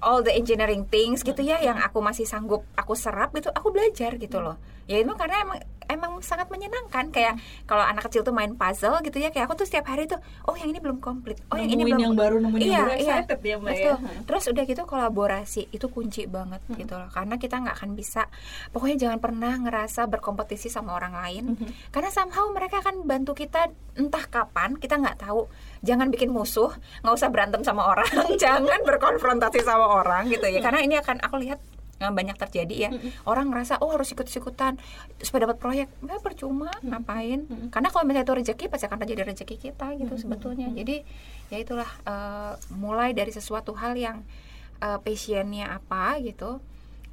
all 0.00 0.20
the 0.20 0.32
engineering 0.32 0.84
things 0.88 1.24
gitu 1.24 1.40
ya 1.40 1.60
yang 1.60 1.80
aku 1.80 2.00
masih 2.04 2.28
sanggup 2.28 2.64
aku 2.76 2.92
serap 2.96 3.32
gitu, 3.32 3.48
aku 3.52 3.72
belajar 3.72 4.16
gitu 4.16 4.38
loh. 4.40 4.60
Ya 4.86 5.00
itu 5.00 5.12
karena 5.16 5.42
emang 5.42 5.58
emang 5.88 6.18
sangat 6.22 6.50
menyenangkan. 6.50 7.10
Kayak 7.10 7.38
kalau 7.64 7.82
anak 7.82 8.06
kecil 8.10 8.22
tuh 8.22 8.34
main 8.34 8.54
puzzle 8.54 8.98
gitu 9.02 9.18
ya 9.18 9.30
kayak 9.30 9.50
aku 9.50 9.64
tuh 9.64 9.66
setiap 9.66 9.90
hari 9.90 10.06
tuh 10.06 10.18
oh 10.46 10.54
yang 10.54 10.70
ini 10.70 10.78
belum 10.82 10.98
komplit. 10.98 11.40
Oh 11.50 11.56
yang 11.58 11.70
ini 11.70 11.82
Nemuin 11.82 11.90
belum 11.90 12.00
yang 12.02 12.16
baru, 12.16 12.36
nemuin 12.42 12.60
yang 12.60 12.70
iya, 12.70 12.82
baru, 12.82 12.90
iya. 12.98 13.16
ya, 13.26 13.56
Mbak, 13.58 13.74
ya. 13.76 13.94
Terus 14.26 14.44
udah 14.50 14.64
gitu 14.66 14.82
kolaborasi 14.86 15.62
itu 15.70 15.86
kunci 15.90 16.26
banget 16.26 16.62
gitu 16.74 16.94
loh. 16.94 17.08
Karena 17.10 17.34
kita 17.38 17.62
nggak 17.62 17.76
akan 17.78 17.90
bisa 17.94 18.28
pokoknya 18.70 19.08
jangan 19.08 19.18
pernah 19.18 19.52
ngerasa 19.56 20.06
berkompetisi 20.10 20.68
sama 20.68 20.94
orang 20.96 21.14
lain. 21.16 21.44
Mhm. 21.46 21.94
karena 21.94 22.10
somehow 22.10 22.50
mereka 22.50 22.82
akan 22.82 23.06
bantu 23.06 23.32
kita 23.32 23.70
entah 23.94 24.24
kapan 24.28 24.76
kita 24.76 24.98
nggak 24.98 25.22
tahu. 25.22 25.46
Jangan 25.86 26.10
bikin 26.10 26.30
musuh 26.34 26.72
nggak 27.02 27.14
usah 27.14 27.30
berantem 27.30 27.62
sama 27.62 27.86
orang 27.86 28.08
jangan 28.42 28.80
berkonfrontasi 28.82 29.62
sama 29.62 29.86
orang 30.02 30.28
gitu 30.28 30.46
ya. 30.48 30.60
Karena 30.60 30.82
ini 30.82 30.98
akan 30.98 31.22
aku 31.22 31.36
lihat 31.40 31.60
banyak 31.98 32.36
terjadi 32.36 32.76
ya. 32.76 32.90
Orang 33.24 33.48
ngerasa 33.52 33.80
oh 33.80 33.92
harus 33.92 34.12
ikut-ikutan 34.12 34.76
supaya 35.20 35.48
dapat 35.48 35.58
proyek. 35.58 35.88
Nggak 36.04 36.20
percuma 36.20 36.70
ngapain? 36.84 37.48
Karena 37.72 37.88
kalau 37.88 38.04
misalnya 38.04 38.28
itu 38.28 38.34
rezeki 38.36 38.64
pasti 38.68 38.84
akan 38.86 38.98
terjadi 39.04 39.22
rezeki 39.32 39.56
kita 39.56 39.96
gitu 39.96 40.14
sebetulnya. 40.20 40.68
Jadi 40.72 41.02
ya 41.48 41.56
itulah 41.62 41.88
eh, 42.04 42.54
mulai 42.76 43.16
dari 43.16 43.32
sesuatu 43.32 43.72
hal 43.76 43.96
yang 43.96 44.22
eh, 44.84 44.98
passionnya 45.00 45.72
apa 45.72 46.20
gitu. 46.20 46.60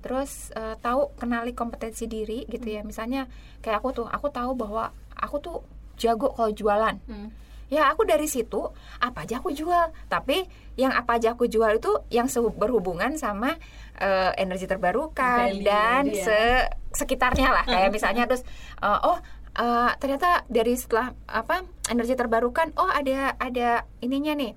Terus 0.04 0.52
eh, 0.52 0.76
tahu 0.84 1.16
kenali 1.16 1.56
kompetensi 1.56 2.06
diri 2.12 2.44
gitu 2.52 2.68
ya. 2.68 2.84
Misalnya 2.84 3.32
kayak 3.64 3.80
aku 3.80 4.04
tuh 4.04 4.08
aku 4.12 4.28
tahu 4.30 4.52
bahwa 4.60 4.92
aku 5.16 5.40
tuh 5.40 5.58
jago 5.96 6.34
kalau 6.36 6.52
jualan. 6.52 7.00
Hmm. 7.08 7.30
Ya 7.74 7.90
aku 7.90 8.06
dari 8.06 8.30
situ 8.30 8.62
apa 9.02 9.26
aja 9.26 9.42
aku 9.42 9.50
jual 9.50 9.90
tapi 10.06 10.46
yang 10.78 10.94
apa 10.94 11.18
aja 11.18 11.34
aku 11.34 11.50
jual 11.50 11.82
itu 11.82 11.90
yang 12.14 12.30
berhubungan 12.54 13.18
sama 13.18 13.58
eh, 13.98 14.32
energi 14.38 14.70
terbarukan 14.70 15.50
Value 15.50 15.66
dan 15.66 16.04
ya. 16.06 16.22
se- 16.22 16.70
sekitarnya 16.94 17.50
lah 17.50 17.66
kayak 17.66 17.90
misalnya 17.98 18.30
terus 18.30 18.46
eh, 18.78 19.00
oh 19.10 19.18
eh, 19.58 19.92
ternyata 19.98 20.46
dari 20.46 20.78
setelah 20.78 21.18
apa 21.26 21.66
energi 21.90 22.14
terbarukan 22.14 22.78
oh 22.78 22.90
ada 22.94 23.34
ada 23.42 23.90
ininya 24.06 24.38
nih 24.38 24.54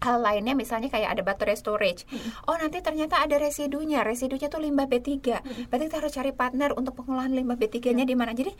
hal 0.00 0.24
lainnya 0.24 0.56
misalnya 0.56 0.88
kayak 0.88 1.12
ada 1.12 1.22
baterai 1.22 1.56
storage. 1.60 2.08
Oh, 2.48 2.56
nanti 2.56 2.80
ternyata 2.80 3.20
ada 3.20 3.36
residunya. 3.36 4.00
Residunya 4.00 4.48
tuh 4.48 4.64
limbah 4.64 4.88
B3. 4.88 5.20
Berarti 5.68 5.84
kita 5.86 5.96
harus 6.00 6.12
cari 6.16 6.32
partner 6.32 6.72
untuk 6.72 6.96
pengolahan 6.96 7.30
limbah 7.36 7.60
B3-nya 7.60 8.08
di 8.08 8.16
mana. 8.16 8.32
Jadi 8.32 8.52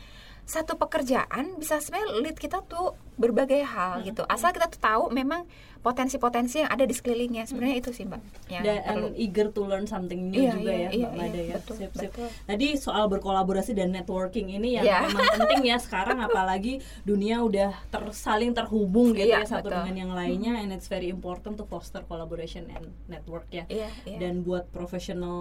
satu 0.51 0.75
pekerjaan 0.75 1.55
bisa 1.55 1.79
sebenarnya 1.79 2.11
lead 2.21 2.35
kita 2.35 2.67
tuh 2.67 2.93
berbagai 3.15 3.63
hal 3.63 4.03
gitu. 4.03 4.27
Asal 4.27 4.51
kita 4.51 4.67
tuh 4.67 4.81
tahu 4.81 5.03
memang 5.11 5.47
potensi-potensi 5.81 6.61
yang 6.61 6.69
ada 6.69 6.85
di 6.85 6.93
sekelilingnya. 6.93 7.45
Sebenarnya 7.45 7.77
itu 7.79 7.91
sih, 7.91 8.05
Mbak. 8.05 8.21
Yang 8.51 8.63
dan 8.63 8.77
perlu. 8.83 9.07
and 9.07 9.17
eager 9.17 9.47
to 9.49 9.63
learn 9.63 9.85
something 9.85 10.29
new 10.29 10.41
Iya, 10.41 10.53
juga 10.53 10.71
iya, 10.71 10.77
ya 10.77 10.91
iya, 10.91 10.91
Mbak 11.01 11.13
iya, 11.13 11.21
Mada 11.23 11.41
ya. 11.41 11.55
betul, 11.57 11.75
Sip, 11.77 11.91
sip. 11.95 12.11
betul. 12.13 12.29
Tadi 12.45 12.67
soal 12.77 13.05
berkolaborasi 13.07 13.73
dan 13.73 13.89
networking 13.91 14.51
ini 14.51 14.77
yang 14.77 14.85
Iya. 14.85 14.99
memang 15.07 15.29
penting 15.39 15.63
ya 15.65 15.77
sekarang 15.77 16.19
apalagi 16.27 16.75
dunia 17.03 17.41
udah 17.41 17.71
ter- 17.89 18.13
saling 18.13 18.53
terhubung 18.53 19.13
gitu 19.13 19.25
Iya, 19.27 19.41
ya 19.41 19.49
satu 19.49 19.69
betul. 19.69 19.77
dengan 19.81 19.95
yang 19.97 20.13
lainnya 20.13 20.53
and 20.59 20.69
it's 20.71 20.85
very 20.87 21.09
important 21.09 21.57
to 21.57 21.65
foster 21.65 22.03
collaboration 22.03 22.69
and 22.69 22.93
network 23.07 23.49
ya. 23.49 23.65
Iya, 23.67 23.89
iya. 24.05 24.19
Dan 24.19 24.43
buat 24.43 24.69
professional 24.69 25.41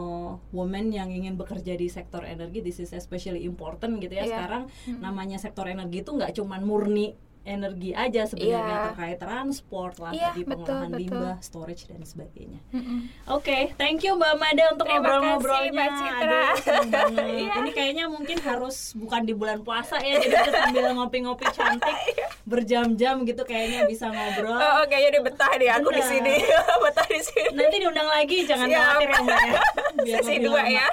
woman 0.51 0.91
yang 0.91 1.09
ingin 1.09 1.35
bekerja 1.35 1.73
di 1.73 1.87
sektor 1.87 2.23
energi 2.23 2.59
this 2.59 2.79
is 2.79 2.91
especially 2.91 3.43
important 3.43 3.99
gitu 3.99 4.13
ya. 4.13 4.23
Iya. 4.23 4.31
Sekarang 4.37 4.63
namanya 4.99 5.35
sektor 5.35 5.65
energi 5.65 5.99
itu 5.99 6.11
nggak 6.11 6.31
cuman 6.33 6.61
murni 6.61 7.15
energi 7.41 7.91
aja 7.91 8.27
sebenarnya 8.27 8.61
Iya. 8.61 8.85
terkait 8.85 9.17
transport 9.17 9.97
lah 9.97 10.11
Iya, 10.11 10.29
tadi 10.29 10.41
betul, 10.43 10.59
pengolahan 10.59 10.91
betul. 10.91 11.01
limbah, 11.01 11.35
storage 11.39 11.83
dan 11.87 12.01
sebagainya. 12.03 12.59
Mm-mm. 12.69 13.09
Oke, 13.27 13.73
thank 13.73 14.03
you 14.03 14.13
Mbak 14.13 14.35
Mada 14.37 14.65
untuk 14.69 14.85
ngobrol-ngobrolnya. 14.85 15.87
Aduh. 15.89 16.53
Iya. 17.39 17.53
Ini 17.57 17.71
kayaknya 17.71 18.05
mungkin 18.05 18.37
harus 18.39 18.93
bukan 18.93 19.23
di 19.23 19.33
bulan 19.33 19.63
puasa 19.63 19.97
ya, 19.99 20.19
jadi 20.19 20.35
kita 20.35 20.51
sambil 20.61 20.93
ngopi-ngopi 20.93 21.47
cantik 21.49 21.97
berjam-jam 22.51 23.23
gitu 23.23 23.41
kayaknya 23.41 23.87
bisa 23.87 24.09
ngobrol. 24.09 24.53
Oh, 24.53 24.83
kayaknya 24.85 25.09
dia 25.11 25.23
betah 25.23 25.51
deh 25.55 25.69
aku 25.71 25.89
di 25.89 25.95
Benar. 25.97 26.11
sini. 26.11 26.35
betah 26.85 27.07
di 27.07 27.21
sini. 27.23 27.49
Nanti 27.55 27.75
diundang 27.77 28.09
lagi, 28.09 28.37
jangan 28.45 28.67
khawatir 28.67 29.09
ya 29.09 29.17
Mbak 29.17 29.39
ya. 29.41 29.61
Sesi 30.11 30.27
lebih 30.29 30.39
dua 30.43 30.59
lama. 30.59 30.69
ya. 30.69 30.87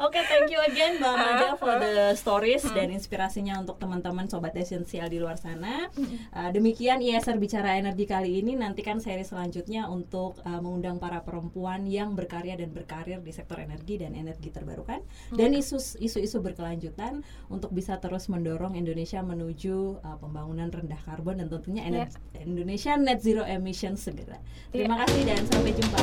Oke, 0.00 0.24
thank 0.24 0.48
you 0.48 0.56
again 0.64 0.96
Mbak 0.96 1.14
Mada 1.14 1.48
for 1.60 1.76
the 1.76 2.16
stories 2.16 2.64
dan 2.72 2.88
inspirasinya 2.88 3.60
untuk 3.60 3.76
teman-teman 3.76 4.24
sobat 4.24 4.56
esensial 4.56 5.12
di 5.12 5.20
luar 5.20 5.36
sana. 5.36 5.92
Uh, 6.32 6.48
demikian 6.48 7.04
ISR 7.04 7.36
bicara 7.36 7.76
energi 7.76 8.08
kali 8.08 8.40
ini. 8.40 8.56
Nantikan 8.56 9.04
seri 9.04 9.20
selanjutnya 9.20 9.92
untuk 9.92 10.40
uh, 10.48 10.60
mengundang 10.64 10.96
para 10.96 11.20
perempuan 11.20 11.84
yang 11.84 12.16
berkarya 12.16 12.56
dan 12.56 12.72
berkarir 12.72 13.20
di 13.20 13.32
sektor 13.36 13.60
energi 13.60 14.00
dan 14.00 14.16
energi 14.16 14.48
terbarukan 14.48 15.04
dan 15.36 15.52
isu- 15.52 16.00
isu-isu 16.00 16.40
berkelanjutan 16.40 17.20
untuk 17.52 17.72
bisa 17.76 18.00
terus 18.00 18.32
mendorong 18.32 18.72
Indonesia 18.74 19.20
menuju 19.20 20.00
uh, 20.00 20.16
pembangunan 20.16 20.72
rendah 20.72 21.00
karbon 21.04 21.36
dan 21.44 21.52
tentunya 21.52 21.84
ener- 21.84 22.12
Indonesia 22.40 22.96
net 22.96 23.20
zero 23.20 23.44
emission 23.44 23.94
segera. 24.00 24.40
Terima 24.72 25.04
kasih 25.04 25.20
dan 25.28 25.42
sampai 25.46 25.72
jumpa. 25.76 26.00